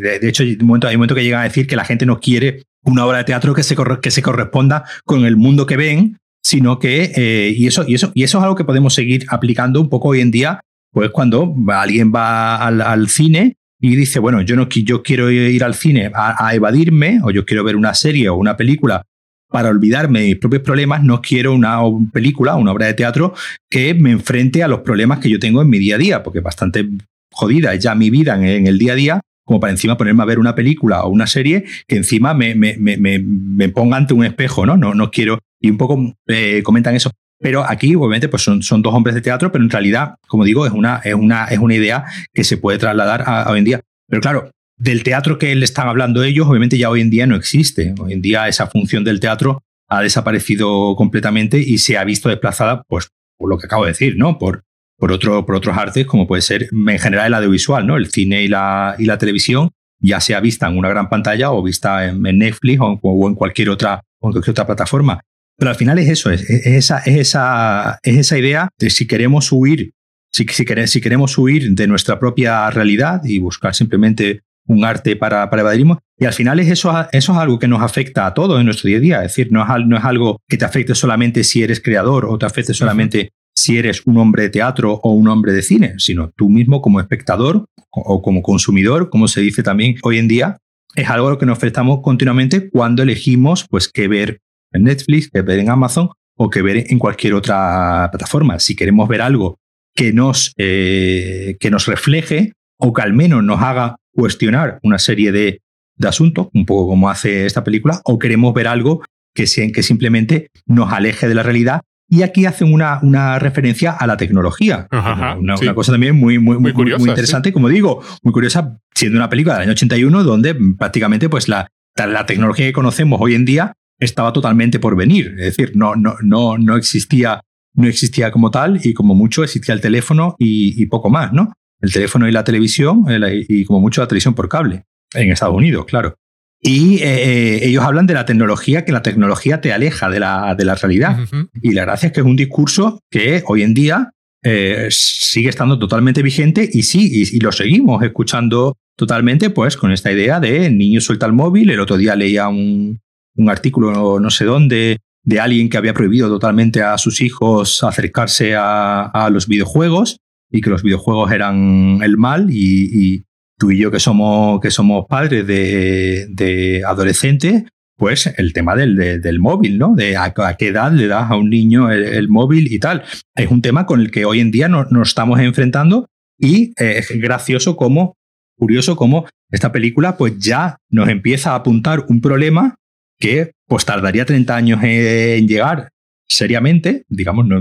de, 0.00 0.18
hecho 0.22 0.42
hay 0.42 0.56
un, 0.58 0.66
momento, 0.66 0.88
hay 0.88 0.94
un 0.94 1.00
momento 1.00 1.14
que 1.14 1.24
llegan 1.24 1.40
a 1.40 1.44
decir 1.44 1.66
que 1.66 1.76
la 1.76 1.84
gente 1.84 2.06
no 2.06 2.20
quiere 2.20 2.62
una 2.84 3.04
obra 3.04 3.18
de 3.18 3.24
teatro 3.24 3.52
que 3.54 3.62
se, 3.62 3.76
que 4.00 4.10
se 4.10 4.22
corresponda 4.22 4.84
con 5.04 5.26
el 5.26 5.36
mundo 5.36 5.66
que 5.66 5.76
ven, 5.76 6.18
sino 6.48 6.78
que, 6.78 7.12
eh, 7.14 7.52
y, 7.54 7.66
eso, 7.66 7.84
y, 7.86 7.94
eso, 7.94 8.10
y 8.14 8.22
eso 8.22 8.38
es 8.38 8.42
algo 8.42 8.56
que 8.56 8.64
podemos 8.64 8.94
seguir 8.94 9.26
aplicando 9.28 9.82
un 9.82 9.90
poco 9.90 10.08
hoy 10.08 10.20
en 10.20 10.30
día, 10.30 10.60
pues 10.90 11.10
cuando 11.10 11.54
alguien 11.68 12.10
va 12.10 12.56
al, 12.56 12.80
al 12.80 13.10
cine 13.10 13.56
y 13.78 13.96
dice, 13.96 14.18
bueno, 14.18 14.40
yo, 14.40 14.56
no, 14.56 14.66
yo 14.66 15.02
quiero 15.02 15.30
ir 15.30 15.62
al 15.62 15.74
cine 15.74 16.10
a, 16.14 16.54
evadirme, 16.54 17.20
o 17.22 17.30
yo 17.30 17.44
quiero 17.44 17.64
ver 17.64 17.76
una 17.76 17.92
serie 17.92 18.30
o 18.30 18.36
una 18.36 18.56
película 18.56 19.02
para 19.50 19.68
olvidarme 19.68 20.20
de 20.20 20.26
mis 20.28 20.38
propios 20.38 20.62
problemas, 20.62 21.04
no 21.04 21.20
quiero 21.20 21.52
una 21.52 21.80
película, 22.14 22.56
una 22.56 22.72
obra 22.72 22.86
de 22.86 22.94
teatro 22.94 23.34
que 23.68 23.92
me 23.92 24.10
enfrente 24.10 24.62
a 24.62 24.68
los 24.68 24.80
problemas 24.80 25.18
que 25.18 25.28
yo 25.28 25.38
tengo 25.38 25.60
en 25.60 25.68
mi 25.68 25.78
día 25.78 25.96
a 25.96 25.98
día, 25.98 26.22
porque 26.22 26.40
bastante 26.40 26.88
jodida 27.30 27.74
es 27.74 27.84
ya 27.84 27.94
mi 27.94 28.08
vida 28.08 28.36
en, 28.36 28.66
el 28.66 28.78
día 28.78 28.92
a 28.92 28.96
día, 28.96 29.20
como 29.44 29.60
para 29.60 29.70
encima 29.70 29.98
ponerme 29.98 30.22
a 30.22 30.26
ver 30.26 30.38
una 30.38 30.54
película 30.54 31.02
o 31.02 31.10
una 31.10 31.26
serie 31.26 31.64
que 31.86 31.96
encima 31.96 32.32
me, 32.32 32.54
me, 32.54 32.78
me, 32.78 33.18
me 33.18 33.68
ponga 33.68 33.98
ante 33.98 34.14
un 34.14 34.24
espejo, 34.24 34.64
¿no? 34.64 34.78
No, 34.78 34.94
no 34.94 35.10
quiero. 35.10 35.38
Y 35.60 35.70
un 35.70 35.78
poco 35.78 36.14
eh, 36.26 36.62
comentan 36.62 36.94
eso. 36.94 37.10
Pero 37.40 37.64
aquí, 37.64 37.94
obviamente, 37.94 38.28
pues 38.28 38.42
son, 38.42 38.62
son, 38.62 38.82
dos 38.82 38.94
hombres 38.94 39.14
de 39.14 39.20
teatro, 39.20 39.52
pero 39.52 39.62
en 39.62 39.70
realidad, 39.70 40.16
como 40.26 40.44
digo, 40.44 40.66
es 40.66 40.72
una, 40.72 40.96
es 41.04 41.14
una, 41.14 41.44
es 41.46 41.58
una 41.58 41.74
idea 41.74 42.04
que 42.32 42.44
se 42.44 42.56
puede 42.56 42.78
trasladar 42.78 43.22
a, 43.26 43.48
hoy 43.50 43.60
en 43.60 43.64
día. 43.64 43.80
Pero 44.08 44.20
claro, 44.20 44.50
del 44.76 45.02
teatro 45.02 45.38
que 45.38 45.54
le 45.54 45.64
están 45.64 45.88
hablando 45.88 46.22
ellos, 46.22 46.48
obviamente 46.48 46.78
ya 46.78 46.90
hoy 46.90 47.00
en 47.00 47.10
día 47.10 47.26
no 47.26 47.36
existe. 47.36 47.94
Hoy 48.00 48.12
en 48.12 48.22
día 48.22 48.48
esa 48.48 48.66
función 48.66 49.04
del 49.04 49.20
teatro 49.20 49.62
ha 49.88 50.02
desaparecido 50.02 50.94
completamente 50.96 51.58
y 51.58 51.78
se 51.78 51.96
ha 51.96 52.04
visto 52.04 52.28
desplazada, 52.28 52.82
pues, 52.88 53.08
por 53.36 53.48
lo 53.48 53.58
que 53.58 53.66
acabo 53.66 53.84
de 53.84 53.92
decir, 53.92 54.16
¿no? 54.16 54.38
Por, 54.38 54.64
por, 54.98 55.12
otro, 55.12 55.46
por 55.46 55.54
otros 55.54 55.76
artes, 55.76 56.06
como 56.06 56.26
puede 56.26 56.42
ser 56.42 56.68
en 56.72 56.98
general 56.98 57.28
el 57.28 57.34
audiovisual, 57.34 57.86
¿no? 57.86 57.96
El 57.96 58.10
cine 58.10 58.42
y 58.42 58.48
la, 58.48 58.96
y 58.98 59.04
la 59.04 59.18
televisión, 59.18 59.70
ya 60.00 60.20
sea 60.20 60.40
vista 60.40 60.68
en 60.68 60.76
una 60.76 60.88
gran 60.88 61.08
pantalla 61.08 61.52
o 61.52 61.62
vista 61.62 62.06
en, 62.06 62.22
Netflix 62.22 62.80
o, 62.80 63.28
en 63.28 63.34
cualquier 63.34 63.70
otra, 63.70 64.02
o 64.20 64.28
en 64.28 64.32
cualquier 64.32 64.52
otra 64.52 64.66
plataforma. 64.66 65.20
Pero 65.58 65.70
al 65.70 65.76
final 65.76 65.98
es 65.98 66.08
eso, 66.08 66.30
es, 66.30 66.48
esa, 66.48 66.98
es, 67.00 67.16
esa, 67.16 67.98
es 68.02 68.16
esa 68.16 68.38
idea 68.38 68.68
de 68.78 68.90
si 68.90 69.08
queremos 69.08 69.50
huir, 69.50 69.90
si, 70.32 70.46
si, 70.46 70.64
si 70.86 71.00
queremos 71.00 71.36
huir 71.36 71.74
de 71.74 71.88
nuestra 71.88 72.20
propia 72.20 72.70
realidad 72.70 73.22
y 73.24 73.38
buscar 73.38 73.74
simplemente 73.74 74.42
un 74.68 74.84
arte 74.84 75.16
para, 75.16 75.50
para 75.50 75.62
evadirnos. 75.62 75.98
Y 76.16 76.26
al 76.26 76.32
final 76.32 76.60
es 76.60 76.68
eso, 76.68 76.92
eso 77.10 77.32
es 77.32 77.38
algo 77.38 77.58
que 77.58 77.66
nos 77.66 77.82
afecta 77.82 78.26
a 78.26 78.34
todos 78.34 78.60
en 78.60 78.66
nuestro 78.66 78.86
día 78.86 78.98
a 78.98 79.00
día. 79.00 79.16
Es 79.24 79.32
decir, 79.32 79.50
no 79.50 79.62
es, 79.62 79.86
no 79.86 79.96
es 79.96 80.04
algo 80.04 80.40
que 80.48 80.56
te 80.56 80.64
afecte 80.64 80.94
solamente 80.94 81.42
si 81.42 81.62
eres 81.62 81.80
creador 81.80 82.26
o 82.26 82.38
te 82.38 82.46
afecte 82.46 82.72
solamente 82.72 83.30
si 83.56 83.76
eres 83.78 84.02
un 84.06 84.18
hombre 84.18 84.44
de 84.44 84.50
teatro 84.50 85.00
o 85.02 85.10
un 85.10 85.26
hombre 85.26 85.52
de 85.52 85.62
cine, 85.62 85.94
sino 85.98 86.30
tú 86.36 86.48
mismo 86.48 86.80
como 86.80 87.00
espectador 87.00 87.64
o 87.90 88.22
como 88.22 88.42
consumidor, 88.42 89.10
como 89.10 89.26
se 89.26 89.40
dice 89.40 89.64
también 89.64 89.96
hoy 90.02 90.18
en 90.18 90.28
día, 90.28 90.58
es 90.94 91.10
algo 91.10 91.26
a 91.26 91.30
lo 91.30 91.38
que 91.38 91.46
nos 91.46 91.56
enfrentamos 91.56 92.00
continuamente 92.02 92.70
cuando 92.70 93.02
elegimos 93.02 93.66
pues 93.68 93.88
qué 93.88 94.06
ver 94.06 94.40
en 94.72 94.84
Netflix, 94.84 95.30
qué 95.32 95.42
ver 95.42 95.58
en 95.58 95.70
Amazon 95.70 96.10
o 96.36 96.50
qué 96.50 96.62
ver 96.62 96.84
en 96.88 96.98
cualquier 96.98 97.34
otra 97.34 98.08
plataforma. 98.10 98.58
Si 98.58 98.76
queremos 98.76 99.08
ver 99.08 99.22
algo 99.22 99.58
que 99.94 100.12
nos, 100.12 100.52
eh, 100.56 101.56
que 101.58 101.70
nos 101.70 101.86
refleje 101.86 102.52
o 102.78 102.92
que 102.92 103.02
al 103.02 103.12
menos 103.12 103.42
nos 103.42 103.60
haga 103.60 103.96
cuestionar 104.12 104.78
una 104.82 104.98
serie 104.98 105.32
de, 105.32 105.60
asuntos, 106.06 106.46
un 106.54 106.64
poco 106.64 106.90
como 106.90 107.10
hace 107.10 107.44
esta 107.44 107.64
película, 107.64 108.00
o 108.04 108.20
queremos 108.20 108.54
ver 108.54 108.68
algo 108.68 109.02
que, 109.34 109.46
que 109.72 109.82
simplemente 109.82 110.48
nos 110.64 110.92
aleje 110.92 111.26
de 111.26 111.34
la 111.34 111.42
realidad 111.42 111.80
y 112.08 112.22
aquí 112.22 112.46
hacen 112.46 112.72
una, 112.72 113.00
una 113.02 113.38
referencia 113.38 113.90
a 113.90 114.06
la 114.06 114.16
tecnología. 114.16 114.86
una, 114.90 115.74
cosa 115.74 115.92
también 115.92 116.16
muy, 116.16 116.38
muy, 116.38 116.58
muy, 116.58 116.72
curiosa, 116.72 117.00
muy 117.00 117.10
interesante, 117.10 117.52
como 117.52 117.68
digo, 117.68 118.02
muy 118.22 118.32
curiosa, 118.32 118.78
siendo 118.94 119.18
una 119.18 119.28
película 119.28 119.54
del 119.54 119.64
año 119.64 119.72
81 119.72 120.22
donde 120.24 120.56
prácticamente 120.78 121.28
pues 121.28 121.48
la, 121.48 121.68
la 121.96 122.26
tecnología 122.26 122.66
que 122.66 122.72
conocemos 122.72 123.20
hoy 123.20 123.34
en 123.34 123.44
día 123.44 123.74
estaba 123.98 124.32
totalmente 124.32 124.78
por 124.78 124.96
venir. 124.96 125.34
Es 125.38 125.56
decir, 125.56 125.72
no, 125.74 125.94
no, 125.96 126.16
no, 126.22 126.58
no, 126.58 126.76
existía, 126.76 127.40
no 127.74 127.86
existía 127.86 128.30
como 128.30 128.50
tal 128.50 128.80
y 128.82 128.94
como 128.94 129.14
mucho 129.14 129.42
existía 129.44 129.74
el 129.74 129.80
teléfono 129.80 130.36
y, 130.38 130.84
poco 130.86 131.10
más, 131.10 131.32
¿no? 131.32 131.52
El 131.80 131.92
teléfono 131.92 132.28
y 132.28 132.32
la 132.32 132.44
televisión 132.44 133.04
y 133.48 133.64
como 133.64 133.80
mucho 133.80 134.00
la 134.00 134.08
televisión 134.08 134.34
por 134.34 134.48
cable. 134.48 134.84
En 135.14 135.30
Estados 135.30 135.54
Unidos, 135.54 135.86
claro. 135.86 136.16
Y 136.60 136.96
eh, 136.96 137.02
eh, 137.04 137.60
ellos 137.62 137.84
hablan 137.84 138.06
de 138.06 138.14
la 138.14 138.24
tecnología, 138.24 138.84
que 138.84 138.92
la 138.92 139.02
tecnología 139.02 139.60
te 139.60 139.72
aleja 139.72 140.10
de 140.10 140.20
la, 140.20 140.54
de 140.56 140.64
la 140.64 140.74
realidad. 140.74 141.18
Y 141.62 141.72
la 141.72 141.82
gracia 141.82 142.08
es 142.08 142.12
que 142.12 142.20
es 142.20 142.26
un 142.26 142.36
discurso 142.36 143.00
que 143.10 143.42
hoy 143.46 143.62
en 143.62 143.74
día 143.74 144.10
eh, 144.44 144.88
sigue 144.90 145.48
estando 145.48 145.78
totalmente 145.78 146.22
vigente 146.22 146.68
y 146.72 146.82
sí, 146.82 147.26
y, 147.32 147.40
lo 147.40 147.52
seguimos 147.52 148.02
escuchando 148.02 148.76
totalmente, 148.96 149.50
pues 149.50 149.76
con 149.76 149.92
esta 149.92 150.12
idea 150.12 150.40
de 150.40 150.70
niño 150.70 151.00
suelta 151.00 151.26
el 151.26 151.32
móvil. 151.32 151.70
El 151.70 151.80
otro 151.80 151.96
día 151.96 152.16
leía 152.16 152.48
un, 152.48 153.00
un 153.38 153.48
artículo, 153.48 154.20
no 154.20 154.30
sé 154.30 154.44
dónde, 154.44 154.98
de 155.22 155.40
alguien 155.40 155.68
que 155.68 155.76
había 155.76 155.94
prohibido 155.94 156.28
totalmente 156.28 156.82
a 156.82 156.98
sus 156.98 157.20
hijos 157.20 157.82
acercarse 157.82 158.54
a, 158.56 159.28
los 159.32 159.46
videojuegos 159.46 160.18
y 160.50 160.60
que 160.60 160.70
los 160.70 160.82
videojuegos 160.82 161.30
eran 161.32 162.00
el 162.02 162.16
mal 162.16 162.48
y, 162.50 163.24
tú 163.58 163.70
y 163.70 163.78
yo 163.78 163.90
que 163.90 164.00
somos, 164.00 164.60
que 164.60 164.70
somos 164.70 165.06
padres 165.08 165.46
de, 165.46 166.82
adolescentes, 166.86 167.64
pues 167.96 168.32
el 168.38 168.52
tema 168.52 168.76
del, 168.76 169.20
del, 169.20 169.38
móvil, 169.40 169.78
¿no? 169.78 169.94
De 169.94 170.16
a, 170.16 170.32
qué 170.56 170.68
edad 170.68 170.92
le 170.92 171.08
das 171.08 171.30
a 171.30 171.36
un 171.36 171.50
niño 171.50 171.90
el, 171.90 172.28
móvil 172.28 172.72
y 172.72 172.78
tal. 172.78 173.02
Es 173.34 173.50
un 173.50 173.60
tema 173.60 173.86
con 173.86 174.00
el 174.00 174.10
que 174.10 174.24
hoy 174.24 174.40
en 174.40 174.50
día 174.50 174.68
nos, 174.68 175.08
estamos 175.08 175.40
enfrentando 175.40 176.06
y 176.38 176.72
es 176.76 177.10
gracioso 177.20 177.76
como, 177.76 178.16
curioso 178.56 178.96
como 178.96 179.26
esta 179.50 179.72
película 179.72 180.16
pues 180.16 180.38
ya 180.38 180.76
nos 180.90 181.08
empieza 181.08 181.52
a 181.52 181.56
apuntar 181.56 182.04
un 182.08 182.20
problema 182.20 182.77
que 183.18 183.52
pues 183.66 183.84
tardaría 183.84 184.24
30 184.24 184.56
años 184.56 184.80
en 184.82 185.46
llegar 185.46 185.90
seriamente, 186.28 187.04
digamos, 187.08 187.46
no, 187.46 187.60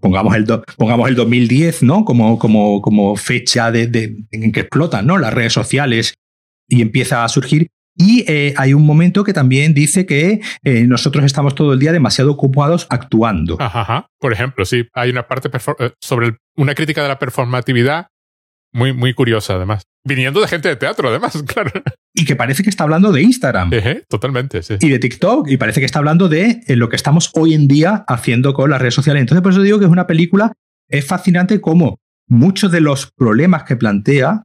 Pongamos, 0.00 0.36
el 0.36 0.46
pongamos 0.76 1.08
el 1.08 1.14
2010, 1.14 1.82
¿no? 1.82 2.04
Como, 2.04 2.38
como, 2.38 2.82
como 2.82 3.16
fecha 3.16 3.70
de, 3.70 4.16
en 4.30 4.52
que 4.52 4.60
explotan, 4.60 5.06
¿no? 5.06 5.18
Las 5.18 5.32
redes 5.32 5.52
sociales 5.52 6.14
y 6.68 6.82
empieza 6.82 7.24
a 7.24 7.28
surgir. 7.28 7.68
Y 7.96 8.24
eh, 8.26 8.54
hay 8.56 8.72
un 8.72 8.86
momento 8.86 9.22
que 9.22 9.34
también 9.34 9.74
dice 9.74 10.06
que 10.06 10.40
eh, 10.64 10.84
nosotros 10.86 11.24
estamos 11.24 11.54
todo 11.54 11.74
el 11.74 11.78
día 11.78 11.92
demasiado 11.92 12.30
ocupados 12.30 12.86
actuando. 12.88 13.56
Ajá, 13.60 14.06
Por 14.18 14.32
ejemplo, 14.32 14.64
sí, 14.64 14.86
hay 14.94 15.10
una 15.10 15.28
parte 15.28 15.50
eh, 15.78 15.90
sobre 16.00 16.36
una 16.56 16.74
crítica 16.74 17.02
de 17.02 17.08
la 17.08 17.18
performatividad 17.18 18.08
muy, 18.72 18.94
muy 18.94 19.12
curiosa, 19.12 19.54
además. 19.54 19.82
Viniendo 20.04 20.40
de 20.40 20.48
gente 20.48 20.68
de 20.68 20.76
teatro, 20.76 21.10
además, 21.10 21.42
claro. 21.46 21.70
Y 22.14 22.24
que 22.24 22.36
parece 22.36 22.62
que 22.62 22.70
está 22.70 22.84
hablando 22.84 23.10
de 23.10 23.22
Instagram. 23.22 23.70
totalmente, 24.08 24.62
sí. 24.62 24.74
Y 24.80 24.88
de 24.88 24.98
TikTok. 24.98 25.48
Y 25.48 25.56
parece 25.56 25.80
que 25.80 25.86
está 25.86 25.98
hablando 25.98 26.28
de 26.28 26.62
lo 26.68 26.88
que 26.88 26.96
estamos 26.96 27.30
hoy 27.34 27.54
en 27.54 27.68
día 27.68 28.04
haciendo 28.06 28.52
con 28.52 28.70
las 28.70 28.80
redes 28.80 28.94
sociales. 28.94 29.22
Entonces, 29.22 29.42
por 29.42 29.52
eso 29.52 29.62
digo 29.62 29.78
que 29.78 29.86
es 29.86 29.90
una 29.90 30.06
película. 30.06 30.52
Es 30.88 31.06
fascinante 31.06 31.60
cómo 31.60 31.98
muchos 32.28 32.70
de 32.70 32.80
los 32.80 33.10
problemas 33.16 33.64
que 33.64 33.76
plantea, 33.76 34.44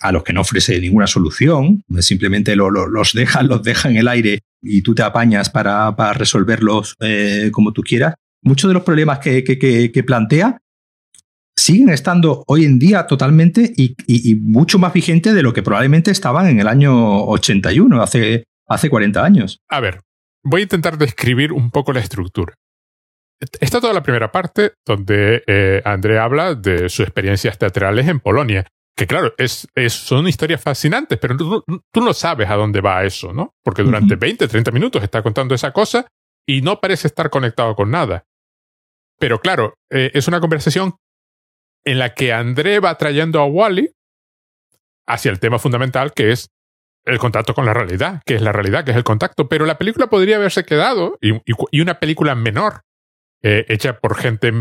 a 0.00 0.12
los 0.12 0.22
que 0.22 0.32
no 0.32 0.42
ofrece 0.42 0.80
ninguna 0.80 1.08
solución, 1.08 1.82
simplemente 1.98 2.54
los 2.54 3.12
deja, 3.12 3.42
los 3.42 3.62
deja 3.62 3.88
en 3.88 3.96
el 3.96 4.08
aire 4.08 4.40
y 4.62 4.82
tú 4.82 4.94
te 4.94 5.02
apañas 5.02 5.50
para, 5.50 5.94
para 5.96 6.12
resolverlos 6.12 6.94
eh, 7.00 7.50
como 7.52 7.72
tú 7.72 7.82
quieras. 7.82 8.14
Muchos 8.42 8.68
de 8.68 8.74
los 8.74 8.84
problemas 8.84 9.18
que, 9.18 9.42
que, 9.42 9.58
que 9.58 10.04
plantea 10.04 10.58
siguen 11.58 11.90
estando 11.90 12.44
hoy 12.46 12.64
en 12.64 12.78
día 12.78 13.06
totalmente 13.06 13.72
y, 13.76 13.94
mucho 14.36 14.78
más 14.78 14.92
vigentes 14.92 15.34
de 15.34 15.42
lo 15.42 15.52
que 15.52 15.62
probablemente 15.62 16.10
estaban 16.10 16.46
en 16.46 16.60
el 16.60 16.68
año 16.68 17.24
81, 17.24 18.00
hace, 18.00 18.44
hace 18.66 18.88
40 18.88 19.24
años. 19.24 19.58
A 19.68 19.80
ver, 19.80 20.00
voy 20.44 20.60
a 20.60 20.64
intentar 20.64 20.96
describir 20.96 21.52
un 21.52 21.70
poco 21.70 21.92
la 21.92 22.00
estructura. 22.00 22.54
Está 23.60 23.80
toda 23.80 23.92
la 23.92 24.02
primera 24.02 24.32
parte 24.32 24.72
donde 24.86 25.42
eh, 25.46 25.82
André 25.84 26.18
habla 26.18 26.54
de 26.54 26.88
sus 26.88 27.00
experiencias 27.00 27.58
teatrales 27.58 28.08
en 28.08 28.20
Polonia. 28.20 28.66
Que 28.96 29.06
claro, 29.06 29.32
es, 29.38 29.68
son 29.88 30.26
historias 30.26 30.60
fascinantes, 30.60 31.18
pero 31.18 31.36
tú, 31.36 31.64
no 32.00 32.12
sabes 32.12 32.50
a 32.50 32.56
dónde 32.56 32.80
va 32.80 33.04
eso, 33.04 33.32
¿no? 33.32 33.52
Porque 33.62 33.84
durante 33.84 34.16
20, 34.16 34.48
30 34.48 34.72
minutos 34.72 35.02
está 35.04 35.22
contando 35.22 35.54
esa 35.54 35.72
cosa 35.72 36.06
y 36.48 36.62
no 36.62 36.80
parece 36.80 37.06
estar 37.06 37.30
conectado 37.30 37.76
con 37.76 37.92
nada. 37.92 38.24
Pero 39.20 39.40
claro, 39.40 39.74
eh, 39.90 40.10
es 40.14 40.26
una 40.26 40.40
conversación 40.40 40.96
en 41.84 41.98
la 41.98 42.14
que 42.14 42.32
André 42.32 42.80
va 42.80 42.96
trayendo 42.96 43.40
a 43.40 43.46
Wally 43.46 43.90
hacia 45.06 45.30
el 45.30 45.40
tema 45.40 45.58
fundamental 45.58 46.12
que 46.12 46.32
es 46.32 46.50
el 47.08 47.18
contacto 47.18 47.54
con 47.54 47.64
la 47.64 47.72
realidad, 47.72 48.22
que 48.26 48.34
es 48.34 48.42
la 48.42 48.52
realidad, 48.52 48.84
que 48.84 48.90
es 48.90 48.96
el 48.96 49.04
contacto. 49.04 49.48
Pero 49.48 49.64
la 49.64 49.78
película 49.78 50.08
podría 50.08 50.36
haberse 50.36 50.64
quedado, 50.64 51.18
y, 51.20 51.80
una 51.80 51.98
película 51.98 52.34
menor, 52.34 52.82
eh, 53.42 53.64
hecha 53.68 53.98
por 53.98 54.16
gente 54.16 54.52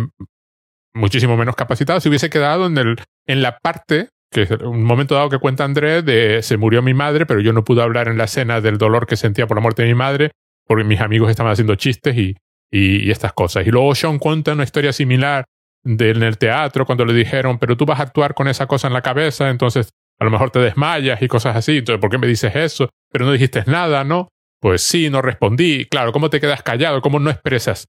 muchísimo 0.94 1.36
menos 1.36 1.56
capacitada, 1.56 2.00
se 2.00 2.10
hubiese 2.10 2.30
quedado 2.30 2.66
en, 2.68 2.78
el, 2.78 2.96
en 3.26 3.42
la 3.42 3.58
parte, 3.60 4.10
que 4.32 4.44
es 4.44 4.52
un 4.52 4.84
momento 4.84 5.16
dado 5.16 5.30
que 5.30 5.40
cuenta 5.40 5.66
André, 5.66 6.02
de 6.02 6.42
se 6.42 6.58
murió 6.58 6.82
mi 6.82 6.94
madre, 6.94 7.26
pero 7.26 7.42
yo 7.42 7.52
no 7.52 7.64
pude 7.64 7.82
hablar 7.82 8.08
en 8.08 8.18
la 8.18 8.26
escena 8.26 8.62
del 8.62 8.78
dolor 8.78 9.08
que 9.08 9.18
sentía 9.18 9.46
por 9.46 9.58
la 9.58 9.62
muerte 9.62 9.84
de 9.84 9.90
mi 9.90 9.96
madre, 9.96 10.32
porque 10.66 10.86
mis 10.86 11.02
amigos 11.02 11.30
estaban 11.30 11.52
haciendo 11.52 11.76
chistes 11.76 12.16
y, 12.16 12.38
y, 12.72 13.08
y 13.08 13.12
estas 13.12 13.34
cosas. 13.34 13.68
Y 13.68 13.72
luego 13.72 13.94
Sean 13.94 14.20
cuenta 14.20 14.54
una 14.54 14.64
historia 14.64 14.94
similar 14.94 15.46
en 15.88 16.24
el 16.24 16.38
teatro 16.38 16.86
cuando 16.86 17.06
le 17.06 17.14
dijeron, 17.14 17.60
pero 17.60 17.78
tú 17.78 17.86
vas 17.86 18.00
a 18.00 18.04
actuar 18.04 18.34
con 18.34 18.48
esa 18.48 18.68
cosa 18.68 18.88
en 18.88 18.94
la 18.94 19.02
cabeza, 19.02 19.50
entonces 19.50 19.90
a 20.20 20.26
lo 20.26 20.32
mejor 20.32 20.52
te 20.52 20.60
desmayas 20.60 21.22
y 21.22 21.28
cosas 21.28 21.56
así, 21.56 21.78
entonces 21.78 22.02
¿por 22.02 22.10
qué 22.10 22.18
me 22.18 22.28
dices 22.28 22.56
eso? 22.56 22.90
Pero 23.12 23.26
no 23.26 23.32
dijiste 23.32 23.64
nada, 23.68 24.04
¿no? 24.04 24.30
Pues 24.60 24.82
sí, 24.82 25.10
no 25.10 25.22
respondí. 25.22 25.86
Claro, 25.86 26.12
¿cómo 26.12 26.30
te 26.30 26.40
quedas 26.40 26.64
callado? 26.64 27.02
¿Cómo 27.02 27.20
no 27.20 27.30
expresas 27.30 27.88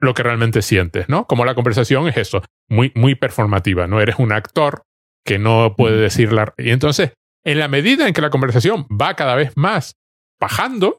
lo 0.00 0.14
que 0.14 0.22
realmente 0.22 0.62
sientes, 0.62 1.08
¿no? 1.08 1.26
Como 1.26 1.44
la 1.44 1.54
conversación 1.54 2.08
es 2.08 2.16
eso, 2.16 2.42
muy, 2.68 2.92
muy 2.94 3.16
performativa, 3.16 3.86
¿no? 3.86 4.00
Eres 4.00 4.16
un 4.18 4.32
actor 4.32 4.82
que 5.24 5.38
no 5.38 5.74
puede 5.76 5.96
decir 5.96 6.32
la... 6.32 6.54
Y 6.56 6.70
entonces, 6.70 7.12
en 7.44 7.58
la 7.58 7.68
medida 7.68 8.06
en 8.06 8.14
que 8.14 8.20
la 8.20 8.30
conversación 8.30 8.84
va 8.84 9.14
cada 9.14 9.34
vez 9.34 9.56
más 9.56 9.94
bajando, 10.40 10.98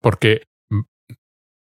porque 0.00 0.44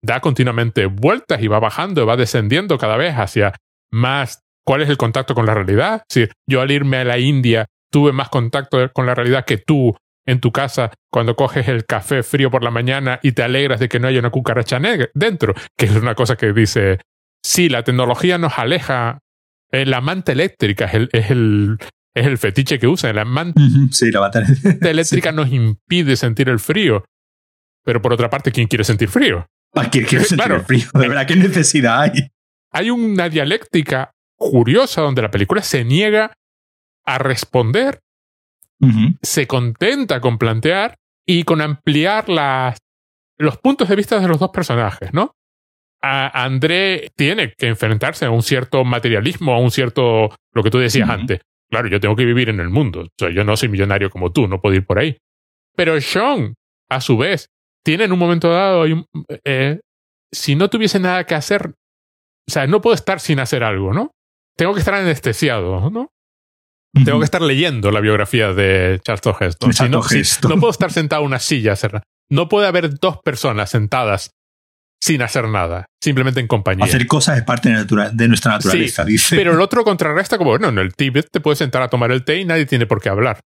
da 0.03 0.19
continuamente 0.21 0.85
vueltas 0.85 1.41
y 1.41 1.47
va 1.47 1.59
bajando, 1.59 2.05
va 2.05 2.15
descendiendo 2.15 2.77
cada 2.77 2.95
vez 2.95 3.15
hacia 3.15 3.55
más 3.95 4.41
cuál 4.65 4.81
es 4.81 4.89
el 4.89 4.97
contacto 4.97 5.33
con 5.33 5.45
la 5.45 5.53
realidad. 5.53 6.03
Si 6.09 6.27
yo 6.47 6.61
al 6.61 6.71
irme 6.71 6.97
a 6.97 7.05
la 7.05 7.17
India 7.17 7.65
tuve 7.91 8.11
más 8.11 8.29
contacto 8.29 8.91
con 8.93 9.05
la 9.05 9.15
realidad 9.15 9.45
que 9.45 9.57
tú 9.57 9.95
en 10.27 10.39
tu 10.39 10.51
casa 10.51 10.91
cuando 11.11 11.35
coges 11.35 11.67
el 11.67 11.85
café 11.85 12.23
frío 12.23 12.51
por 12.51 12.63
la 12.63 12.71
mañana 12.71 13.19
y 13.21 13.31
te 13.31 13.43
alegras 13.43 13.79
de 13.79 13.87
que 13.87 13.99
no 13.99 14.07
haya 14.07 14.19
una 14.19 14.31
cucaracha 14.31 14.79
negra 14.79 15.09
dentro, 15.13 15.53
que 15.77 15.85
es 15.85 15.95
una 15.95 16.15
cosa 16.15 16.35
que 16.35 16.51
dice, 16.51 16.99
sí, 17.43 17.69
la 17.69 17.83
tecnología 17.83 18.37
nos 18.37 18.57
aleja, 18.57 19.19
eh, 19.71 19.85
la 19.85 20.01
manta 20.01 20.31
eléctrica 20.31 20.85
es 20.85 20.93
el, 20.95 21.09
es 21.13 21.31
el, 21.31 21.77
es 22.15 22.25
el 22.25 22.37
fetiche 22.37 22.79
que 22.79 22.87
usa, 22.87 23.13
la 23.13 23.23
manta, 23.23 23.61
sí, 23.91 24.11
la 24.11 24.19
manta 24.19 24.43
eléctrica 24.81 25.31
nos 25.31 25.49
impide 25.51 26.15
sentir 26.15 26.49
el 26.49 26.59
frío. 26.59 27.05
Pero 27.85 28.01
por 28.01 28.11
otra 28.13 28.31
parte, 28.31 28.51
¿quién 28.51 28.67
quiere 28.67 28.83
sentir 28.83 29.09
frío? 29.09 29.45
¿Para 29.71 29.91
qué 29.91 30.03
quiere 30.03 30.25
sentir 30.25 30.51
el 30.51 30.61
frío? 30.61 30.87
De 30.93 31.07
verdad, 31.07 31.27
¿qué 31.27 31.35
necesidad 31.35 32.01
hay? 32.01 32.29
Hay 32.75 32.89
una 32.89 33.29
dialéctica 33.29 34.11
curiosa 34.37 35.01
donde 35.01 35.21
la 35.21 35.31
película 35.31 35.61
se 35.61 35.85
niega 35.85 36.33
a 37.05 37.17
responder, 37.17 38.01
se 39.21 39.47
contenta 39.47 40.19
con 40.19 40.37
plantear 40.37 40.97
y 41.25 41.43
con 41.43 41.61
ampliar 41.61 42.27
las, 42.27 42.77
los 43.37 43.57
puntos 43.59 43.87
de 43.87 43.95
vista 43.95 44.19
de 44.19 44.27
los 44.27 44.39
dos 44.39 44.49
personajes, 44.49 45.13
¿no? 45.13 45.31
A 46.01 46.43
André 46.43 47.11
tiene 47.15 47.53
que 47.57 47.67
enfrentarse 47.67 48.25
a 48.25 48.31
un 48.31 48.43
cierto 48.43 48.83
materialismo, 48.83 49.53
a 49.53 49.59
un 49.59 49.71
cierto, 49.71 50.35
lo 50.51 50.61
que 50.61 50.69
tú 50.69 50.77
decías 50.77 51.09
antes. 51.09 51.39
Claro, 51.69 51.87
yo 51.87 52.01
tengo 52.01 52.17
que 52.17 52.25
vivir 52.25 52.49
en 52.49 52.59
el 52.59 52.69
mundo. 52.69 53.03
O 53.03 53.07
sea, 53.17 53.29
yo 53.29 53.45
no 53.45 53.55
soy 53.55 53.69
millonario 53.69 54.09
como 54.09 54.33
tú, 54.33 54.49
no 54.49 54.59
puedo 54.59 54.75
ir 54.75 54.85
por 54.85 54.99
ahí. 54.99 55.17
Pero 55.77 55.99
Sean, 56.01 56.55
a 56.89 56.99
su 56.99 57.17
vez, 57.17 57.47
tiene 57.83 58.03
en 58.03 58.11
un 58.11 58.19
momento 58.19 58.49
dado, 58.49 58.85
eh, 59.45 59.79
si 60.29 60.55
no 60.55 60.69
tuviese 60.69 60.99
nada 60.99 61.23
que 61.23 61.35
hacer, 61.35 61.73
o 62.47 62.51
sea, 62.51 62.67
no 62.67 62.81
puedo 62.81 62.93
estar 62.95 63.19
sin 63.19 63.39
hacer 63.39 63.63
algo, 63.63 63.93
¿no? 63.93 64.11
Tengo 64.55 64.73
que 64.73 64.79
estar 64.79 64.93
anestesiado, 64.93 65.89
¿no? 65.89 66.09
Tengo 67.03 67.19
que 67.19 67.25
estar 67.25 67.41
leyendo 67.41 67.91
la 67.91 67.99
biografía 67.99 68.53
de 68.53 69.01
Charlton 69.03 69.35
Heston. 69.37 69.73
Si 69.73 69.89
no, 69.89 70.01
si- 70.01 70.23
no 70.47 70.57
puedo 70.57 70.71
estar 70.71 70.93
sentado 70.93 71.23
en 71.23 71.27
una 71.27 71.39
silla. 71.39 71.73
No 72.29 72.47
puede 72.47 72.67
haber 72.67 72.97
dos 72.99 73.17
personas 73.21 73.69
sentadas 73.69 74.31
sin 75.01 75.21
hacer 75.21 75.49
nada, 75.49 75.87
simplemente 76.01 76.39
en 76.39 76.47
compañía. 76.47 76.85
Hacer 76.85 77.05
cosas 77.05 77.37
es 77.37 77.43
parte 77.43 77.69
de, 77.69 78.27
nuestra 78.27 78.53
naturaleza, 78.53 79.03
dice. 79.03 79.35
Pero 79.35 79.53
el 79.53 79.59
otro 79.61 79.83
contrarresta 79.83 80.37
como, 80.37 80.51
bueno, 80.51 80.69
en 80.69 80.77
el 80.79 80.95
Tíbet 80.95 81.27
te 81.29 81.41
puedes 81.41 81.59
sentar 81.59 81.81
a 81.81 81.89
tomar 81.89 82.11
el 82.11 82.23
té 82.23 82.37
y 82.37 82.45
nadie 82.45 82.65
tiene 82.65 82.85
por 82.85 83.01
qué 83.01 83.09
hablar. 83.09 83.41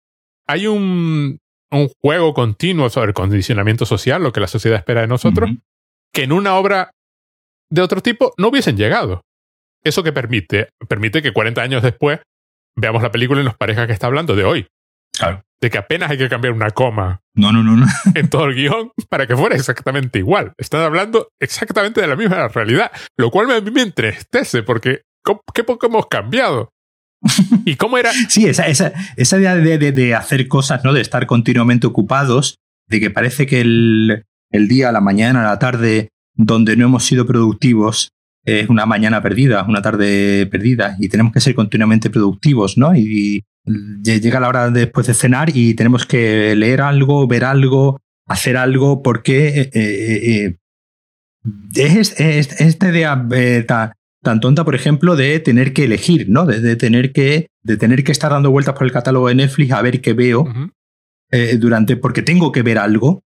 Hay 0.47 0.65
un, 0.65 1.37
un 1.71 1.89
juego 2.01 2.33
continuo 2.33 2.89
sobre 2.89 3.09
el 3.09 3.13
condicionamiento 3.13 3.85
social, 3.85 4.23
lo 4.23 4.33
que 4.33 4.39
la 4.39 4.47
sociedad 4.47 4.79
espera 4.79 5.01
de 5.01 5.07
nosotros, 5.07 5.51
que 6.11 6.23
en 6.23 6.31
una 6.31 6.55
obra 6.55 6.91
de 7.75 7.81
otro 7.81 8.01
tipo 8.01 8.33
no 8.37 8.47
hubiesen 8.47 8.77
llegado. 8.77 9.21
Eso 9.83 10.01
que 10.03 10.11
permite, 10.11 10.69
permite 10.87 11.21
que 11.21 11.31
40 11.33 11.61
años 11.61 11.83
después 11.83 12.19
veamos 12.75 13.03
la 13.03 13.11
película 13.11 13.41
y 13.41 13.43
nos 13.45 13.55
parezca 13.55 13.85
que 13.85 13.93
está 13.93 14.07
hablando 14.07 14.35
de 14.35 14.43
hoy. 14.43 14.67
Claro. 15.15 15.43
De 15.61 15.69
que 15.69 15.77
apenas 15.77 16.09
hay 16.11 16.17
que 16.17 16.27
cambiar 16.27 16.53
una 16.53 16.71
coma 16.71 17.21
No, 17.35 17.51
no, 17.53 17.63
no, 17.63 17.77
no. 17.77 17.85
en 18.15 18.29
todo 18.29 18.45
el 18.45 18.55
guion 18.55 18.91
para 19.09 19.27
que 19.27 19.35
fuera 19.37 19.55
exactamente 19.55 20.19
igual. 20.19 20.53
Están 20.57 20.81
hablando 20.81 21.29
exactamente 21.39 22.01
de 22.01 22.07
la 22.07 22.15
misma 22.15 22.47
realidad, 22.47 22.91
lo 23.17 23.29
cual 23.31 23.51
a 23.51 23.61
mí 23.61 23.71
me 23.71 23.81
entristece 23.83 24.63
porque 24.63 25.01
¿cómo- 25.23 25.41
qué 25.53 25.63
poco 25.63 25.85
hemos 25.87 26.07
cambiado. 26.07 26.69
¿Y 27.65 27.75
cómo 27.75 27.97
era? 27.97 28.11
Sí, 28.29 28.45
esa, 28.47 28.67
esa, 28.67 28.91
esa 29.15 29.37
idea 29.37 29.55
de, 29.55 29.77
de- 29.77 29.91
de 29.91 30.15
hacer 30.15 30.47
cosas, 30.47 30.83
¿no? 30.83 30.93
De 30.93 31.01
estar 31.01 31.25
continuamente 31.27 31.87
ocupados, 31.87 32.55
de 32.89 32.99
que 32.99 33.09
parece 33.11 33.45
que 33.47 33.61
el, 33.61 34.23
el 34.51 34.67
día, 34.67 34.91
la 34.91 35.01
mañana, 35.01 35.43
la 35.43 35.57
tarde, 35.59 36.09
donde 36.35 36.75
no 36.75 36.85
hemos 36.85 37.05
sido 37.05 37.25
productivos, 37.25 38.09
es 38.45 38.69
una 38.69 38.85
mañana 38.85 39.21
perdida, 39.21 39.63
una 39.67 39.81
tarde 39.81 40.45
perdida, 40.51 40.95
y 40.99 41.09
tenemos 41.09 41.33
que 41.33 41.39
ser 41.41 41.55
continuamente 41.55 42.09
productivos, 42.09 42.77
¿no? 42.77 42.95
Y, 42.95 43.43
lle- 43.65 44.19
llega 44.21 44.39
la 44.39 44.49
hora 44.49 44.69
después 44.69 45.07
de 45.07 45.13
cenar 45.15 45.49
y 45.55 45.73
tenemos 45.73 46.05
que 46.05 46.55
leer 46.55 46.81
algo, 46.81 47.27
ver 47.27 47.43
algo, 47.45 47.99
hacer 48.27 48.57
algo, 48.57 49.01
porque 49.01 49.47
eh, 49.47 49.69
eh, 49.73 50.45
eh, 50.45 50.57
es, 51.75 52.19
es- 52.19 52.59
esta 52.61 52.89
idea 52.89 53.25
eh, 53.31 53.63
ta- 53.67 53.93
tan 54.23 54.39
tonta, 54.39 54.63
por 54.63 54.75
ejemplo, 54.75 55.15
de 55.15 55.39
tener 55.39 55.73
que 55.73 55.85
elegir, 55.85 56.29
¿no? 56.29 56.45
De, 56.45 56.59
de 56.59 56.75
tener 56.75 57.11
que 57.11 57.47
de 57.63 57.77
tener 57.77 58.03
que 58.03 58.11
estar 58.11 58.31
dando 58.31 58.51
vueltas 58.51 58.75
por 58.75 58.85
el 58.85 58.91
catálogo 58.91 59.27
de 59.27 59.35
Netflix 59.35 59.71
a 59.71 59.81
ver 59.81 59.99
qué 60.01 60.13
veo 60.13 60.45
durante 61.59 61.97
porque 61.97 62.21
tengo 62.21 62.51
que 62.51 62.61
ver 62.61 62.77
algo 62.77 63.23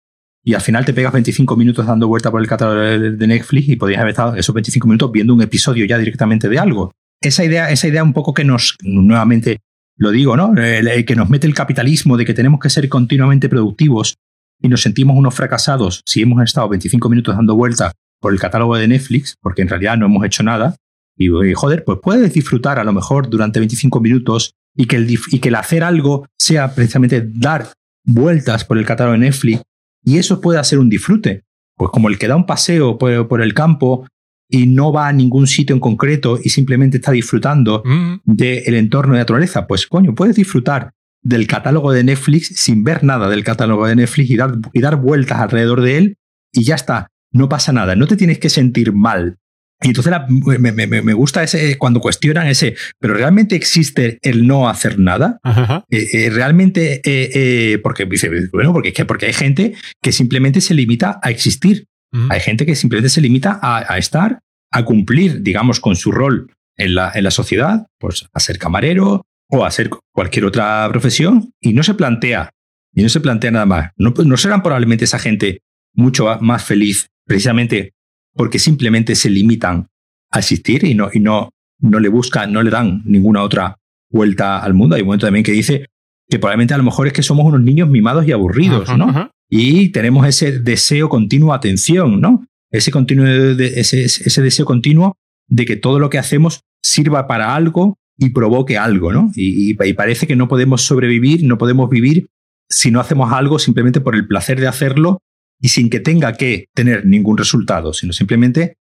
y 0.50 0.56
al 0.56 0.62
final 0.62 0.84
te 0.84 0.96
pegas 0.96 1.14
25 1.14 1.56
minutos 1.56 1.86
dando 1.86 2.08
vueltas 2.08 2.32
por 2.32 2.42
el 2.42 2.48
catálogo 2.48 2.80
de 2.80 3.28
Netflix 3.28 3.70
y 3.70 3.76
podrías 3.76 4.02
haber 4.02 4.14
estado 4.14 4.36
esos 4.36 4.56
25 4.56 4.88
minutos 4.88 5.12
viendo 5.12 5.32
un 5.32 5.44
episodio 5.44 5.86
ya 5.86 5.96
directamente 6.00 6.50
de 6.50 6.58
algo. 6.58 6.92
Esa 7.22 7.46
idea, 7.46 7.70
esa 7.70 7.88
idea 7.88 8.04
un 8.04 8.14
poco 8.14 8.34
que 8.34 8.44
nos 8.44 8.76
nuevamente 8.82 9.60
lo 9.96 10.10
digo, 10.10 10.36
¿no? 10.36 10.56
El 10.56 11.06
que 11.06 11.16
nos 11.16 11.30
mete 11.30 11.46
el 11.46 11.54
capitalismo 11.54 12.18
de 12.18 12.26
que 12.26 12.34
tenemos 12.34 12.60
que 12.60 12.72
ser 12.72 12.90
continuamente 12.90 13.48
productivos 13.48 14.16
y 14.60 14.70
nos 14.70 14.82
sentimos 14.82 15.16
unos 15.16 15.36
fracasados 15.36 16.02
si 16.08 16.24
hemos 16.24 16.42
estado 16.42 16.68
25 16.68 17.10
minutos 17.10 17.36
dando 17.36 17.56
vueltas 17.56 17.94
por 18.20 18.34
el 18.34 18.40
catálogo 18.40 18.76
de 18.76 18.88
Netflix, 18.88 19.36
porque 19.44 19.62
en 19.62 19.68
realidad 19.68 19.98
no 19.98 20.08
hemos 20.08 20.26
hecho 20.26 20.42
nada. 20.42 20.76
Y 21.16 21.28
eh, 21.28 21.54
joder, 21.54 21.84
pues 21.84 22.00
puedes 22.02 22.34
disfrutar 22.34 22.80
a 22.80 22.84
lo 22.84 22.92
mejor 22.92 23.30
durante 23.30 23.60
25 23.60 24.00
minutos 24.00 24.54
y 24.76 24.88
que, 24.88 24.98
y 25.32 25.38
que 25.38 25.50
el 25.50 25.56
hacer 25.56 25.84
algo 25.84 26.26
sea 26.40 26.74
precisamente 26.74 27.24
dar 27.24 27.68
vueltas 28.04 28.66
por 28.66 28.80
el 28.80 28.86
catálogo 28.88 29.14
de 29.14 29.20
Netflix 29.20 29.62
y 30.04 30.18
eso 30.18 30.42
puede 30.42 30.64
ser 30.64 30.80
un 30.80 30.90
disfrute. 30.90 31.44
Pues 31.76 31.92
como 31.92 32.10
el 32.10 32.18
que 32.18 32.28
da 32.28 32.36
un 32.36 32.46
paseo 32.46 32.98
por, 32.98 33.28
por 33.28 33.42
el 33.42 33.54
campo 33.54 34.06
y 34.50 34.68
no 34.68 34.92
va 34.92 35.08
a 35.08 35.14
ningún 35.14 35.48
sitio 35.48 35.76
en 35.76 35.80
concreto 35.80 36.40
y 36.44 36.50
simplemente 36.50 36.98
está 36.98 37.12
disfrutando 37.12 37.84
Mm, 37.86 38.22
del 38.26 38.76
entorno 38.76 39.14
de 39.14 39.20
naturaleza, 39.20 39.68
pues 39.68 39.88
coño, 39.88 40.16
puedes 40.16 40.36
disfrutar 40.36 40.92
del 41.22 41.48
catálogo 41.48 41.92
de 41.92 42.04
Netflix 42.04 42.48
sin 42.56 42.84
ver 42.84 43.04
nada 43.04 43.30
del 43.30 43.44
catálogo 43.44 43.86
de 43.88 43.96
Netflix 43.96 44.30
y 44.30 44.36
dar, 44.36 44.58
y 44.74 44.82
dar 44.82 44.96
vueltas 44.96 45.40
alrededor 45.40 45.82
de 45.82 45.98
él 45.98 46.18
y 46.52 46.64
ya 46.64 46.76
está, 46.76 47.08
no 47.32 47.50
pasa 47.50 47.72
nada, 47.72 47.96
no 47.96 48.08
te 48.08 48.18
tienes 48.18 48.40
que 48.40 48.50
sentir 48.50 48.94
mal. 48.94 49.38
Y 49.82 49.88
entonces 49.88 50.12
la- 50.12 50.28
me, 50.28 50.72
me- 50.74 50.88
me- 51.02 51.14
gusta 51.14 51.42
ese 51.42 51.78
cuando 51.78 52.02
cuestionan 52.02 52.48
ese, 52.48 52.76
pero 53.00 53.14
¿realmente 53.14 53.56
existe 53.56 54.20
el 54.22 54.46
no 54.46 54.68
hacer 54.68 55.00
nada? 55.00 55.40
ajá. 55.44 55.86
Eh, 55.90 56.06
eh, 56.14 56.30
realmente, 56.30 57.02
eh, 57.06 57.80
porque 57.82 58.06
dice, 58.06 58.30
bueno, 58.52 58.74
porque, 58.74 58.90
es 58.90 58.94
que- 58.96 59.06
porque 59.06 59.28
hay 59.28 59.34
gente 59.34 59.74
que 60.02 60.12
simplemente 60.12 60.60
se 60.62 60.74
limita 60.74 61.20
a 61.24 61.30
existir. 61.30 61.86
Hay 62.30 62.40
gente 62.42 62.66
que 62.66 62.76
simplemente 62.76 63.10
se 63.10 63.22
limita 63.22 63.58
a, 63.62 63.94
a 63.94 63.98
estar, 63.98 64.40
a 64.72 64.84
cumplir, 64.84 65.44
digamos, 65.44 65.80
con 65.80 65.96
su 65.96 66.12
rol 66.12 66.52
en 66.76 66.96
la, 66.96 67.12
en 67.14 67.24
la 67.24 67.32
sociedad, 67.32 67.86
pues 68.00 68.26
a 68.34 68.40
ser 68.40 68.58
camarero 68.58 69.22
o 69.50 69.64
a 69.64 69.68
hacer 69.68 69.90
cualquier 70.14 70.46
otra 70.46 70.88
profesión 70.92 71.52
y 71.62 71.74
no 71.74 71.84
se 71.84 71.94
plantea, 71.94 72.50
y 72.94 73.04
no 73.04 73.10
se 73.10 73.20
plantea 73.22 73.52
nada 73.52 73.66
más. 73.66 73.92
No, 73.96 74.12
no 74.26 74.38
serán 74.38 74.62
probablemente 74.64 75.06
esa 75.06 75.20
gente 75.20 75.62
mucho 75.94 76.38
más 76.42 76.64
feliz 76.64 77.08
precisamente 77.26 77.94
porque 78.34 78.60
simplemente 78.60 79.16
se 79.16 79.30
limitan 79.30 79.88
a 80.32 80.40
existir 80.40 80.84
y 80.86 80.94
no, 80.96 81.10
y 81.14 81.20
no, 81.20 81.50
no 81.80 82.00
le 82.00 82.10
buscan, 82.10 82.52
no 82.54 82.62
le 82.64 82.70
dan 82.70 83.02
ninguna 83.06 83.42
otra 83.44 83.78
vuelta 84.12 84.60
al 84.60 84.74
mundo. 84.74 84.96
Hay 84.96 85.02
un 85.02 85.08
momento 85.08 85.26
también 85.28 85.44
que 85.44 85.52
dice 85.52 85.86
que 86.30 86.40
probablemente 86.40 86.74
a 86.74 86.78
lo 86.78 86.84
mejor 86.84 87.08
es 87.08 87.14
que 87.14 87.24
somos 87.24 87.46
unos 87.46 87.62
niños 87.62 87.90
mimados 87.90 88.28
y 88.28 88.32
aburridos, 88.32 88.88
Ajá, 88.88 88.98
¿no? 88.98 89.10
ajá. 89.10 89.32
y 89.50 89.90
tenemos 89.90 90.28
ese 90.28 90.60
deseo 90.60 91.10
continuo 91.10 91.52
de 91.52 91.58
atención, 91.58 92.22
¿no? 92.22 92.46
Ese, 92.72 92.92
continuo 92.92 93.26
de- 93.26 93.80
ese, 93.80 94.04
ese 94.04 94.42
deseo 94.44 94.66
continuo 94.66 95.18
de 95.48 95.66
que 95.66 95.76
todo 95.76 95.98
lo 96.00 96.12
que 96.12 96.20
hacemos 96.20 96.62
sirva 96.84 97.26
para 97.28 97.56
algo 97.56 97.98
y 98.18 98.30
provoque 98.30 98.78
algo, 98.78 99.12
¿no? 99.12 99.32
Y, 99.36 99.72
y- 99.72 99.76
y 99.84 99.94
parece 99.94 100.28
que 100.28 100.36
no 100.36 100.48
podemos 100.48 100.84
sobrevivir, 100.84 101.44
no 101.46 101.58
podemos 101.58 101.90
vivir 101.90 102.28
si 102.70 102.92
no 102.92 103.00
hacemos 103.00 103.32
algo 103.34 103.58
simplemente 103.58 104.00
por 104.02 104.14
el 104.16 104.28
placer 104.28 104.60
de 104.60 104.68
hacerlo 104.68 105.22
y 105.60 105.70
sin 105.70 105.90
que 105.90 106.00
tenga 106.00 106.34
que 106.34 106.66
tener 106.74 107.06
ningún 107.06 107.38
resultado, 107.38 107.94
sino 107.94 108.14
simplemente, 108.14 108.78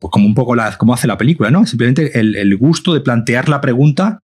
pues 0.00 0.10
como 0.10 0.26
un 0.26 0.34
poco 0.34 0.54
la, 0.54 0.76
como 0.76 0.94
hace 0.94 1.06
la 1.06 1.18
película, 1.18 1.50
¿no? 1.50 1.66
Simplemente 1.66 2.18
el, 2.18 2.36
el 2.36 2.56
gusto 2.56 2.94
de 2.94 3.00
plantear 3.00 3.48
la 3.48 3.60
pregunta 3.60 4.20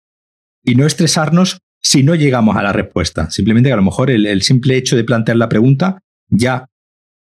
y 0.64 0.76
no 0.76 0.86
estresarnos 0.86 1.60
si 1.82 2.04
no 2.04 2.16
llegamos 2.16 2.56
a 2.56 2.64
la 2.64 2.74
respuesta. 2.74 3.30
Simplemente 3.30 3.70
que 3.70 3.74
a 3.74 3.78
lo 3.78 3.82
mejor 3.82 4.12
el, 4.12 4.26
el 4.26 4.42
simple 4.44 4.78
hecho 4.78 4.96
de 4.96 5.04
plantear 5.04 5.38
la 5.38 5.50
pregunta 5.50 6.00
ya 6.30 6.68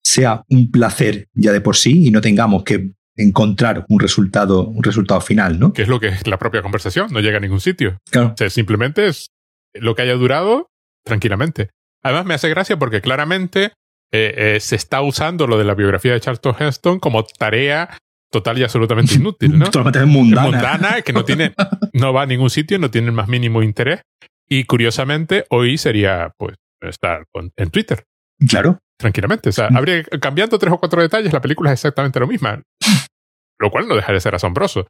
sea 0.05 0.45
un 0.49 0.71
placer 0.71 1.29
ya 1.35 1.53
de 1.53 1.61
por 1.61 1.77
sí 1.77 2.07
y 2.07 2.11
no 2.11 2.21
tengamos 2.21 2.63
que 2.63 2.93
encontrar 3.17 3.85
un 3.89 3.99
resultado, 3.99 4.69
un 4.69 4.83
resultado 4.83 5.21
final, 5.21 5.59
¿no? 5.59 5.73
Que 5.73 5.83
es 5.83 5.89
lo 5.89 5.99
que 6.01 6.09
es 6.09 6.27
la 6.27 6.39
propia 6.39 6.63
conversación, 6.63 7.09
no 7.13 7.21
llega 7.21 7.39
a 7.39 7.41
ningún 7.41 7.61
sitio. 7.61 7.99
Claro. 8.11 8.29
O 8.29 8.37
sea, 8.37 8.51
simplemente 8.51 9.07
es 9.07 9.31
lo 9.75 9.95
que 9.95 10.03
haya 10.03 10.15
durado 10.15 10.69
tranquilamente. 11.05 11.71
Además, 12.03 12.27
me 12.27 12.35
hace 12.35 12.49
gracia 12.49 12.79
porque 12.79 13.01
claramente 13.01 13.73
eh, 14.13 14.55
eh, 14.57 14.61
se 14.61 14.77
está 14.77 15.03
usando 15.03 15.47
lo 15.47 15.59
de 15.59 15.65
la 15.65 15.75
biografía 15.75 16.13
de 16.13 16.21
Charlton 16.21 16.55
Heston 16.59 17.01
como 17.01 17.25
tarea 17.25 17.99
total 18.31 18.59
y 18.59 18.63
absolutamente 18.65 19.15
inútil, 19.17 19.59
¿no? 19.59 19.67
Totalmente 19.67 20.05
mundana. 20.05 20.43
mundana, 20.51 21.03
que 21.03 21.13
no 21.13 21.25
tiene, 21.25 21.55
no 21.93 22.13
va 22.13 22.23
a 22.23 22.27
ningún 22.27 22.51
sitio, 22.51 22.79
no 22.79 22.91
tiene 22.91 23.09
el 23.09 23.13
más 23.13 23.29
mínimo 23.29 23.63
interés. 23.63 24.03
Y 24.49 24.65
curiosamente, 24.65 25.45
hoy 25.51 25.77
sería, 25.79 26.33
pues, 26.39 26.57
estar 26.83 27.25
en 27.57 27.71
Twitter, 27.71 28.05
Claro. 28.49 28.79
tranquilamente. 28.97 29.49
O 29.49 29.53
sea, 29.53 29.69
habría, 29.75 30.05
cambiando 30.21 30.59
tres 30.59 30.73
o 30.73 30.79
cuatro 30.79 31.03
detalles, 31.03 31.33
la 31.33 31.41
película 31.41 31.71
es 31.71 31.81
exactamente 31.81 32.21
lo 32.21 32.27
misma. 32.27 32.63
Lo 33.59 33.71
cual 33.71 33.89
no 33.89 33.97
deja 33.97 34.13
de 34.13 34.21
ser 34.21 34.35
asombroso. 34.35 34.87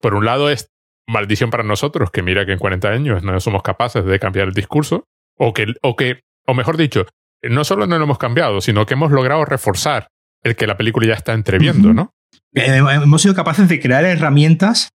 Por 0.00 0.14
un 0.14 0.24
lado, 0.24 0.48
es 0.48 0.68
maldición 1.06 1.50
para 1.50 1.62
nosotros, 1.62 2.10
que 2.10 2.22
mira 2.22 2.46
que 2.46 2.52
en 2.52 2.58
40 2.58 2.88
años 2.88 3.22
no 3.22 3.38
somos 3.40 3.62
capaces 3.62 4.06
de 4.06 4.18
cambiar 4.18 4.48
el 4.48 4.54
discurso, 4.54 5.04
o 5.38 5.52
que, 5.52 5.74
o 5.82 5.94
que, 5.94 6.20
o 6.46 6.54
mejor 6.54 6.78
dicho, 6.78 7.06
no 7.50 7.64
solo 7.64 7.86
no 7.86 7.98
lo 7.98 8.04
hemos 8.04 8.18
cambiado, 8.18 8.60
sino 8.60 8.86
que 8.86 8.94
hemos 8.94 9.12
logrado 9.12 9.44
reforzar 9.44 10.08
el 10.42 10.56
que 10.56 10.66
la 10.66 10.76
película 10.76 11.06
ya 11.06 11.14
está 11.14 11.32
entreviendo. 11.32 11.92
¿no? 11.92 12.12
Eh, 12.54 12.76
hemos 12.76 13.22
sido 13.22 13.34
capaces 13.34 13.68
de 13.68 13.80
crear 13.80 14.04
herramientas 14.04 14.90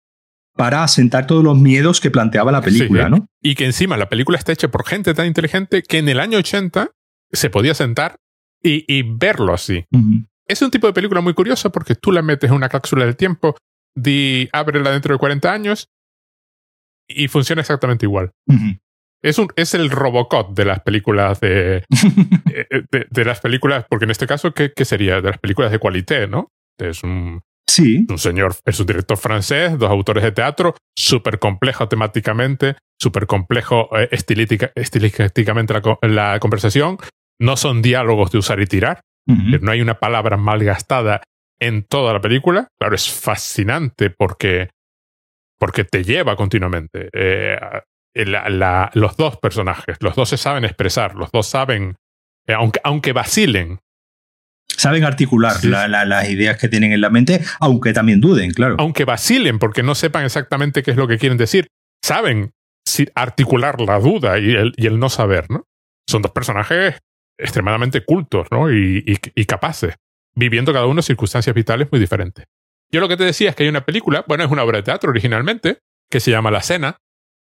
para 0.55 0.83
asentar 0.83 1.27
todos 1.27 1.43
los 1.43 1.57
miedos 1.57 2.01
que 2.01 2.09
planteaba 2.09 2.51
la 2.51 2.61
película, 2.61 3.05
Sí, 3.05 3.11
¿no? 3.11 3.27
Y 3.41 3.55
que 3.55 3.65
encima 3.65 3.95
la 3.95 4.09
película 4.09 4.37
está 4.37 4.51
hecha 4.51 4.69
por 4.69 4.85
gente 4.85 5.13
tan 5.13 5.27
inteligente 5.27 5.83
que 5.83 5.99
en 5.99 6.09
el 6.09 6.19
año 6.19 6.39
80 6.39 6.89
se 7.31 7.49
podía 7.49 7.75
sentar 7.75 8.15
y, 8.61 8.83
y 8.91 9.03
verlo 9.03 9.53
así. 9.53 9.85
Es 10.47 10.61
un 10.61 10.71
tipo 10.71 10.87
de 10.87 10.93
película 10.93 11.21
muy 11.21 11.33
curiosa 11.33 11.69
porque 11.69 11.93
tú 11.95 12.11
la 12.11 12.23
metes 12.23 12.49
en 12.49 12.55
una 12.55 12.69
cápsula 12.69 13.05
del 13.05 13.15
tiempo 13.15 13.55
di 13.95 14.49
ábrela 14.51 14.91
dentro 14.91 15.13
de 15.13 15.19
40 15.19 15.51
años 15.51 15.89
y 17.07 17.27
funciona 17.27 17.61
exactamente 17.61 18.05
igual. 18.05 18.31
Es, 19.27 19.37
un, 19.39 19.47
es 19.55 19.73
el 19.73 19.89
Robocop 19.89 20.55
de 20.55 20.65
las 20.65 20.81
películas 20.81 21.39
de, 21.39 21.83
de, 22.91 23.05
de 23.09 23.25
las 23.25 23.39
películas, 23.41 23.85
porque 23.89 24.05
en 24.05 24.11
este 24.11 24.27
caso, 24.27 24.53
¿qué, 24.53 24.71
qué 24.75 24.85
sería? 24.85 25.15
De 25.21 25.29
las 25.29 25.37
películas 25.39 25.71
de 25.71 25.79
Qualité, 25.79 26.27
¿no? 26.27 26.49
Es 26.79 27.03
un, 27.03 27.41
Sí, 27.69 28.05
un 28.09 28.17
señor, 28.17 28.55
es 28.65 28.79
un 28.79 28.85
director 28.87 29.17
francés, 29.17 29.77
dos 29.77 29.89
autores 29.91 30.23
de 30.23 30.31
teatro, 30.31 30.75
súper 30.97 31.37
complejo 31.37 31.87
temáticamente, 31.89 32.75
súper 32.99 33.27
complejo 33.27 33.89
eh, 33.99 34.07
estilítica- 34.11 34.71
estilísticamente 34.73 35.73
la, 35.73 35.81
co- 35.81 35.99
la 36.01 36.39
conversación. 36.39 36.97
No 37.39 37.57
son 37.57 37.81
diálogos 37.81 38.31
de 38.31 38.37
usar 38.39 38.59
y 38.61 38.65
tirar, 38.67 39.01
no 39.27 39.71
hay 39.71 39.81
una 39.81 39.99
palabra 39.99 40.37
mal 40.37 40.63
gastada 40.63 41.21
en 41.59 41.83
toda 41.83 42.13
la 42.13 42.21
película. 42.21 42.69
Claro, 42.79 42.95
es 42.95 43.11
fascinante 43.11 44.09
porque, 44.09 44.69
porque 45.59 45.83
te 45.83 46.03
lleva 46.05 46.35
continuamente. 46.37 47.09
Eh, 47.13 47.59
la- 48.25 48.49
la- 48.49 48.89
los 48.93 49.15
dos 49.17 49.37
personajes, 49.37 49.97
los 50.01 50.15
dos 50.15 50.29
se 50.29 50.37
saben 50.37 50.65
expresar, 50.65 51.15
los 51.15 51.31
dos 51.31 51.47
saben, 51.47 51.95
eh, 52.47 52.53
aunque, 52.53 52.79
aunque 52.83 53.13
vacilen, 53.13 53.79
saben 54.67 55.03
articular 55.03 55.53
Sí. 55.53 55.67
la- 55.69 55.87
la- 55.87 56.05
las 56.05 56.29
ideas 56.29 56.57
que 56.57 56.67
tienen 56.69 56.91
en 56.91 57.01
la 57.01 57.09
mente, 57.09 57.41
aunque 57.59 57.93
también 57.93 58.21
duden, 58.21 58.51
claro. 58.51 58.75
aunque 58.79 59.05
vacilen 59.05 59.59
porque 59.59 59.83
no 59.83 59.95
sepan 59.95 60.25
exactamente 60.25 60.83
qué 60.83 60.91
es 60.91 60.97
lo 60.97 61.07
que 61.07 61.17
quieren 61.17 61.37
decir, 61.37 61.67
saben 62.03 62.51
si- 62.87 63.07
articular 63.15 63.81
la 63.81 63.99
duda 63.99 64.37
y 64.39 64.51
el, 64.51 64.73
y 64.77 64.87
el 64.87 64.99
no 64.99 65.09
saber, 65.09 65.49
¿no? 65.49 65.63
Son 66.09 66.21
dos 66.21 66.31
personajes 66.31 66.99
extremadamente 67.39 68.03
cultos, 68.05 68.47
¿no? 68.51 68.71
Y, 68.71 69.03
y- 69.05 69.31
y 69.41 69.45
capaces, 69.45 69.95
viviendo 70.35 70.73
cada 70.73 70.85
uno 70.85 71.01
circunstancias 71.01 71.53
vitales 71.55 71.87
muy 71.91 71.99
diferentes. 71.99 72.45
Yo 72.91 73.01
lo 73.01 73.07
que 73.09 73.17
te 73.17 73.25
decía 73.25 73.49
es 73.49 73.55
que 73.55 73.63
hay 73.63 73.69
una 73.69 73.85
película, 73.85 74.23
bueno, 74.27 74.43
es 74.45 74.51
una 74.51 74.63
obra 74.63 74.77
de 74.77 74.83
teatro 74.83 75.09
originalmente, 75.09 75.79
que 76.09 76.19
se 76.21 76.31
llama 76.31 76.51
La 76.51 76.61
Cena, 76.61 76.97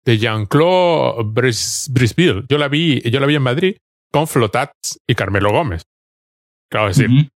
de 0.06 0.18
Jean-Claude 0.18 1.24
Bris- 1.24 1.88
Brisville. 1.92 2.44
Yo 2.48 2.56
la 2.58 2.68
vi, 2.68 3.00
yo 3.10 3.20
la 3.20 3.26
vi 3.26 3.34
en 3.34 3.42
Madrid 3.42 3.76
con 4.12 4.26
Flotats 4.26 4.98
y 5.06 5.14
Carmelo 5.14 5.50
Gómez. 5.50 5.82
Claro, 6.70 6.88
es 6.88 6.96
decir, 6.98 7.28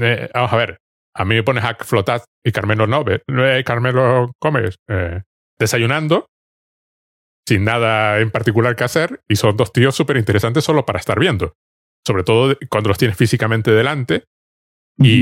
eh, 0.00 0.28
vamos 0.34 0.52
a 0.52 0.56
ver, 0.56 0.78
a 1.14 1.24
mí 1.24 1.34
me 1.34 1.42
pones 1.42 1.64
a 1.64 1.74
Flotat 1.76 2.24
y 2.44 2.52
Carmelo 2.52 2.86
Nove, 2.86 3.22
eh, 3.26 3.62
Carmelo 3.64 4.30
Gómez 4.42 4.76
eh, 4.88 5.22
desayunando 5.58 6.26
sin 7.48 7.64
nada 7.64 8.18
en 8.20 8.30
particular 8.30 8.74
que 8.76 8.84
hacer 8.84 9.20
y 9.28 9.36
son 9.36 9.56
dos 9.56 9.72
tíos 9.72 9.94
súper 9.94 10.16
interesantes 10.16 10.64
solo 10.64 10.84
para 10.84 10.98
estar 10.98 11.18
viendo. 11.18 11.54
Sobre 12.06 12.22
todo 12.24 12.56
cuando 12.68 12.88
los 12.88 12.98
tienes 12.98 13.16
físicamente 13.16 13.70
delante 13.70 14.24
y, 14.98 15.12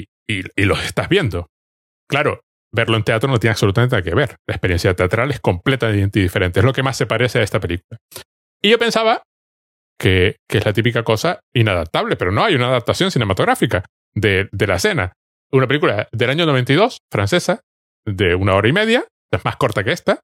y- 0.00 0.04
y- 0.28 0.42
y 0.56 0.64
los 0.64 0.84
estás 0.84 1.08
viendo. 1.08 1.46
Claro, 2.08 2.40
verlo 2.72 2.96
en 2.96 3.04
teatro 3.04 3.30
no 3.30 3.38
tiene 3.38 3.52
absolutamente 3.52 3.96
nada 3.96 4.02
que 4.02 4.14
ver. 4.14 4.36
La 4.46 4.54
experiencia 4.54 4.94
teatral 4.94 5.30
es 5.30 5.40
completamente 5.40 6.20
diferente. 6.20 6.60
Es 6.60 6.64
lo 6.64 6.72
que 6.72 6.82
más 6.82 6.96
se 6.96 7.06
parece 7.06 7.38
a 7.38 7.42
esta 7.42 7.60
película. 7.60 7.98
Y 8.62 8.70
yo 8.70 8.78
pensaba 8.78 9.22
que, 9.98 10.36
que 10.48 10.58
es 10.58 10.64
la 10.64 10.72
típica 10.72 11.02
cosa 11.02 11.40
inadaptable, 11.54 12.16
pero 12.16 12.32
no 12.32 12.44
hay 12.44 12.54
una 12.54 12.68
adaptación 12.68 13.10
cinematográfica 13.10 13.84
de, 14.14 14.48
de 14.52 14.66
la 14.66 14.76
escena. 14.76 15.12
Una 15.50 15.66
película 15.66 16.08
del 16.12 16.30
año 16.30 16.46
92, 16.46 16.98
francesa, 17.10 17.60
de 18.04 18.34
una 18.34 18.54
hora 18.54 18.68
y 18.68 18.72
media, 18.72 19.06
es 19.30 19.44
más 19.44 19.56
corta 19.56 19.84
que 19.84 19.92
esta, 19.92 20.20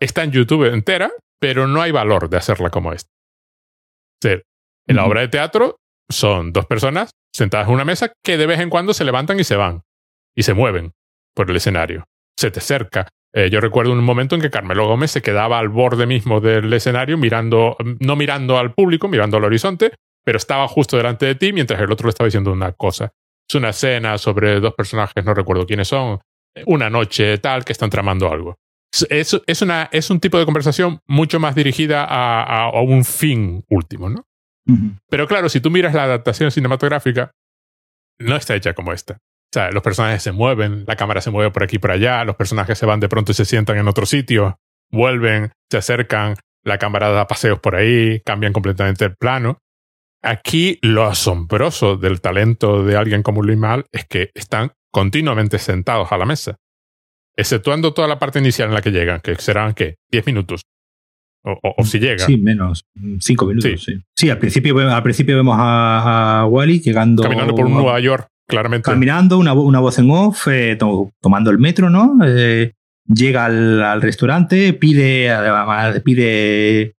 está 0.00 0.24
en 0.24 0.32
YouTube 0.32 0.72
entera, 0.72 1.10
pero 1.40 1.66
no 1.66 1.80
hay 1.82 1.90
valor 1.90 2.28
de 2.28 2.36
hacerla 2.36 2.70
como 2.70 2.92
esta. 2.92 3.10
O 3.10 4.28
sea, 4.28 4.40
en 4.86 4.96
la 4.96 5.04
obra 5.04 5.20
de 5.20 5.28
teatro 5.28 5.76
son 6.10 6.52
dos 6.52 6.66
personas 6.66 7.10
sentadas 7.34 7.68
en 7.68 7.74
una 7.74 7.84
mesa 7.84 8.12
que 8.24 8.36
de 8.36 8.46
vez 8.46 8.60
en 8.60 8.70
cuando 8.70 8.94
se 8.94 9.04
levantan 9.04 9.40
y 9.40 9.44
se 9.44 9.56
van 9.56 9.82
y 10.34 10.42
se 10.42 10.54
mueven 10.54 10.92
por 11.36 11.50
el 11.50 11.56
escenario. 11.56 12.04
Se 12.36 12.50
te 12.50 12.60
cerca. 12.60 13.06
Eh, 13.34 13.50
yo 13.50 13.60
recuerdo 13.60 13.92
un 13.92 14.02
momento 14.02 14.34
en 14.34 14.40
que 14.40 14.50
Carmelo 14.50 14.86
Gómez 14.88 15.10
se 15.10 15.20
quedaba 15.22 15.58
al 15.58 15.68
borde 15.68 16.06
mismo 16.06 16.40
del 16.40 16.72
escenario, 16.72 17.18
mirando, 17.18 17.76
no 18.00 18.16
mirando 18.16 18.58
al 18.58 18.72
público, 18.72 19.08
mirando 19.08 19.36
al 19.36 19.44
horizonte, 19.44 19.92
pero 20.24 20.38
estaba 20.38 20.66
justo 20.68 20.96
delante 20.96 21.26
de 21.26 21.34
ti 21.34 21.52
mientras 21.52 21.80
el 21.80 21.92
otro 21.92 22.06
le 22.06 22.10
estaba 22.10 22.26
diciendo 22.26 22.50
una 22.52 22.72
cosa. 22.72 23.12
Es 23.48 23.54
una 23.54 23.68
escena 23.68 24.16
sobre 24.18 24.58
dos 24.58 24.74
personajes, 24.74 25.22
no 25.24 25.34
recuerdo 25.34 25.66
quiénes 25.66 25.88
son, 25.88 26.18
una 26.64 26.88
noche 26.88 27.36
tal, 27.38 27.64
que 27.64 27.72
están 27.72 27.90
tramando 27.90 28.32
algo. 28.32 28.56
Es- 29.10 29.38
Es, 29.46 29.60
una, 29.62 29.88
es 29.92 30.08
un 30.10 30.18
tipo 30.20 30.38
de 30.38 30.46
conversación 30.46 31.00
mucho 31.06 31.38
más 31.38 31.54
dirigida 31.54 32.04
a, 32.04 32.42
a- 32.42 32.64
a 32.70 32.80
un 32.80 33.04
fin 33.04 33.62
último, 33.68 34.08
¿no? 34.08 34.24
Pero 35.10 35.28
claro, 35.28 35.48
si 35.50 35.60
tú 35.60 35.70
miras 35.70 35.92
la 35.94 36.04
adaptación 36.04 36.50
cinematográfica, 36.50 37.30
no 38.18 38.34
está 38.36 38.54
hecha 38.54 38.72
como 38.72 38.92
esta. 38.92 39.18
Sea, 39.56 39.70
los 39.70 39.82
personajes 39.82 40.22
se 40.22 40.32
mueven, 40.32 40.84
la 40.86 40.96
cámara 40.96 41.22
se 41.22 41.30
mueve 41.30 41.50
por 41.50 41.62
aquí 41.62 41.76
y 41.76 41.78
por 41.78 41.90
allá, 41.90 42.22
los 42.26 42.36
personajes 42.36 42.76
se 42.76 42.84
van 42.84 43.00
de 43.00 43.08
pronto 43.08 43.32
y 43.32 43.34
se 43.34 43.46
sientan 43.46 43.78
en 43.78 43.88
otro 43.88 44.04
sitio, 44.04 44.58
vuelven, 44.92 45.50
se 45.70 45.78
acercan, 45.78 46.34
la 46.62 46.76
cámara 46.76 47.08
da 47.10 47.26
paseos 47.26 47.58
por 47.58 47.74
ahí, 47.74 48.20
cambian 48.22 48.52
completamente 48.52 49.06
el 49.06 49.14
plano. 49.16 49.56
Aquí 50.22 50.78
lo 50.82 51.04
asombroso 51.06 51.96
del 51.96 52.20
talento 52.20 52.84
de 52.84 52.96
alguien 52.98 53.22
como 53.22 53.42
Luis 53.42 53.56
Mal 53.56 53.86
es 53.92 54.04
que 54.04 54.30
están 54.34 54.72
continuamente 54.92 55.58
sentados 55.58 56.12
a 56.12 56.18
la 56.18 56.26
mesa, 56.26 56.56
exceptuando 57.34 57.94
toda 57.94 58.08
la 58.08 58.18
parte 58.18 58.38
inicial 58.40 58.68
en 58.68 58.74
la 58.74 58.82
que 58.82 58.90
llegan, 58.90 59.20
que 59.20 59.36
serán, 59.36 59.72
¿qué? 59.72 59.94
10 60.12 60.26
minutos. 60.26 60.62
O, 61.44 61.52
o- 61.62 61.74
o 61.78 61.84
si 61.84 61.98
llegan. 61.98 62.26
Sí, 62.26 62.36
menos. 62.36 62.84
mm, 62.94 63.18
Cinco 63.20 63.46
minutos, 63.46 63.70
Sí. 63.70 63.92
sí. 63.94 64.02
Sí, 64.16 64.28
al, 64.30 64.38
principio, 64.38 64.78
al 64.78 65.02
principio 65.02 65.34
vemos 65.36 65.56
a, 65.58 66.40
a 66.40 66.46
Wally 66.46 66.80
llegando. 66.80 67.22
Caminando 67.22 67.54
por 67.54 67.70
Nueva 67.70 67.98
York, 68.00 68.26
claramente. 68.46 68.90
Caminando, 68.90 69.38
una, 69.38 69.52
una 69.54 69.80
voz 69.80 69.98
en 69.98 70.10
off, 70.10 70.46
eh, 70.48 70.76
to- 70.78 71.10
tomando 71.20 71.50
el 71.50 71.58
metro, 71.58 71.90
¿no? 71.90 72.18
Eh, 72.26 72.72
llega 73.06 73.44
al, 73.46 73.82
al 73.82 74.02
restaurante, 74.02 74.72
pide, 74.72 75.30
además, 75.30 76.00
pide 76.04 76.94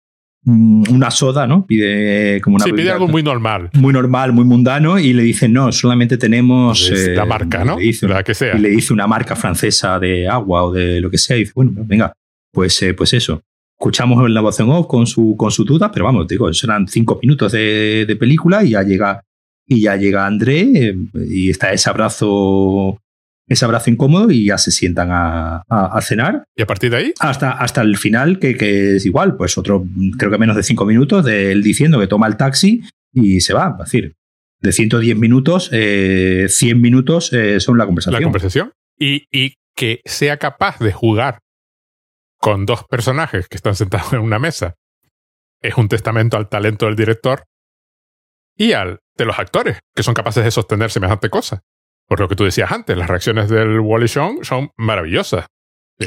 mm, 0.45 0.85
una 0.93 1.11
soda, 1.11 1.47
¿no? 1.47 1.67
Pide 1.67 2.41
como 2.41 2.57
una 2.57 2.65
sí, 2.65 2.73
pide 2.73 2.91
algo 2.91 3.09
muy 3.09 3.23
normal. 3.23 3.71
muy 3.75 3.93
normal, 3.93 4.33
muy 4.33 4.45
mundano, 4.45 4.99
y 4.99 5.13
le 5.13 5.23
dicen, 5.23 5.53
no, 5.53 5.73
solamente 5.73 6.17
tenemos. 6.17 6.91
Es 6.91 7.09
eh, 7.09 7.15
la 7.15 7.25
marca, 7.25 7.65
¿no? 7.65 7.77
dice- 7.77 8.07
La 8.09 8.23
que 8.23 8.35
sea. 8.35 8.57
y 8.57 8.61
le 8.61 8.69
dice 8.71 8.93
una 8.93 9.07
marca 9.07 9.35
francesa 9.37 9.99
de 9.99 10.29
agua 10.29 10.65
o 10.65 10.73
de 10.73 11.01
lo 11.01 11.11
que 11.11 11.19
sea, 11.19 11.37
y 11.37 11.41
dice, 11.41 11.53
bueno, 11.55 11.73
venga, 11.77 12.13
pues, 12.53 12.81
eh, 12.83 12.95
pues 12.95 13.13
eso. 13.13 13.43
Escuchamos 13.79 14.31
la 14.31 14.41
voz 14.41 14.59
en 14.61 14.71
off 14.71 14.87
con 14.87 15.07
su, 15.07 15.35
con 15.37 15.51
su 15.51 15.63
duda, 15.65 15.91
pero 15.93 16.07
vamos, 16.07 16.27
digo, 16.27 16.51
serán 16.55 16.89
cinco 16.89 17.19
minutos 17.21 17.53
de, 17.53 18.07
de 18.09 18.17
película 18.17 18.65
y 18.65 18.71
ya 18.71 18.83
llega, 18.83 19.21
y 19.67 19.83
ya 19.83 19.97
llega 19.97 20.27
André 20.27 20.95
y 21.29 21.51
está 21.51 21.73
ese 21.73 21.91
abrazo, 21.91 22.99
ese 23.49 23.65
abrazo 23.65 23.91
incómodo 23.91 24.31
y 24.31 24.47
ya 24.47 24.59
se 24.59 24.71
sientan 24.71 25.11
a, 25.11 25.63
a- 25.69 25.87
a 25.97 26.01
cenar 26.03 26.45
Y 26.57 26.63
a 26.63 26.67
partir 26.67 26.91
de 26.91 26.97
ahí, 26.99 27.15
hasta, 27.21 27.51
hasta 27.53 27.83
el 27.83 27.97
final, 27.97 28.39
que, 28.39 28.57
que 28.57 28.97
es 28.97 29.07
igual, 29.07 29.37
pues 29.37 29.57
otro, 29.59 29.85
creo 30.19 30.31
que 30.31 30.39
menos 30.39 30.57
de 30.57 30.63
cinco 30.63 30.85
minutos 30.87 31.25
de 31.25 31.53
él 31.53 31.63
diciendo 31.63 31.99
que 32.01 32.07
toma 32.07 32.27
el 32.27 32.37
taxi 32.37 32.83
y 33.13 33.41
se 33.41 33.55
va. 33.55 33.77
Es 33.79 33.85
decir, 33.87 34.15
de 34.61 34.73
110 34.73 35.17
minutos, 35.17 35.69
eh, 35.73 36.47
100 36.49 36.81
minutos 36.81 37.33
eh, 37.33 37.61
son 37.61 37.79
la 37.79 37.87
conversación. 37.87 38.21
la 38.21 38.25
conversación. 38.25 38.73
Y, 38.99 39.25
y 39.31 39.55
que 39.77 40.01
sea 40.05 40.39
capaz 40.39 40.79
de 40.79 40.93
jugar 40.93 41.39
con 42.39 42.67
dos 42.67 42.85
personajes 42.89 43.49
que 43.49 43.57
están 43.57 43.75
sentados 43.75 44.13
en 44.13 44.21
una 44.21 44.39
mesa 44.39 44.75
es 45.63 45.77
un 45.77 45.89
testamento 45.89 46.37
al 46.37 46.49
talento 46.49 46.87
del 46.87 46.97
director 46.97 47.45
y 48.57 48.73
al 48.73 49.01
de 49.17 49.25
los 49.25 49.39
actores, 49.39 49.79
que 49.95 50.03
son 50.03 50.15
capaces 50.15 50.45
de 50.45 50.51
sostener 50.51 50.91
semejante 50.91 51.31
cosa. 51.31 51.63
Por 52.09 52.21
lo 52.21 52.29
que 52.29 52.37
tú 52.37 52.45
decías 52.45 52.71
antes, 52.73 52.97
las 52.97 53.09
reacciones 53.09 53.49
del 53.49 53.81
Wally 53.81 54.07
Shawn 54.07 54.45
son 54.45 54.71
maravillosas. 54.77 55.47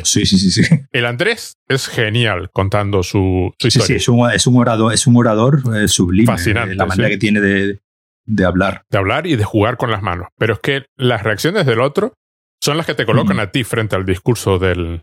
Sí, 0.03 0.25
sí, 0.25 0.37
sí, 0.37 0.51
sí. 0.51 0.61
El 0.91 1.05
Andrés 1.07 1.53
es 1.67 1.87
genial 1.87 2.49
contando 2.53 3.01
su, 3.01 3.51
su 3.57 3.69
Sí, 3.71 3.79
historia. 3.79 3.87
sí, 3.87 3.93
es 3.95 4.07
un, 4.07 4.31
es 4.31 4.45
un 4.47 4.57
orador, 4.57 4.93
es 4.93 5.07
un 5.07 5.17
orador 5.17 5.61
eh, 5.75 5.87
sublime. 5.87 6.27
Fascinante, 6.27 6.73
eh, 6.73 6.77
La 6.77 6.85
manera 6.85 7.07
sí. 7.09 7.15
que 7.15 7.17
tiene 7.19 7.41
de, 7.41 7.79
de 8.25 8.45
hablar. 8.45 8.83
de 8.91 8.97
hablar 8.99 9.25
y 9.25 9.35
de 9.35 9.43
jugar 9.43 9.77
con 9.77 9.89
las 9.89 10.03
manos. 10.03 10.27
Pero 10.37 10.53
es 10.53 10.59
que 10.59 10.85
las 10.95 11.23
reacciones 11.23 11.65
del 11.65 11.79
otro 11.81 12.13
son 12.61 12.77
las 12.77 12.85
que 12.85 12.93
te 12.93 13.05
colocan 13.05 13.37
Ujú. 13.37 13.41
a 13.47 13.51
ti 13.51 13.63
frente 13.63 13.95
al 13.95 14.05
discurso 14.05 14.59
del... 14.59 15.01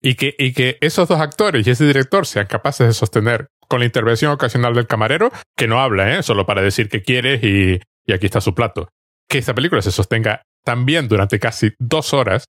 Y 0.00 0.14
que, 0.14 0.32
y 0.38 0.52
que 0.52 0.78
esos 0.80 1.08
dos 1.08 1.20
actores 1.20 1.66
y 1.66 1.70
ese 1.70 1.84
director 1.84 2.24
sean 2.24 2.46
capaces 2.46 2.86
de 2.86 2.92
sostener 2.92 3.48
con 3.68 3.80
la 3.80 3.86
intervención 3.86 4.32
ocasional 4.32 4.74
del 4.74 4.86
camarero, 4.86 5.30
que 5.56 5.68
no 5.68 5.80
habla, 5.80 6.16
¿eh? 6.18 6.22
solo 6.22 6.46
para 6.46 6.62
decir 6.62 6.88
que 6.88 7.02
quieres 7.02 7.42
y, 7.44 7.80
y 8.06 8.12
aquí 8.12 8.26
está 8.26 8.40
su 8.40 8.54
plato. 8.54 8.88
Que 9.28 9.38
esta 9.38 9.54
película 9.54 9.82
se 9.82 9.92
sostenga 9.92 10.42
también 10.64 11.06
durante 11.08 11.38
casi 11.38 11.72
dos 11.78 12.12
horas, 12.14 12.44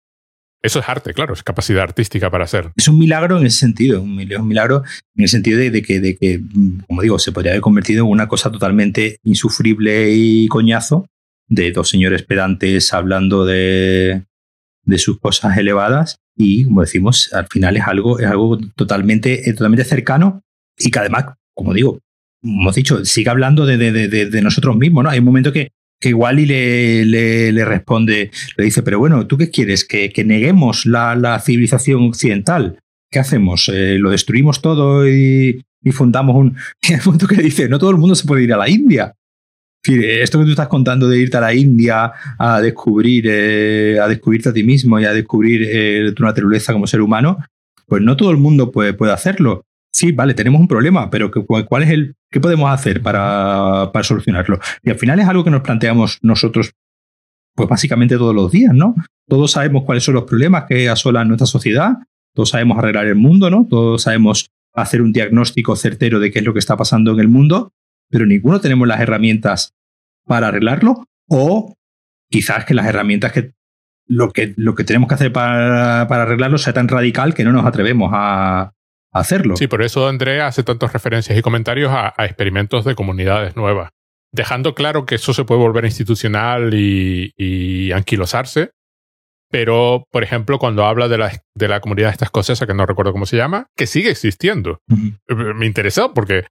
eso 0.62 0.80
es 0.80 0.90
arte, 0.90 1.14
claro, 1.14 1.34
es 1.34 1.42
capacidad 1.44 1.84
artística 1.84 2.30
para 2.30 2.44
hacer. 2.44 2.72
Es 2.76 2.88
un 2.90 3.00
milagro 3.00 3.38
en 3.40 3.46
ese 3.46 3.60
sentido, 3.60 4.04
mil- 4.04 4.36
un 4.38 4.48
milagro 4.48 4.84
en 5.16 5.24
el 5.24 5.30
sentido 5.30 5.58
de, 5.58 5.72
de 5.72 5.82
que, 5.82 6.00
de 6.02 6.18
que, 6.18 6.40
mm, 6.40 6.82
como 6.88 7.02
digo, 7.02 7.18
se 7.20 7.32
podría 7.32 7.52
haber 7.54 7.62
convertido 7.62 8.04
en 8.06 8.12
una 8.12 8.28
cosa 8.28 8.52
totalmente 8.52 9.20
insufrible 9.24 10.12
y 10.12 10.48
coñazo 10.48 11.06
de 11.48 11.72
dos 11.72 11.90
señores 11.90 12.24
pedantes 12.24 12.94
hablando 12.94 13.46
de, 13.46 14.24
de 14.84 14.98
sus 14.98 15.20
cosas 15.20 15.58
elevadas 15.58 16.18
y, 16.38 16.66
como 16.66 16.82
decimos, 16.82 17.32
al 17.34 17.48
final 17.48 17.78
es 17.78 17.84
algo, 17.88 18.20
es 18.20 18.28
algo 18.28 18.58
totalmente, 18.76 19.42
totalmente 19.54 19.86
cercano 19.86 20.42
y 20.80 20.90
que 20.90 21.00
además, 21.00 21.26
como 21.54 21.74
digo, 21.74 22.00
hemos 22.42 22.76
dicho, 22.76 23.04
sigue 23.06 23.30
hablando 23.30 23.66
de, 23.66 24.42
nosotros 24.42 24.76
mismos, 24.78 25.04
¿no? 25.04 25.10
Hay 25.10 25.20
un 25.20 25.26
momento 25.26 25.52
que 25.52 25.72
que 26.00 26.10
igual 26.10 26.40
y 26.40 26.46
le, 26.46 27.52
le, 27.52 27.66
responde, 27.66 28.32
le 28.56 28.64
dice, 28.64 28.84
pero 28.84 29.00
bueno, 29.00 29.28
¿tú 29.28 29.38
qué 29.38 29.50
quieres? 29.50 29.84
¿Que, 29.84 30.12
neguemos 30.26 30.86
la, 30.86 31.42
civilización 31.44 32.08
occidental? 32.08 32.80
¿Qué 33.12 33.20
hacemos? 33.20 33.70
Eh, 33.74 33.98
¿Lo 34.00 34.12
destruimos 34.12 34.62
todo 34.62 35.08
y, 35.08 35.64
fundamos 35.92 36.36
un... 36.36 36.58
Y 36.88 36.94
el 36.94 37.02
punto 37.02 37.28
que 37.28 37.36
le 37.36 37.44
dice, 37.44 37.68
no 37.68 37.80
todo 37.80 37.92
el 37.92 37.98
mundo 37.98 38.16
se 38.16 38.26
puede 38.26 38.44
ir 38.44 38.54
a 38.54 38.58
la 38.58 38.70
India. 38.70 39.14
Esto 39.84 40.40
que 40.40 40.46
tú 40.46 40.52
estás 40.52 40.68
contando 40.68 41.08
de 41.08 41.20
irte 41.20 41.38
a 41.38 41.42
la 41.42 41.54
India 41.54 42.12
a 42.38 42.62
descubrir, 42.62 43.26
eh, 43.28 43.98
a 44.02 44.08
descubrirte 44.08 44.50
a 44.50 44.54
ti 44.54 44.64
mismo 44.64 45.00
y 45.00 45.06
a 45.06 45.14
descubrir 45.14 45.64
eh, 45.66 46.12
tu 46.16 46.24
naturaleza 46.24 46.74
como 46.74 46.86
ser 46.86 47.02
humano, 47.02 47.40
pues 47.88 48.02
no 48.02 48.16
todo 48.16 48.32
el 48.32 48.38
mundo 48.38 48.72
puede, 48.72 48.94
puede 48.94 49.14
hacerlo. 49.14 49.66
Sí, 49.92 50.12
vale, 50.12 50.34
tenemos 50.34 50.62
un 50.62 50.68
problema, 50.68 51.10
pero 51.10 51.32
¿cuál 51.32 51.84
es 51.84 51.90
el, 51.90 52.16
¿qué 52.30 52.40
podemos 52.40 52.70
hacer 52.72 53.02
para, 53.02 53.92
para 53.92 54.04
solucionarlo? 54.04 54.60
Y 54.84 54.92
al 54.92 54.98
final 54.98 55.20
es 55.20 55.28
algo 55.28 55.44
que 55.44 55.50
nos 55.50 55.62
planteamos 55.62 56.20
nosotros, 56.22 56.72
pues 57.56 57.68
básicamente 57.68 58.18
todos 58.18 58.36
los 58.36 58.52
días, 58.52 58.74
¿no? 58.74 58.96
Todos 59.28 59.52
sabemos 59.52 59.84
cuáles 59.86 60.04
son 60.04 60.16
los 60.16 60.26
problemas 60.26 60.66
que 60.68 60.90
asolan 60.90 61.28
nuestra 61.28 61.48
sociedad, 61.48 61.98
todos 62.36 62.50
sabemos 62.50 62.78
arreglar 62.78 63.08
el 63.08 63.16
mundo, 63.16 63.50
¿no? 63.50 63.66
Todos 63.68 64.04
sabemos 64.04 64.52
hacer 64.74 65.02
un 65.02 65.12
diagnóstico 65.12 65.76
certero 65.76 66.20
de 66.20 66.32
qué 66.32 66.40
es 66.40 66.46
lo 66.46 66.54
que 66.54 66.60
está 66.60 66.78
pasando 66.78 67.12
en 67.12 67.20
el 67.20 67.28
mundo, 67.28 67.74
pero 68.10 68.28
ninguno 68.28 68.62
tenemos 68.62 68.88
las 68.88 69.02
herramientas 69.02 69.74
para 70.26 70.50
arreglarlo 70.50 71.06
o 71.28 71.76
quizás 72.30 72.66
que 72.66 72.76
las 72.76 72.86
herramientas 72.86 73.32
que 73.32 73.54
lo 74.08 74.32
que, 74.32 74.54
lo 74.56 74.76
que 74.76 74.84
tenemos 74.84 75.08
que 75.08 75.16
hacer 75.16 75.34
para, 75.34 76.08
para 76.08 76.24
arreglarlo 76.24 76.58
sea 76.58 76.74
tan 76.74 76.88
radical 76.88 77.34
que 77.34 77.44
no 77.44 77.52
nos 77.52 77.66
atrevemos 77.66 78.12
a, 78.14 78.74
hacerlo. 79.12 79.56
Sí, 79.56 79.68
por 79.68 79.82
eso 79.82 80.08
Andrea 80.08 80.48
hace 80.48 80.64
tantas 80.64 80.94
referencias 80.94 81.38
y 81.38 81.42
comentarios 81.42 81.92
a, 81.92 82.14
experimentos 82.26 82.86
de 82.86 82.96
comunidades 82.96 83.56
nuevas, 83.56 83.92
dejando 84.32 84.76
claro 84.76 85.06
que 85.06 85.16
eso 85.16 85.34
se 85.34 85.46
puede 85.46 85.62
volver 85.62 85.86
institucional 85.86 86.74
y, 86.74 87.34
y 87.38 87.92
anquilosarse, 87.92 88.72
pero, 89.52 90.06
por 90.12 90.24
ejemplo, 90.24 90.60
cuando 90.60 90.86
habla 90.86 91.08
de 91.08 91.18
la, 91.18 91.32
de 91.56 91.68
la 91.68 91.82
comunidad 91.82 92.12
esta 92.12 92.26
escocesa, 92.26 92.68
que 92.68 92.76
no 92.76 92.86
recuerdo 92.86 93.12
cómo 93.12 93.26
se 93.26 93.38
llama, 93.38 93.68
que 93.76 93.88
sigue 93.88 94.12
existiendo. 94.12 94.80
Me 95.28 95.66
interesó 95.66 96.14
porque 96.14 96.46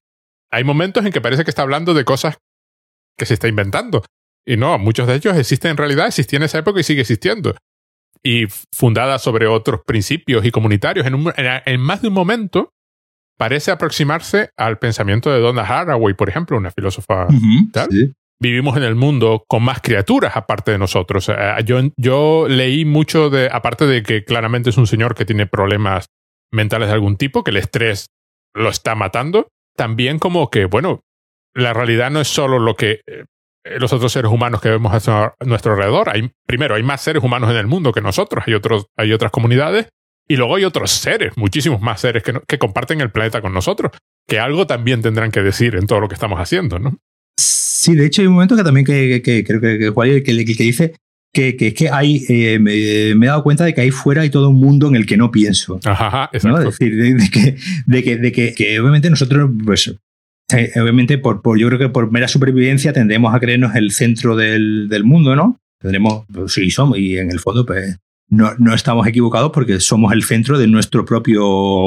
hay 0.51 0.65
momentos 0.65 1.05
en 1.07 1.13
que 1.13 1.21
parece 1.21 1.45
que 1.45 1.51
está 1.51 1.63
hablando 1.63 1.95
de 1.95 2.05
cosas 2.05 2.39
que 3.17 3.25
se 3.25 3.35
está 3.35 3.47
inventando. 3.47 4.05
Y 4.45 4.57
no, 4.57 4.77
muchos 4.79 5.07
de 5.07 5.15
ellos 5.15 5.37
existen 5.37 5.73
en 5.73 5.77
realidad, 5.77 6.09
existían 6.09 6.43
en 6.43 6.47
esa 6.47 6.59
época 6.59 6.81
y 6.81 6.83
sigue 6.83 7.03
existiendo. 7.03 7.55
Y 8.23 8.47
fundada 8.75 9.19
sobre 9.19 9.47
otros 9.47 9.81
principios 9.87 10.45
y 10.45 10.51
comunitarios. 10.51 11.07
En, 11.07 11.81
más 11.81 12.03
de 12.03 12.09
un 12.09 12.15
momento 12.15 12.73
parece 13.39 13.71
aproximarse 13.71 14.51
al 14.57 14.79
pensamiento 14.79 15.31
de 15.31 15.41
Donna 15.41 15.63
Haraway, 15.63 16.15
por 16.15 16.29
ejemplo, 16.29 16.57
una 16.57 16.71
filósofa. 16.71 17.29
tal 17.73 17.89
vivimos 18.41 18.77
en 18.77 18.85
el 18.85 18.95
mundo 18.95 19.45
con 19.49 19.63
más 19.63 19.81
criaturas 19.81 20.37
aparte 20.37 20.71
de 20.71 20.79
nosotros. 20.79 21.31
yo, 21.65 21.81
yo 21.97 22.47
leí 22.49 22.85
mucho 22.85 23.31
de, 23.31 23.49
aparte 23.51 23.87
de 23.87 24.03
que 24.03 24.25
claramente 24.25 24.71
es 24.71 24.77
un 24.77 24.87
señor 24.87 25.15
que 25.15 25.25
tiene 25.25 25.47
problemas 25.47 26.07
mentales 26.53 26.89
de 26.89 26.95
algún 26.95 27.17
tipo, 27.17 27.45
que 27.45 27.51
el 27.51 27.57
estrés 27.57 28.11
lo 28.55 28.71
está 28.71 28.95
matando, 28.95 29.49
también 29.77 30.19
como 30.19 30.51
que, 30.51 30.65
bueno, 30.65 31.01
la 31.55 31.73
realidad 31.73 32.11
no 32.11 32.21
es 32.21 32.29
solo 32.29 32.59
lo 32.59 32.77
que 32.77 33.01
eh, 33.07 33.25
los 33.79 33.93
otros 33.93 34.13
seres 34.13 34.31
humanos 34.31 34.61
que 34.61 34.71
vemos 34.71 35.09
a 35.09 35.35
nuestro 35.45 35.73
alrededor. 35.73 36.11
Hay, 36.11 36.31
primero, 36.47 36.75
hay 36.75 36.83
más 36.83 37.01
seres 37.01 37.23
humanos 37.23 37.51
en 37.51 37.57
el 37.57 37.67
mundo 37.67 37.93
que 37.93 38.01
nosotros, 38.01 38.45
hay, 38.47 38.55
otros, 38.55 38.87
hay 38.97 39.13
otras 39.13 39.31
comunidades, 39.31 39.89
y 40.29 40.37
luego 40.37 40.57
hay 40.57 40.65
otros 40.65 40.91
seres, 40.91 41.33
muchísimos 41.37 41.81
más 41.81 42.01
seres 42.01 42.23
que, 42.23 42.35
que 42.47 42.59
comparten 42.59 43.01
el 43.01 43.11
planeta 43.11 43.41
con 43.41 43.55
nosotros, 43.55 43.93
que 44.27 44.39
algo 44.39 44.67
también 44.67 45.01
tendrán 45.01 45.31
que 45.31 45.43
decir 45.43 45.75
en 45.75 45.87
todo 45.87 46.01
lo 46.01 46.09
que 46.09 46.15
estamos 46.15 46.39
haciendo, 46.39 46.79
¿no? 46.79 46.99
Sí, 47.39 47.95
de 47.95 48.07
hecho 48.07 48.21
hay 48.21 48.27
un 48.29 48.35
momento 48.35 48.57
que 48.57 48.65
también 48.65 48.85
que, 48.85 49.23
creo 49.23 49.61
que, 49.61 49.79
que, 49.79 50.23
que, 50.23 50.45
que 50.45 50.65
dice 50.65 50.95
que, 51.33 51.57
que, 51.57 51.73
que 51.73 51.89
hay, 51.89 52.25
eh, 52.29 52.59
me, 52.59 52.75
he 52.75 53.29
dado 53.29 53.43
cuenta 53.43 53.65
de 53.65 53.75
que 53.75 53.81
ahí 53.81 53.91
fuera 53.91 54.23
hay 54.23 54.31
todo 54.31 54.51
un 54.51 54.61
mundo 54.61 54.89
en 54.89 54.97
el 54.97 55.07
que 55.07 55.17
no 55.17 55.31
pienso. 55.31 55.81
Ajá, 55.85 56.29
exacto. 56.33 56.69
Es 56.69 56.79
decir, 56.79 56.97
de, 56.97 57.31
que, 57.31 57.57
de, 57.87 58.03
que, 58.03 58.17
de 58.17 58.55
que, 58.55 58.81
obviamente 58.81 59.09
nosotros, 59.09 59.51
pues, 59.65 59.89
eh, 59.89 59.99
obviamente 60.51 61.19
por, 61.19 61.43
por, 61.43 61.59
yo 61.59 61.67
creo 61.69 61.79
que 61.79 61.89
por 61.89 62.11
mera 62.11 62.29
supervivencia 62.29 62.93
tendremos 62.93 63.35
a 63.35 63.41
creernos 63.41 63.75
el 63.75 63.91
centro 63.91 64.37
del, 64.37 64.89
del 64.89 65.05
mundo, 65.05 65.37
¿no? 65.37 65.61
Tendremos, 65.81 66.25
pues, 66.33 66.53
sí 66.53 66.71
somos, 66.71 66.99
y 66.99 67.19
en 67.19 67.31
el 67.31 67.39
fondo, 67.39 67.65
pues, 67.67 67.99
no, 68.29 68.55
no 68.59 68.75
estamos 68.75 69.07
equivocados 69.07 69.53
porque 69.53 69.81
somos 69.81 70.13
el 70.13 70.23
centro 70.23 70.59
de 70.59 70.67
nuestro 70.67 71.05
propio 71.05 71.43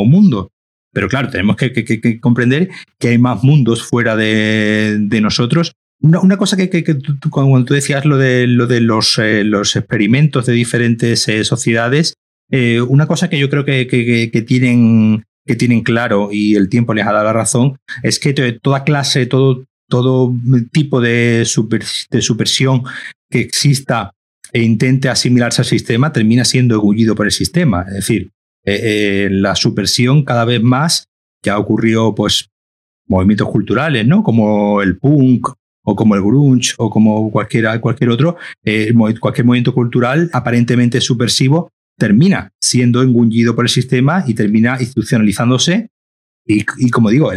mundo. 0.06 0.52
Pero 0.94 1.08
claro, 1.08 1.30
tenemos 1.30 1.56
que, 1.56 2.20
comprender 2.20 2.70
que 3.00 3.10
hay 3.10 3.18
más 3.18 3.44
mundos 3.44 3.84
fuera 3.84 4.16
de, 4.16 5.20
nosotros. 5.22 5.74
Una, 6.02 6.38
cosa 6.38 6.58
que, 6.58 6.68
tú, 6.68 7.30
cuando 7.30 7.64
tú 7.64 7.74
decías 7.74 8.06
lo 8.06 8.18
de, 8.18 8.48
lo 8.48 8.68
de 8.68 8.82
los, 8.82 9.18
eh, 9.20 9.44
los 9.44 9.76
experimentos 9.76 10.46
de 10.46 10.54
diferentes 10.54 11.28
eh, 11.28 11.44
sociedades, 11.46 12.16
eh, 12.50 12.82
una 12.82 13.08
cosa 13.08 13.30
que 13.30 13.40
yo 13.40 13.50
creo 13.50 13.64
que, 13.64 14.44
tienen, 14.46 15.24
que 15.46 15.56
tienen 15.56 15.82
claro 15.82 16.30
y 16.32 16.56
el 16.56 16.70
tiempo 16.70 16.94
les 16.94 17.06
ha 17.06 17.12
dado 17.12 17.26
la 17.26 17.34
razón 17.34 17.78
es 18.04 18.20
que 18.20 18.34
toda 18.62 18.84
clase, 18.84 19.26
todo, 19.26 19.66
todo 19.90 20.34
tipo 20.72 21.02
de, 21.02 21.48
de 22.12 22.22
supersión 22.22 22.84
que 23.30 23.40
exista 23.40 24.12
e 24.54 24.62
intente 24.62 25.10
asimilarse 25.10 25.62
al 25.62 25.66
sistema 25.66 26.12
termina 26.12 26.44
siendo 26.46 26.76
engullido 26.76 27.16
por 27.16 27.26
el 27.26 27.32
sistema. 27.32 27.86
Es 27.88 27.94
decir, 27.94 28.32
eh, 28.66 28.80
eh, 28.84 29.30
la 29.32 29.56
subversión 29.56 30.24
cada 30.24 30.46
vez 30.46 30.62
más, 30.62 31.06
ya 31.44 31.58
ocurrió 31.58 32.14
pues 32.14 32.50
movimientos 33.08 33.50
culturales, 33.50 34.06
¿no? 34.06 34.24
Como 34.24 34.82
el 34.82 34.98
punk 34.98 35.50
o 35.84 35.96
como 35.96 36.16
el 36.16 36.22
grunge 36.22 36.74
o 36.78 36.90
como 36.90 37.32
cualquier, 37.32 37.80
cualquier 37.82 38.10
otro, 38.12 38.38
eh, 38.64 38.94
cualquier 39.20 39.46
movimiento 39.46 39.74
cultural 39.74 40.30
aparentemente 40.34 41.02
subversivo 41.02 41.72
termina 42.02 42.52
siendo 42.60 43.04
engullido 43.04 43.56
por 43.56 43.66
el 43.66 43.70
sistema 43.70 44.24
y 44.26 44.34
termina 44.34 44.78
institucionalizándose. 44.80 45.90
Y, 46.48 46.90
como 46.90 47.12
digo, 47.12 47.32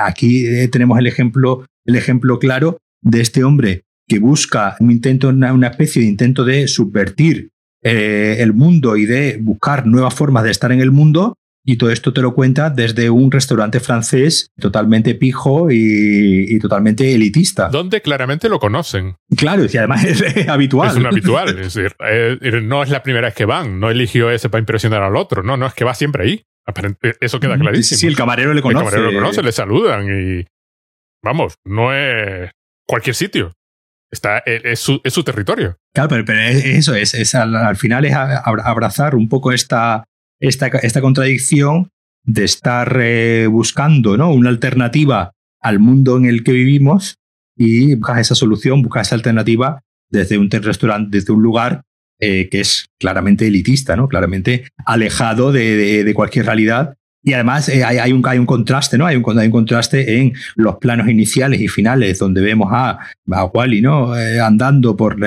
aquí 0.00 0.46
tenemos 0.70 1.00
el 1.00 1.08
ejemplo, 1.08 1.66
el 1.84 1.96
ejemplo 1.96 2.38
claro 2.38 2.78
de 3.02 3.20
este 3.20 3.42
hombre 3.42 3.82
que 4.08 4.20
busca 4.20 4.76
un 4.78 4.92
intento, 4.92 5.30
una 5.30 5.66
especie 5.66 6.00
de 6.00 6.08
intento 6.08 6.44
de 6.44 6.68
subvertir 6.68 7.50
eh, 7.82 8.36
el 8.38 8.52
mundo 8.52 8.96
y 8.96 9.04
de 9.04 9.38
buscar 9.40 9.84
nuevas 9.84 10.14
formas 10.14 10.44
de 10.44 10.52
estar 10.52 10.70
en 10.70 10.80
el 10.80 10.92
mundo. 10.92 11.36
Y 11.64 11.76
todo 11.76 11.90
esto 11.90 12.12
te 12.12 12.22
lo 12.22 12.34
cuenta 12.34 12.70
desde 12.70 13.08
un 13.08 13.30
restaurante 13.30 13.78
francés 13.78 14.50
totalmente 14.58 15.14
pijo 15.14 15.68
y, 15.70 16.58
totalmente 16.58 17.14
elitista. 17.14 17.68
Donde 17.68 18.02
claramente 18.02 18.48
lo 18.48 18.58
conocen. 18.58 19.16
Claro, 19.36 19.64
y 19.72 19.76
además 19.76 20.04
es, 20.04 20.48
habitual. 20.48 20.90
Es 20.90 20.96
un 20.96 21.06
habitual. 21.06 21.48
es 21.50 21.74
decir, 21.74 21.94
eh, 22.00 22.60
no 22.62 22.82
es 22.82 22.90
la 22.90 23.02
primera 23.02 23.28
vez 23.28 23.34
que 23.34 23.44
van. 23.44 23.78
No 23.78 23.90
eligió 23.90 24.30
ese 24.30 24.48
para 24.48 24.60
impresionar 24.60 25.02
al 25.02 25.16
otro. 25.16 25.42
No, 25.42 25.56
no, 25.56 25.66
es 25.66 25.74
que 25.74 25.84
va 25.84 25.94
siempre 25.94 26.24
ahí. 26.24 26.44
Eso 27.20 27.40
queda 27.40 27.58
clarísimo. 27.58 27.98
Sí, 27.98 28.06
el 28.06 28.16
camarero 28.16 28.54
le 28.54 28.62
conoce. 28.62 28.84
El 28.84 28.90
camarero 28.90 29.12
lo 29.12 29.18
conoce, 29.20 29.42
le 29.42 29.52
saludan 29.52 30.06
y. 30.06 30.44
Vamos, 31.24 31.54
no 31.64 31.94
es 31.94 32.50
cualquier 32.86 33.14
sitio. 33.14 33.52
Está, 34.10 34.38
es, 34.38 34.80
su, 34.80 35.00
es 35.04 35.14
su 35.14 35.22
territorio. 35.22 35.78
Claro, 35.94 36.22
pero, 36.26 36.40
eso 36.40 36.94
es, 36.94 37.14
es 37.14 37.34
al, 37.34 37.76
final 37.76 38.04
es 38.04 38.14
abrazar 38.14 39.14
un 39.14 39.28
poco 39.28 39.52
esta, 39.52 40.04
esta, 40.42 40.66
esta 40.66 41.00
contradicción 41.00 41.88
de 42.24 42.44
estar 42.44 42.98
eh, 43.00 43.46
buscando 43.46 44.16
¿no? 44.16 44.32
una 44.32 44.50
alternativa 44.50 45.32
al 45.60 45.78
mundo 45.78 46.16
en 46.16 46.26
el 46.26 46.42
que 46.42 46.52
vivimos 46.52 47.16
y 47.56 47.94
buscar 47.94 48.18
esa 48.18 48.34
solución, 48.34 48.82
buscar 48.82 49.02
esa 49.02 49.14
alternativa 49.14 49.80
desde 50.10 50.38
un 50.38 50.50
restaurante, 50.50 51.16
desde 51.16 51.32
un 51.32 51.42
lugar 51.42 51.82
eh, 52.20 52.48
que 52.50 52.60
es 52.60 52.86
claramente 52.98 53.46
elitista, 53.46 53.96
¿no? 53.96 54.08
claramente 54.08 54.64
alejado 54.84 55.52
de, 55.52 56.04
de 56.04 56.14
cualquier 56.14 56.46
realidad 56.46 56.94
y 57.24 57.34
además 57.34 57.68
eh, 57.68 57.84
hay, 57.84 58.12
un, 58.12 58.26
hay 58.26 58.38
un 58.38 58.46
contraste, 58.46 58.98
¿no? 58.98 59.06
Hay 59.06 59.14
un, 59.14 59.38
hay 59.38 59.46
un 59.46 59.52
contraste 59.52 60.18
en 60.18 60.32
los 60.56 60.78
planos 60.78 61.08
iniciales 61.08 61.60
y 61.60 61.68
finales, 61.68 62.18
donde 62.18 62.40
vemos 62.40 62.70
a, 62.72 62.98
a 63.30 63.44
Wally, 63.44 63.80
¿no? 63.80 64.12
Andando 64.12 64.96
por, 64.96 65.20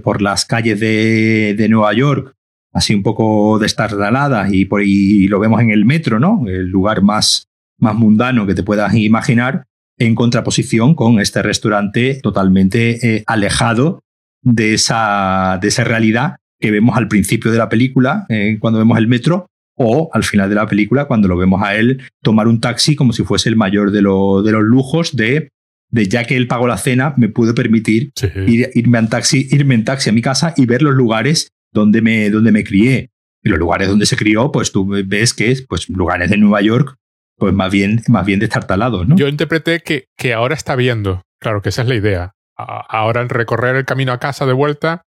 por 0.00 0.22
las 0.22 0.44
calles 0.44 0.78
de, 0.78 1.56
de, 1.58 1.68
Nueva 1.68 1.92
York, 1.92 2.36
así 2.72 2.94
un 2.94 3.02
poco 3.02 3.58
destartalada, 3.58 4.48
y, 4.50 4.64
por, 4.64 4.82
y 4.82 5.28
lo 5.28 5.40
vemos 5.40 5.60
en 5.60 5.70
el 5.70 5.84
metro, 5.84 6.18
¿no? 6.20 6.44
El 6.46 6.68
lugar 6.68 7.02
más, 7.02 7.48
más 7.78 7.94
mundano 7.94 8.46
que 8.46 8.54
te 8.54 8.62
puedas 8.62 8.94
imaginar, 8.94 9.64
en 9.98 10.14
contraposición 10.14 10.94
con 10.94 11.20
este 11.20 11.42
restaurante 11.42 12.20
totalmente 12.22 13.22
alejado 13.26 14.02
de 14.42 14.74
esa, 14.74 15.58
de 15.60 15.68
esa 15.68 15.84
realidad 15.84 16.36
que 16.58 16.70
vemos 16.70 16.96
al 16.96 17.08
principio 17.08 17.50
de 17.50 17.58
la 17.58 17.68
película, 17.68 18.26
cuando 18.60 18.78
vemos 18.78 18.98
el 18.98 19.08
metro, 19.08 19.46
o 19.82 20.10
al 20.12 20.24
final 20.24 20.50
de 20.50 20.54
la 20.54 20.66
película 20.66 21.06
cuando 21.06 21.26
lo 21.26 21.38
vemos 21.38 21.62
a 21.62 21.74
él 21.74 22.02
tomar 22.22 22.48
un 22.48 22.60
taxi 22.60 22.94
como 22.94 23.14
si 23.14 23.24
fuese 23.24 23.48
el 23.48 23.56
mayor 23.56 23.90
de, 23.92 23.98
de 23.98 24.02
los 24.02 24.62
lujos 24.62 25.16
de, 25.16 25.52
de, 25.90 26.06
ya 26.06 26.24
que 26.24 26.36
él 26.36 26.46
pagó 26.46 26.66
la 26.66 26.76
cena, 26.76 27.14
me 27.16 27.30
pudo 27.30 27.54
permitir 27.54 28.12
irme, 28.46 28.98
en 28.98 29.08
taxi, 29.08 29.48
irme 29.50 29.74
en 29.74 29.84
taxi 29.84 30.10
a 30.10 30.12
mi 30.12 30.20
casa 30.20 30.52
y 30.54 30.66
ver 30.66 30.82
los 30.82 30.94
lugares 30.94 31.52
donde 31.72 32.02
me, 32.02 32.30
donde 32.30 32.52
me 32.52 32.64
crié. 32.64 33.10
Y 33.42 33.48
los 33.48 33.58
lugares 33.58 33.88
donde 33.88 34.06
se 34.06 34.16
crió, 34.16 34.52
pues 34.52 34.70
tú 34.70 34.86
ves 34.86 35.32
que 35.32 35.50
es 35.50 35.66
pues, 35.66 35.88
lugares 35.88 36.28
de 36.30 36.36
Nueva 36.36 36.60
York, 36.60 36.96
pues 37.36 37.54
más 37.54 37.72
bien, 37.72 38.02
más 38.08 38.26
bien 38.26 38.38
destartalados, 38.38 39.08
¿no? 39.08 39.16
Yo 39.16 39.28
interpreté 39.28 39.80
que, 39.80 40.08
que 40.16 40.34
ahora 40.34 40.54
está 40.54 40.76
viendo, 40.76 41.22
claro 41.40 41.62
que 41.62 41.70
esa 41.70 41.82
es 41.82 41.88
la 41.88 41.94
idea, 41.94 42.34
ahora 42.56 43.22
al 43.22 43.30
recorrer 43.30 43.76
el 43.76 43.86
camino 43.86 44.12
a 44.12 44.18
casa 44.18 44.44
de 44.44 44.52
vuelta, 44.52 45.02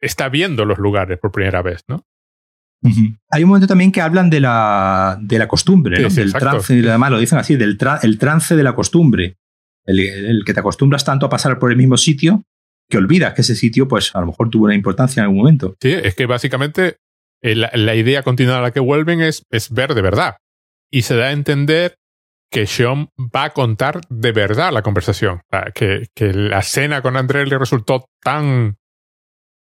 está 0.00 0.30
viendo 0.30 0.64
los 0.64 0.78
lugares 0.78 1.18
por 1.18 1.32
primera 1.32 1.60
vez, 1.60 1.82
¿no? 1.86 2.02
Hay 3.30 3.42
un 3.42 3.48
momento 3.48 3.66
también 3.66 3.90
que 3.90 4.00
hablan 4.00 4.30
de 4.30 4.40
la, 4.40 5.18
de 5.20 5.38
la 5.38 5.48
costumbre, 5.48 6.08
del 6.08 6.32
trance, 6.32 6.78
además 6.88 7.10
lo 7.10 7.18
dicen 7.18 7.38
así, 7.38 7.56
del 7.56 7.78
el 8.02 8.18
trance 8.18 8.54
de 8.54 8.62
la 8.62 8.74
costumbre. 8.74 9.36
El, 9.84 10.42
que 10.44 10.52
te 10.52 10.60
acostumbras 10.60 11.04
tanto 11.04 11.26
a 11.26 11.30
pasar 11.30 11.58
por 11.58 11.70
el 11.70 11.76
mismo 11.76 11.96
sitio 11.96 12.42
que 12.88 12.98
olvidas 12.98 13.34
que 13.34 13.42
ese 13.42 13.54
sitio, 13.54 13.88
pues 13.88 14.14
a 14.14 14.20
lo 14.20 14.26
mejor 14.26 14.50
tuvo 14.50 14.64
una 14.66 14.74
importancia 14.74 15.20
en 15.20 15.24
algún 15.24 15.38
momento. 15.38 15.76
Sí, 15.80 15.92
es 15.92 16.14
que 16.14 16.26
básicamente 16.26 16.98
eh, 17.42 17.54
la, 17.54 17.94
idea 17.94 18.22
continua 18.22 18.58
a 18.58 18.62
la 18.62 18.70
que 18.70 18.80
vuelven 18.80 19.20
es, 19.20 19.42
es 19.50 19.70
ver 19.70 19.94
de 19.94 20.02
verdad. 20.02 20.36
Y 20.90 21.02
se 21.02 21.16
da 21.16 21.26
a 21.26 21.32
entender 21.32 21.96
que 22.50 22.66
Sean 22.66 23.08
va 23.18 23.44
a 23.44 23.50
contar 23.50 24.00
de 24.08 24.32
verdad 24.32 24.72
la 24.72 24.82
conversación. 24.82 25.40
que, 25.74 26.06
que 26.14 26.32
la 26.32 26.62
cena 26.62 27.02
con 27.02 27.16
André 27.16 27.44
le 27.46 27.58
resultó 27.58 28.06
tan 28.22 28.76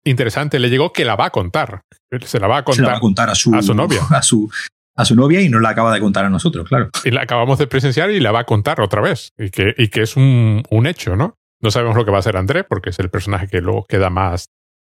interesante, 0.04 0.58
le 0.58 0.70
llegó 0.70 0.92
que 0.92 1.04
la 1.04 1.16
va 1.16 1.26
a 1.26 1.30
contar. 1.30 1.82
Se 2.24 2.40
la 2.40 2.46
va 2.46 2.58
a 2.58 2.64
contar, 2.64 2.86
va 2.86 2.96
a, 2.96 3.00
contar 3.00 3.30
a, 3.30 3.34
su, 3.34 3.50
novia. 3.74 4.02
A 4.10 4.22
su, 4.22 4.50
a 4.96 5.04
su 5.04 5.14
novia 5.14 5.40
y 5.40 5.48
no 5.48 5.60
la 5.60 5.70
acaba 5.70 5.94
de 5.94 6.00
contar 6.00 6.24
a 6.24 6.30
nosotros, 6.30 6.68
claro. 6.68 6.90
Y 7.04 7.10
la 7.10 7.22
acabamos 7.22 7.58
de 7.58 7.66
presenciar 7.66 8.10
y 8.10 8.20
la 8.20 8.32
va 8.32 8.40
a 8.40 8.44
contar 8.44 8.80
otra 8.80 9.00
vez. 9.00 9.32
Y 9.38 9.50
que, 9.50 9.74
y 9.76 9.88
que 9.88 10.02
es 10.02 10.16
un, 10.16 10.62
un 10.68 10.86
hecho, 10.86 11.16
¿no? 11.16 11.36
No 11.60 11.70
sabemos 11.70 11.96
lo 11.96 12.04
que 12.04 12.10
va 12.10 12.18
a 12.18 12.20
hacer 12.20 12.36
André, 12.36 12.64
porque 12.64 12.90
es 12.90 12.98
el 12.98 13.10
personaje 13.10 13.48
que 13.48 13.60
luego 13.60 13.84
queda 13.86 14.10
más 14.10 14.46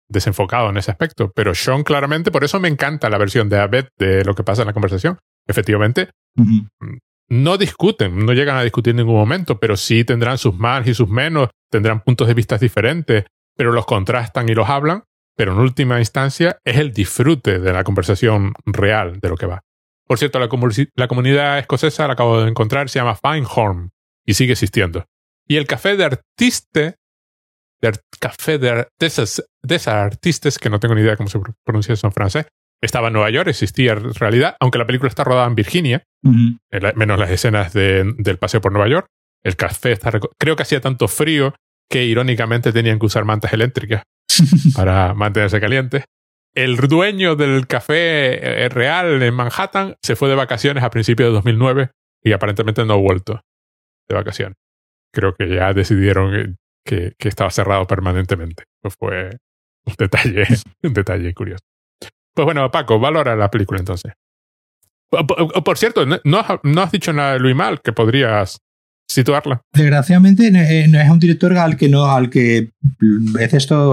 desenfocado 0.09 0.71
en 0.71 0.77
ese 0.77 0.91
aspecto. 0.91 1.33
Pero 1.35 1.55
Sean, 1.55 1.83
claramente, 1.83 2.31
por 2.31 2.45
eso 2.45 2.61
me 2.61 2.69
encanta 2.69 3.11
la 3.11 3.19
versión 3.19 3.49
de 3.49 3.59
Abed 3.59 3.89
de 3.99 4.25
lo 4.25 4.35
que 4.35 4.45
pasa 4.45 4.63
en 4.63 4.67
la 4.67 4.73
conversación. 4.73 5.19
Efectivamente, 5.47 6.11
no 7.29 7.57
discuten, 7.57 8.27
no 8.27 8.33
llegan 8.33 8.57
a 8.57 8.63
discutir 8.63 8.93
en 8.93 8.99
ningún 8.99 9.17
momento, 9.17 9.59
pero 9.59 9.77
sí 9.77 10.05
tendrán 10.05 10.39
sus 10.39 10.55
más 10.55 10.87
y 10.87 10.95
sus 10.95 11.09
menos, 11.09 11.51
tendrán 11.71 12.01
puntos 12.01 12.29
de 12.29 12.35
vista 12.35 12.59
diferentes, 12.59 13.25
pero 13.57 13.73
los 13.73 13.87
contrastan 13.87 14.49
y 14.49 14.55
los 14.55 14.69
hablan. 14.69 15.05
Pero 15.37 15.53
en 15.53 15.59
última 15.59 15.99
instancia 16.01 16.59
es 16.65 16.77
el 16.77 16.93
disfrute 16.93 17.61
de 17.61 17.73
la 17.73 17.85
conversación 17.85 18.53
real 18.67 19.21
de 19.21 19.29
lo 19.29 19.37
que 19.37 19.47
va. 19.47 19.63
Por 20.07 20.19
cierto, 20.19 20.39
la, 20.39 20.49
la 20.97 21.09
comunidad 21.09 21.59
escocesa, 21.59 22.07
la 22.07 22.13
acabo 22.15 22.43
de 22.43 22.51
encontrar, 22.51 22.91
se 22.91 22.99
llama 22.99 23.15
Finehorn 23.15 23.91
y 24.27 24.35
sigue 24.35 24.53
existiendo. 24.53 25.07
Y 25.51 25.57
el 25.57 25.67
café 25.67 25.97
de 25.97 26.05
artiste, 26.05 26.95
del 27.83 27.95
café 28.21 28.59
de, 28.59 28.87
de, 29.01 29.07
esas, 29.07 29.45
de 29.65 29.81
artistas, 29.85 30.61
que 30.61 30.71
no 30.71 30.79
tengo 30.79 30.95
ni 30.95 31.01
idea 31.01 31.17
cómo 31.17 31.29
se 31.29 31.41
pronuncia 31.65 31.93
eso 31.93 32.07
en 32.07 32.13
francés, 32.13 32.47
estaba 32.81 33.09
en 33.09 33.15
Nueva 33.15 33.31
York, 33.31 33.49
existía 33.49 33.95
en 33.95 34.15
realidad, 34.15 34.55
aunque 34.61 34.79
la 34.79 34.87
película 34.87 35.09
está 35.09 35.25
rodada 35.25 35.49
en 35.49 35.57
Virginia, 35.57 36.05
menos 36.23 37.19
las 37.19 37.31
escenas 37.31 37.73
del 37.73 38.39
paseo 38.39 38.61
por 38.61 38.71
Nueva 38.71 38.87
York. 38.89 39.09
El 39.43 39.57
café 39.57 39.91
está. 39.91 40.13
Creo 40.39 40.55
que 40.55 40.63
hacía 40.63 40.81
tanto 40.81 41.09
frío 41.09 41.53
que 41.91 42.05
irónicamente 42.05 42.73
tenían 42.73 43.01
que 43.01 43.07
usar 43.07 43.25
mantas 43.25 43.53
eléctricas 43.53 44.05
para 44.77 45.15
mantenerse 45.15 45.61
calientes. 45.61 46.05
El 46.55 46.77
dueño 46.77 47.35
del 47.35 47.67
café 47.67 48.65
eh, 48.65 48.69
real 48.69 49.21
en 49.21 49.35
Manhattan 49.35 49.97
se 50.01 50.15
fue 50.15 50.29
de 50.29 50.37
vacaciones 50.37 50.85
a 50.85 50.91
principios 50.91 51.31
de 51.31 51.33
2009 51.33 51.91
y 52.23 52.31
aparentemente 52.31 52.85
no 52.85 52.95
ha 52.95 52.99
vuelto 52.99 53.41
de 54.09 54.15
vacaciones. 54.15 54.57
Creo 55.13 55.35
que 55.35 55.49
ya 55.49 55.73
decidieron 55.73 56.57
que, 56.85 57.13
que 57.19 57.29
estaba 57.29 57.51
cerrado 57.51 57.87
permanentemente. 57.87 58.65
Pues 58.81 58.95
fue 58.99 59.31
un 59.85 59.95
detalle, 59.99 60.45
un 60.83 60.95
detalle 60.95 61.35
curioso. 61.35 61.65
Pues 62.35 62.45
bueno, 62.45 62.71
Paco, 62.71 62.99
valora 62.99 63.37
la 63.37 63.51
película 63.51 63.81
entonces. 63.81 64.13
Por, 65.11 65.77
cierto, 65.77 66.07
no, 66.07 66.39
has 66.83 66.93
dicho 66.93 67.13
nada 67.13 67.33
de 67.33 67.41
Luis 67.41 67.57
Mal 67.57 67.81
que 67.83 67.93
podrías 67.93 68.59
situarla. 69.09 69.61
Desgraciadamente 69.73 70.47
eh, 70.47 70.87
no 70.87 71.01
es 71.01 71.11
un 71.11 71.19
director 71.19 71.53
al 71.59 71.77
que 71.77 71.89
no, 71.89 72.05
al 72.05 72.31
que 72.31 72.71
es 73.41 73.55
esto 73.55 73.93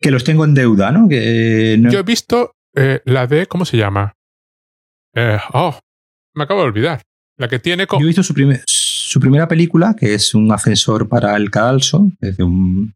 que 0.00 0.10
los 0.12 0.22
tengo 0.22 0.44
en 0.44 0.54
deuda, 0.54 0.92
¿no? 0.92 1.08
Que, 1.08 1.74
eh, 1.74 1.82
Yo 1.90 1.98
he 1.98 2.04
visto 2.04 2.52
eh, 2.76 3.00
la 3.06 3.26
de, 3.26 3.46
¿cómo 3.46 3.64
se 3.64 3.76
llama? 3.76 4.14
oh, 5.52 5.76
me 6.34 6.44
acabo 6.44 6.60
de 6.60 6.66
olvidar. 6.66 7.02
La 7.38 7.48
que 7.48 7.58
tiene. 7.58 7.86
Yo 7.90 7.98
he 8.00 8.04
visto 8.04 8.22
su, 8.22 8.34
su 9.06 9.20
primera 9.20 9.46
película, 9.46 9.94
que 9.94 10.14
es 10.14 10.34
un 10.34 10.50
ascensor 10.50 11.08
para 11.08 11.36
el 11.36 11.48
cadalso, 11.48 12.10
es 12.20 12.36
de 12.36 12.42
un 12.42 12.92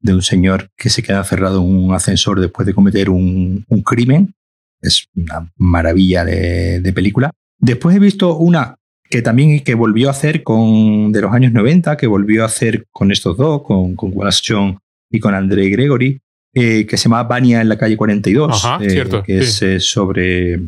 de 0.00 0.14
un 0.14 0.22
señor 0.22 0.70
que 0.76 0.90
se 0.90 1.02
queda 1.02 1.24
cerrado 1.24 1.60
en 1.62 1.68
un 1.68 1.94
ascensor 1.94 2.40
después 2.40 2.66
de 2.66 2.74
cometer 2.74 3.08
un, 3.08 3.64
crimen. 3.84 4.34
Es 4.80 5.06
una 5.14 5.50
maravilla 5.56 6.24
de, 6.24 6.92
película. 6.94 7.30
Después 7.58 7.96
he 7.96 7.98
visto 7.98 8.36
una 8.36 8.76
que 9.08 9.22
también 9.22 9.60
que 9.60 9.74
volvió 9.74 10.08
a 10.08 10.12
hacer 10.12 10.42
con 10.42 11.12
de 11.12 11.20
los 11.22 11.32
años 11.32 11.52
90, 11.52 11.96
que 11.96 12.06
volvió 12.06 12.42
a 12.42 12.46
hacer 12.46 12.86
con 12.90 13.12
estos 13.12 13.36
dos, 13.36 13.62
con, 13.62 13.96
con 13.96 14.10
Wallace 14.14 14.42
John 14.46 14.78
y 15.10 15.20
con 15.20 15.34
André 15.34 15.68
Gregory, 15.70 16.20
eh, 16.54 16.86
que 16.86 16.96
se 16.96 17.04
llama 17.04 17.22
Bania 17.22 17.60
en 17.60 17.68
la 17.68 17.78
calle 17.78 17.96
42, 17.96 18.64
eh, 18.80 19.08
que 19.24 19.38
es 19.38 19.62
eh, 19.62 19.80
sobre, 19.80 20.58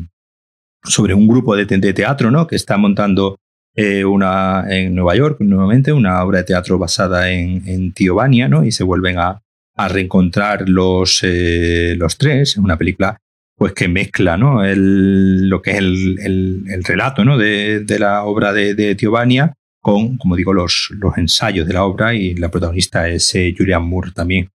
sobre 0.83 1.13
un 1.13 1.27
grupo 1.27 1.55
de, 1.55 1.65
de, 1.65 1.93
teatro 1.93 2.31
¿no? 2.31 2.47
que 2.47 2.55
está 2.55 2.77
montando 2.77 3.37
eh, 3.79 4.03
una 4.03 4.65
en 4.67 4.95
Nueva 4.95 5.15
York, 5.15 5.37
nuevamente, 5.39 5.93
una 5.93 6.23
obra 6.23 6.39
de 6.39 6.45
teatro 6.45 6.79
basada 6.79 7.29
en, 7.29 7.61
en 7.67 7.93
Bania, 8.15 8.47
¿no? 8.47 8.65
Y 8.65 8.71
se 8.71 8.83
vuelven 8.83 9.19
a, 9.19 9.39
a 9.75 9.87
reencontrar 9.87 10.67
los, 10.67 11.19
eh, 11.21 11.93
los 11.95 12.17
tres. 12.17 12.49
Es 12.49 12.57
una 12.57 12.75
película 12.75 13.17
pues 13.55 13.73
que 13.73 13.87
mezcla 13.87 14.35
¿no? 14.35 14.63
el, 14.63 15.47
lo 15.47 15.61
que 15.61 15.71
es 15.71 15.77
el, 15.77 16.65
el, 16.67 16.83
relato 16.83 17.23
¿no? 17.23 17.37
de, 17.37 17.81
de, 17.81 17.99
la 17.99 18.23
obra 18.23 18.51
de, 18.53 18.73
de 18.75 18.95
con, 19.79 20.17
como 20.17 20.35
digo, 20.35 20.53
los, 20.53 20.89
los 20.99 21.17
ensayos 21.17 21.67
de 21.67 21.73
la 21.73 21.83
obra 21.83 22.13
y 22.15 22.35
la 22.35 22.49
protagonista 22.49 23.07
es 23.07 23.33
eh, 23.35 23.53
Julian 23.57 23.83
Moore 23.83 24.11
también. 24.13 24.49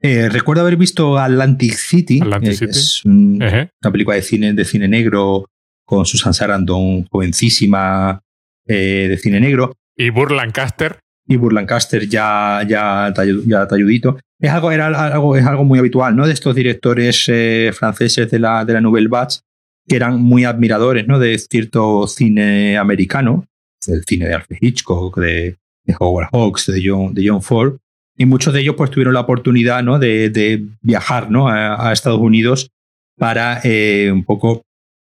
recuerdo 0.00 0.62
haber 0.62 0.76
visto 0.76 1.18
Atlantic 1.18 1.74
City, 1.74 2.20
Atlantic 2.20 2.62
es 2.62 3.04
una 3.04 3.60
película 3.92 4.16
de 4.16 4.22
cine, 4.22 4.52
de 4.52 4.64
cine 4.64 4.88
negro 4.88 5.46
con 5.84 6.04
Susan 6.04 6.34
Sarandon, 6.34 7.06
jovencísima, 7.06 8.20
eh, 8.68 9.06
de 9.08 9.16
cine 9.16 9.40
negro. 9.40 9.74
Y 9.96 10.10
Burlancaster. 10.10 11.00
Y 11.26 11.36
Burlancaster 11.36 12.08
ya, 12.08 12.64
ya, 12.66 13.12
ya 13.46 13.66
talludito. 13.66 14.18
Es 14.40 14.50
algo, 14.50 14.70
era 14.70 14.86
algo, 14.86 15.36
es 15.36 15.44
algo 15.44 15.64
muy 15.64 15.78
habitual, 15.78 16.14
¿no? 16.14 16.26
De 16.26 16.32
estos 16.32 16.54
directores 16.54 17.24
eh, 17.28 17.72
franceses 17.74 18.30
de 18.30 18.38
la, 18.38 18.64
de 18.64 18.74
la 18.74 18.80
Nouvelle 18.80 19.08
Vague, 19.08 19.40
que 19.86 19.96
eran 19.96 20.20
muy 20.20 20.44
admiradores, 20.44 21.08
¿no? 21.08 21.18
De 21.18 21.36
cierto 21.38 22.06
cine 22.06 22.78
americano, 22.78 23.46
del 23.84 24.04
cine 24.04 24.28
de 24.28 24.34
Alfred 24.34 24.58
Hitchcock, 24.60 25.18
de, 25.18 25.56
Howard 25.98 26.28
Hawks, 26.32 26.66
de 26.66 26.82
John, 26.84 27.14
de 27.14 27.26
John 27.26 27.42
Ford. 27.42 27.78
Y 28.16 28.26
muchos 28.26 28.54
de 28.54 28.60
ellos 28.60 28.74
pues 28.76 28.90
tuvieron 28.90 29.14
la 29.14 29.20
oportunidad, 29.20 29.82
¿no? 29.82 29.98
De, 29.98 30.30
de 30.30 30.66
viajar, 30.82 31.30
¿no? 31.30 31.48
A, 31.48 31.92
Estados 31.92 32.20
Unidos 32.20 32.70
para 33.16 33.60
eh, 33.64 34.10
un 34.12 34.24
poco 34.24 34.62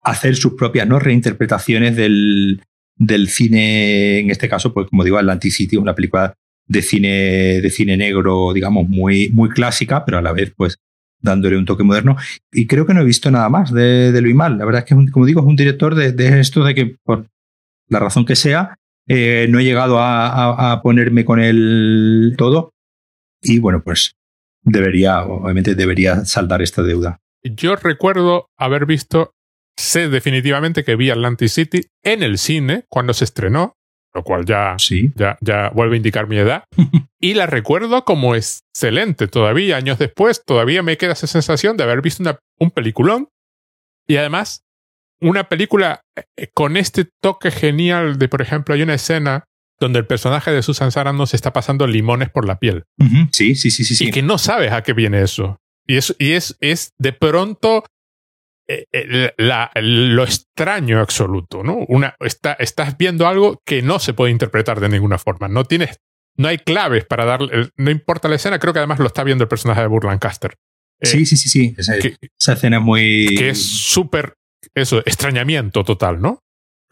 hacer 0.02 0.36
sus 0.36 0.54
propias 0.54 0.88
¿no? 0.88 0.98
reinterpretaciones 0.98 1.96
del, 1.96 2.62
del 3.02 3.30
cine, 3.30 4.20
en 4.20 4.30
este 4.30 4.48
caso, 4.48 4.74
pues 4.74 4.88
como 4.88 5.04
digo, 5.04 5.18
Atlantic 5.18 5.52
City, 5.52 5.76
una 5.76 5.96
película 5.96 6.36
de 6.68 6.82
cine, 6.84 7.60
de 7.60 7.70
cine 7.72 7.98
negro, 7.98 8.54
digamos, 8.54 8.88
muy, 8.88 9.30
muy 9.30 9.50
clásica, 9.50 10.06
pero 10.06 10.20
a 10.20 10.22
la 10.22 10.32
vez, 10.34 10.54
pues, 10.56 10.78
dándole 11.20 11.58
un 11.58 11.66
toque 11.66 11.84
moderno. 11.84 12.16
Y 12.52 12.68
creo 12.68 12.86
que 12.86 12.94
no 12.94 13.02
he 13.02 13.06
visto 13.06 13.32
nada 13.32 13.50
más 13.50 13.74
de, 13.74 14.12
de 14.12 14.22
Luis 14.22 14.36
Mal. 14.36 14.60
La 14.60 14.66
verdad 14.66 14.84
es 14.84 14.86
que, 14.86 15.12
como 15.12 15.26
digo, 15.26 15.42
es 15.42 15.48
un 15.48 15.56
director 15.56 15.96
de, 15.96 16.40
esto 16.40 16.64
de 16.64 16.76
que, 16.76 16.96
por 17.04 17.26
la 17.88 18.00
razón 18.00 18.24
que 18.24 18.36
sea, 18.36 18.78
eh, 19.08 19.48
no 19.50 19.60
he 19.60 19.64
llegado 19.64 19.98
a, 19.98 20.72
a, 20.72 20.82
ponerme 20.84 21.26
con 21.26 21.40
él 21.40 22.36
todo. 22.38 22.72
Y 23.42 23.58
bueno, 23.58 23.82
pues 23.84 24.14
debería, 24.62 25.24
obviamente, 25.24 25.74
debería 25.74 26.24
saldar 26.26 26.62
esta 26.62 26.84
deuda. 26.84 27.20
Yo 27.44 27.76
recuerdo 27.76 28.46
haber 28.58 28.86
visto 28.86 29.34
sé 29.78 30.10
definitivamente 30.10 30.84
que 30.84 30.96
vi 30.96 31.10
Atlantic 31.10 31.50
City 31.50 31.82
en 32.04 32.24
el 32.24 32.38
cine 32.38 32.86
cuando 32.90 33.14
se 33.14 33.26
estrenó, 33.26 33.76
lo 34.14 34.24
cual 34.24 34.46
ya, 34.46 34.76
ya, 35.16 35.38
ya 35.42 35.70
vuelve 35.70 35.96
a 35.96 35.98
indicar 35.98 36.28
mi 36.28 36.38
edad. 36.38 36.66
y 37.20 37.34
la 37.34 37.46
recuerdo 37.46 38.04
como 38.04 38.36
excelente 38.36 39.28
todavía, 39.28 39.78
años 39.78 40.00
después, 40.00 40.44
todavía 40.46 40.84
me 40.84 40.98
queda 40.98 41.14
esa 41.14 41.28
sensación 41.28 41.78
de 41.78 41.84
haber 41.84 42.02
visto 42.02 42.24
un 42.60 42.72
peliculón. 42.72 43.30
Y 44.08 44.18
además, 44.18 44.64
una 45.22 45.48
película 45.48 46.02
eh, 46.16 46.48
con 46.54 46.78
este 46.78 47.08
toque 47.22 47.52
genial 47.52 48.18
de, 48.18 48.28
por 48.28 48.42
ejemplo, 48.42 48.76
hay 48.76 48.82
una 48.82 48.96
escena 48.96 49.46
donde 49.80 50.00
el 50.00 50.06
personaje 50.06 50.52
de 50.52 50.62
Susan 50.62 50.92
Sarandon 50.92 51.28
se 51.28 51.36
está 51.36 51.54
pasando 51.54 51.88
limones 51.88 52.30
por 52.30 52.48
la 52.48 52.60
piel. 52.60 52.84
Sí, 53.32 53.56
sí, 53.56 53.72
sí, 53.72 53.84
sí, 53.84 53.96
sí. 53.96 54.08
Y 54.08 54.12
que 54.12 54.22
no 54.22 54.38
sabes 54.38 54.72
a 54.72 54.84
qué 54.84 54.94
viene 54.94 55.22
eso. 55.24 55.58
Y 55.88 55.98
es, 55.98 56.16
y 56.20 56.34
es, 56.34 56.56
es 56.60 56.94
de 57.00 57.14
pronto 57.14 57.84
eh, 58.92 59.34
eh, 59.38 59.82
lo 59.82 60.24
extraño 60.24 61.00
absoluto, 61.00 61.64
¿no? 61.64 61.78
Una, 61.88 62.16
está, 62.20 62.54
estás 62.54 62.98
viendo 62.98 63.28
algo 63.28 63.62
que 63.66 63.82
no 63.82 64.00
se 64.00 64.14
puede 64.14 64.32
interpretar 64.32 64.80
de 64.80 64.90
ninguna 64.90 65.18
forma. 65.18 65.48
No 65.48 65.66
tienes, 65.66 66.00
no 66.38 66.48
hay 66.48 66.58
claves 66.58 67.06
para 67.06 67.26
darle, 67.26 67.70
no 67.78 67.92
importa 67.92 68.28
la 68.28 68.36
escena, 68.36 68.60
creo 68.60 68.74
que 68.74 68.80
además 68.80 69.00
lo 69.00 69.08
está 69.08 69.24
viendo 69.24 69.44
el 69.44 69.48
personaje 69.48 69.82
de 69.82 69.88
Burlancaster. 69.88 70.56
Eh, 71.00 71.08
sí, 71.08 71.26
sí, 71.26 71.38
sí, 71.38 71.50
sí. 71.50 71.76
Esa, 71.78 72.54
escena 72.54 72.78
es 72.78 72.84
muy. 72.84 73.36
Que 73.38 73.50
es 73.50 73.64
súper, 73.64 74.36
eso, 74.76 75.00
extrañamiento 75.00 75.84
total, 75.84 76.22
¿no? 76.22 76.40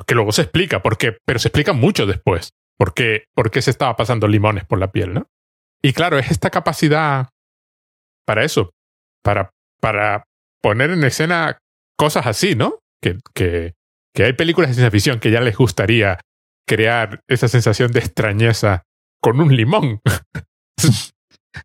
Que 0.07 0.15
luego 0.15 0.31
se 0.31 0.41
explica 0.43 0.81
por 0.81 0.97
qué, 0.97 1.17
pero 1.25 1.39
se 1.39 1.49
explica 1.49 1.73
mucho 1.73 2.05
después. 2.05 2.51
Por 2.77 2.93
qué, 2.93 3.25
por 3.35 3.51
qué 3.51 3.61
se 3.61 3.71
estaba 3.71 3.95
pasando 3.95 4.27
limones 4.27 4.65
por 4.65 4.79
la 4.79 4.91
piel, 4.91 5.13
¿no? 5.13 5.27
Y 5.81 5.93
claro, 5.93 6.17
es 6.17 6.31
esta 6.31 6.49
capacidad 6.49 7.29
para 8.25 8.43
eso, 8.43 8.71
para, 9.21 9.51
para 9.81 10.23
poner 10.61 10.91
en 10.91 11.03
escena 11.03 11.57
cosas 11.99 12.25
así, 12.25 12.55
¿no? 12.55 12.79
Que, 13.01 13.17
que, 13.35 13.73
hay 14.23 14.33
películas 14.33 14.69
de 14.69 14.73
ciencia 14.73 14.91
ficción 14.91 15.19
que 15.19 15.31
ya 15.31 15.41
les 15.41 15.55
gustaría 15.55 16.17
crear 16.65 17.21
esa 17.27 17.47
sensación 17.47 17.91
de 17.91 17.99
extrañeza 17.99 18.83
con 19.21 19.39
un 19.41 19.55
limón. 19.55 19.99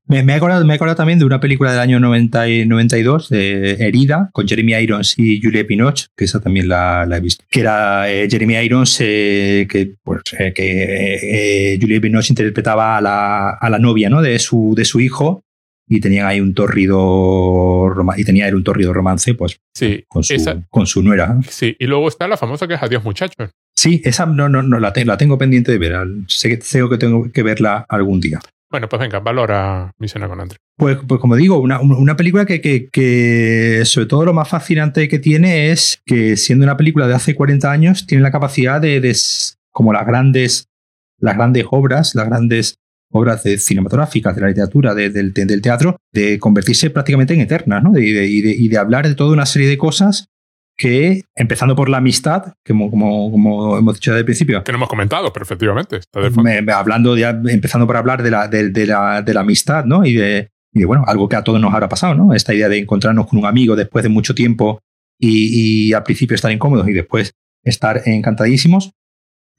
Me, 0.06 0.20
he 0.20 0.32
acordado, 0.32 0.64
me, 0.64 0.72
he 0.72 0.76
acordado, 0.76 0.96
también 0.96 1.18
de 1.18 1.26
una 1.26 1.40
película 1.40 1.70
del 1.70 1.78
año 1.78 2.00
90 2.00 2.48
y 2.48 2.66
92, 2.66 3.28
de 3.28 3.72
Herida, 3.72 4.30
con 4.32 4.48
Jeremy 4.48 4.72
Irons 4.72 5.14
y 5.18 5.40
Julia 5.40 5.66
Pinoch, 5.66 6.06
que 6.16 6.24
esa 6.24 6.40
también 6.40 6.68
la, 6.68 7.04
la 7.06 7.18
he 7.18 7.20
visto. 7.20 7.44
Que 7.50 7.60
era 7.60 8.10
eh, 8.10 8.26
Jeremy 8.28 8.54
Irons, 8.56 8.96
eh, 9.00 9.68
que, 9.68 9.94
pues, 10.02 10.22
eh, 10.38 10.52
que 10.54 11.78
Julia 11.80 12.00
Pinoch 12.00 12.28
interpretaba 12.30 12.96
a 12.96 13.00
la, 13.02 13.50
a 13.50 13.70
la 13.70 13.78
novia 13.78 14.08
¿no? 14.08 14.22
de, 14.22 14.38
su, 14.38 14.72
de 14.74 14.86
su 14.86 15.00
hijo 15.00 15.44
y 15.86 16.00
tenían 16.00 16.26
ahí 16.26 16.40
un 16.40 16.54
torrido 16.54 17.92
y 18.16 18.24
tenía 18.24 18.48
él 18.48 18.54
un 18.54 18.64
torrido 18.64 18.92
romance 18.92 19.34
pues 19.34 19.58
sí, 19.74 20.04
con, 20.08 20.24
su, 20.24 20.34
con 20.70 20.86
su 20.86 21.02
nuera. 21.02 21.38
Sí, 21.48 21.76
y 21.78 21.86
luego 21.86 22.08
está 22.08 22.26
la 22.28 22.36
famosa 22.36 22.66
que 22.66 22.74
es 22.74 22.82
Adiós 22.82 23.04
muchachos. 23.04 23.50
Sí, 23.76 24.00
esa 24.04 24.26
no, 24.26 24.48
no, 24.48 24.62
no 24.62 24.80
la, 24.80 24.92
tengo, 24.92 25.08
la 25.08 25.16
tengo 25.16 25.36
pendiente 25.36 25.72
de 25.72 25.78
ver. 25.78 25.96
Sé, 26.28 26.60
sé 26.62 26.82
que 26.88 26.98
tengo 26.98 27.30
que 27.30 27.42
verla 27.42 27.84
algún 27.88 28.20
día. 28.20 28.40
Bueno, 28.70 28.88
pues 28.88 29.00
venga, 29.00 29.20
valora 29.20 29.92
mi 29.98 30.08
cena 30.08 30.28
con 30.28 30.40
André. 30.40 30.56
Pues, 30.76 30.98
pues 31.06 31.20
como 31.20 31.36
digo, 31.36 31.58
una, 31.58 31.80
una 31.80 32.16
película 32.16 32.44
que, 32.44 32.60
que, 32.60 32.88
que, 32.90 33.82
sobre 33.84 34.06
todo 34.06 34.24
lo 34.24 34.32
más 34.32 34.48
fascinante 34.48 35.08
que 35.08 35.18
tiene 35.18 35.70
es 35.70 36.00
que 36.04 36.36
siendo 36.36 36.64
una 36.64 36.76
película 36.76 37.06
de 37.06 37.14
hace 37.14 37.34
40 37.34 37.70
años, 37.70 38.06
tiene 38.06 38.22
la 38.22 38.32
capacidad 38.32 38.80
de, 38.80 39.00
de 39.00 39.16
como 39.70 39.92
las 39.92 40.06
grandes, 40.06 40.68
las 41.20 41.36
grandes 41.36 41.66
obras, 41.70 42.14
las 42.14 42.26
grandes 42.26 42.78
obras 43.14 43.44
de 43.44 43.58
cinematográficas, 43.58 44.34
de 44.34 44.40
la 44.40 44.48
literatura, 44.48 44.94
de, 44.94 45.08
de, 45.08 45.22
del 45.30 45.62
teatro, 45.62 45.96
de 46.12 46.38
convertirse 46.38 46.90
prácticamente 46.90 47.32
en 47.32 47.40
eternas, 47.40 47.82
¿no? 47.82 47.96
Y 47.96 48.12
de, 48.12 48.26
y 48.26 48.68
de, 48.68 48.76
hablar 48.78 49.06
de 49.06 49.14
toda 49.14 49.32
una 49.32 49.46
serie 49.46 49.68
de 49.68 49.78
cosas 49.78 50.26
que, 50.76 51.22
empezando 51.36 51.76
por 51.76 51.88
la 51.88 51.98
amistad, 51.98 52.54
que 52.64 52.72
como, 52.72 52.90
como, 52.90 53.30
como 53.30 53.78
hemos 53.78 53.94
dicho 53.94 54.10
desde 54.10 54.20
el 54.20 54.24
principio. 54.24 54.64
Que 54.64 54.72
no 54.72 54.78
hemos 54.78 54.88
comentado, 54.88 55.32
pero 55.32 55.44
efectivamente. 55.44 55.96
Está 55.96 56.20
me, 56.30 56.72
hablando 56.72 57.16
ya, 57.16 57.30
empezando 57.30 57.86
por 57.86 57.96
hablar 57.96 58.24
de 58.24 58.32
la, 58.32 58.48
de, 58.48 58.86
la, 58.86 59.22
de 59.22 59.34
la 59.34 59.40
amistad, 59.40 59.84
¿no? 59.84 60.04
Y 60.04 60.14
de, 60.14 60.50
y 60.72 60.80
de, 60.80 60.84
bueno, 60.84 61.04
algo 61.06 61.28
que 61.28 61.36
a 61.36 61.44
todos 61.44 61.60
nos 61.60 61.72
habrá 61.72 61.88
pasado, 61.88 62.16
¿no? 62.16 62.34
Esta 62.34 62.52
idea 62.52 62.68
de 62.68 62.78
encontrarnos 62.78 63.28
con 63.28 63.38
un 63.38 63.46
amigo 63.46 63.76
después 63.76 64.02
de 64.02 64.08
mucho 64.08 64.34
tiempo 64.34 64.80
y, 65.20 65.86
y 65.88 65.92
al 65.92 66.02
principio 66.02 66.34
estar 66.34 66.50
incómodos 66.50 66.88
y 66.88 66.92
después 66.92 67.32
estar 67.62 68.02
encantadísimos. 68.06 68.90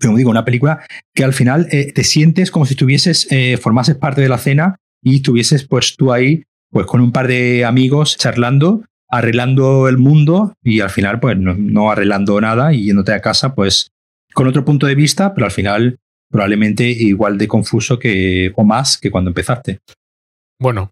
Como 0.01 0.17
digo, 0.17 0.29
una 0.29 0.45
película 0.45 0.85
que 1.13 1.23
al 1.23 1.33
final 1.33 1.67
eh, 1.71 1.91
te 1.93 2.03
sientes 2.03 2.51
como 2.51 2.65
si 2.65 2.73
estuvieses, 2.73 3.27
eh, 3.31 3.57
formases 3.57 3.95
parte 3.95 4.21
de 4.21 4.29
la 4.29 4.37
cena 4.37 4.77
y 5.01 5.17
estuvieses 5.17 5.65
pues 5.67 5.95
tú 5.95 6.11
ahí 6.11 6.43
pues 6.71 6.85
con 6.85 7.01
un 7.01 7.11
par 7.11 7.27
de 7.27 7.63
amigos 7.63 8.17
charlando 8.17 8.83
arreglando 9.09 9.87
el 9.87 9.97
mundo 9.97 10.53
y 10.61 10.81
al 10.81 10.89
final 10.89 11.19
pues 11.19 11.37
no, 11.37 11.91
arreglando 11.91 12.39
nada 12.41 12.73
y 12.73 12.85
yéndote 12.85 13.13
a 13.13 13.21
casa 13.21 13.55
pues 13.55 13.91
con 14.33 14.47
otro 14.47 14.65
punto 14.65 14.87
de 14.87 14.95
vista, 14.95 15.33
pero 15.33 15.45
al 15.45 15.51
final 15.51 15.97
probablemente 16.29 16.83
igual 16.89 17.37
de 17.37 17.47
confuso 17.47 17.99
que 17.99 18.51
o 18.55 18.63
más 18.63 18.97
que 18.97 19.11
cuando 19.11 19.29
empezaste. 19.29 19.79
Bueno, 20.59 20.91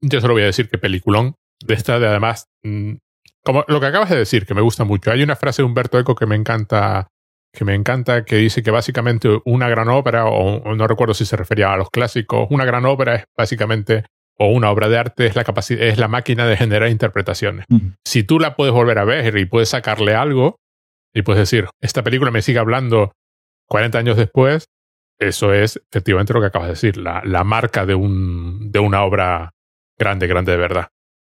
yo 0.00 0.20
solo 0.20 0.34
voy 0.34 0.42
a 0.42 0.46
decir 0.46 0.68
que 0.68 0.78
peliculón 0.78 1.34
de 1.64 1.74
esta 1.74 1.98
de 1.98 2.06
además 2.06 2.46
mm, 2.62 2.94
como 3.44 3.64
lo 3.68 3.80
que 3.80 3.86
acabas 3.86 4.10
de 4.10 4.16
decir 4.16 4.46
que 4.46 4.54
me 4.54 4.60
gusta 4.60 4.84
mucho. 4.84 5.10
Hay 5.10 5.22
una 5.22 5.36
frase 5.36 5.62
de 5.62 5.66
Humberto 5.66 5.98
Eco 5.98 6.14
que 6.14 6.26
me 6.26 6.36
encanta 6.36 7.08
que 7.52 7.64
me 7.64 7.74
encanta 7.74 8.24
que 8.24 8.36
dice 8.36 8.62
que 8.62 8.70
básicamente 8.70 9.40
una 9.44 9.68
gran 9.68 9.88
obra 9.88 10.26
o 10.26 10.74
no 10.74 10.86
recuerdo 10.86 11.14
si 11.14 11.24
se 11.24 11.36
refería 11.36 11.72
a 11.72 11.76
los 11.76 11.90
clásicos, 11.90 12.46
una 12.50 12.64
gran 12.64 12.84
obra 12.84 13.16
es 13.16 13.24
básicamente 13.36 14.04
o 14.38 14.46
una 14.46 14.70
obra 14.70 14.88
de 14.88 14.98
arte 14.98 15.26
es 15.26 15.36
la 15.36 15.44
capacidad, 15.44 15.82
es 15.82 15.98
la 15.98 16.08
máquina 16.08 16.46
de 16.46 16.56
generar 16.56 16.88
interpretaciones. 16.88 17.66
Si 18.06 18.22
tú 18.22 18.38
la 18.38 18.54
puedes 18.54 18.72
volver 18.72 18.98
a 18.98 19.04
ver 19.04 19.36
y 19.36 19.44
puedes 19.46 19.70
sacarle 19.70 20.14
algo 20.14 20.60
y 21.12 21.22
puedes 21.22 21.40
decir, 21.40 21.66
esta 21.80 22.04
película 22.04 22.30
me 22.30 22.42
sigue 22.42 22.60
hablando 22.60 23.12
40 23.66 23.98
años 23.98 24.16
después, 24.16 24.66
eso 25.18 25.52
es 25.52 25.82
efectivamente 25.90 26.32
lo 26.32 26.40
que 26.40 26.46
acabas 26.46 26.68
de 26.68 26.74
decir, 26.74 26.96
la, 26.96 27.20
la 27.24 27.42
marca 27.42 27.84
de, 27.84 27.96
un, 27.96 28.70
de 28.70 28.78
una 28.78 29.02
obra 29.02 29.50
grande, 29.98 30.28
grande 30.28 30.52
de 30.52 30.58
verdad. 30.58 30.88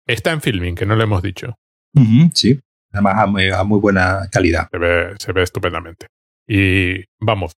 Está 0.06 0.32
en 0.32 0.42
filming, 0.42 0.74
que 0.74 0.84
no 0.84 0.94
lo 0.94 1.02
hemos 1.02 1.22
dicho. 1.22 1.56
sí, 2.34 2.60
además 2.92 3.18
a 3.18 3.26
muy, 3.26 3.50
a 3.50 3.64
muy 3.64 3.78
buena 3.78 4.28
calidad. 4.30 4.68
Se 4.70 4.78
ve, 4.78 5.14
se 5.18 5.32
ve 5.32 5.42
estupendamente. 5.42 6.06
Y 6.46 7.04
vamos, 7.20 7.52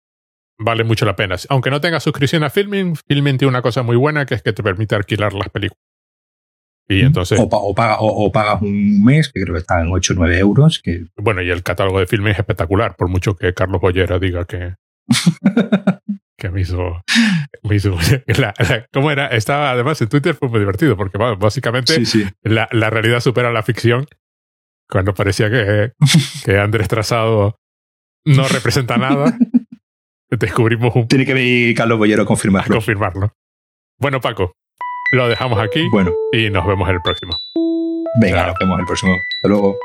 vale 0.59 0.83
mucho 0.83 1.05
la 1.05 1.15
pena. 1.15 1.35
Aunque 1.49 1.69
no 1.69 1.81
tengas 1.81 2.03
suscripción 2.03 2.43
a 2.43 2.49
Filming, 2.49 2.95
Filming 3.07 3.37
tiene 3.37 3.49
una 3.49 3.61
cosa 3.61 3.83
muy 3.83 3.95
buena 3.95 4.25
que 4.25 4.35
es 4.35 4.41
que 4.41 4.53
te 4.53 4.63
permite 4.63 4.95
alquilar 4.95 5.33
las 5.33 5.49
películas. 5.49 5.81
Y 6.87 7.01
entonces. 7.01 7.39
O, 7.39 7.43
o, 7.43 7.75
paga, 7.75 7.97
o, 7.99 8.31
pagas 8.31 8.61
un 8.61 9.03
mes, 9.03 9.31
que 9.31 9.41
creo 9.41 9.53
que 9.53 9.61
está 9.61 9.81
en 9.81 9.91
8 9.91 10.13
o 10.13 10.15
9 10.17 10.39
euros. 10.39 10.81
Que... 10.83 11.05
Bueno, 11.15 11.41
y 11.41 11.49
el 11.49 11.63
catálogo 11.63 11.99
de 11.99 12.07
Filming 12.07 12.33
es 12.33 12.39
espectacular, 12.39 12.95
por 12.95 13.07
mucho 13.07 13.35
que 13.35 13.53
Carlos 13.53 13.81
Bollera 13.81 14.19
diga 14.19 14.45
que. 14.45 14.75
que 16.37 16.49
me 16.49 16.61
hizo. 16.61 17.01
Me 17.63 17.75
hizo 17.75 17.95
¿Cómo 18.93 19.11
era? 19.11 19.27
Estaba, 19.27 19.71
además, 19.71 20.01
en 20.01 20.09
Twitter 20.09 20.35
fue 20.35 20.49
muy 20.49 20.59
divertido, 20.59 20.97
porque 20.97 21.17
básicamente 21.17 22.03
La, 22.41 22.67
la, 22.71 22.89
realidad 22.89 23.21
supera 23.21 23.51
la 23.51 23.63
ficción. 23.63 24.05
Cuando 24.89 25.13
parecía 25.13 25.49
que, 25.49 25.91
que 26.45 26.57
Andrés 26.57 26.87
Trazado 26.87 27.57
no 28.25 28.47
representa 28.49 28.97
nada. 28.97 29.37
descubrimos 30.29 30.95
un... 30.95 31.07
Tiene 31.07 31.25
que 31.25 31.33
venir 31.33 31.75
Carlos 31.75 31.97
Bollero 31.97 32.23
a 32.23 32.25
confirmarlo. 32.25 32.73
A 32.73 32.77
confirmarlo. 32.77 33.33
Bueno, 33.99 34.19
Paco, 34.21 34.53
lo 35.11 35.27
dejamos 35.27 35.59
aquí 35.59 35.87
bueno. 35.89 36.11
y 36.31 36.49
nos 36.49 36.65
vemos 36.65 36.89
en 36.89 36.95
el 36.95 37.01
próximo. 37.01 37.33
Venga, 38.19 38.47
nos 38.47 38.55
vemos 38.59 38.75
en 38.75 38.79
el 38.81 38.85
próximo. 38.85 39.13
Hasta 39.13 39.47
luego. 39.47 39.77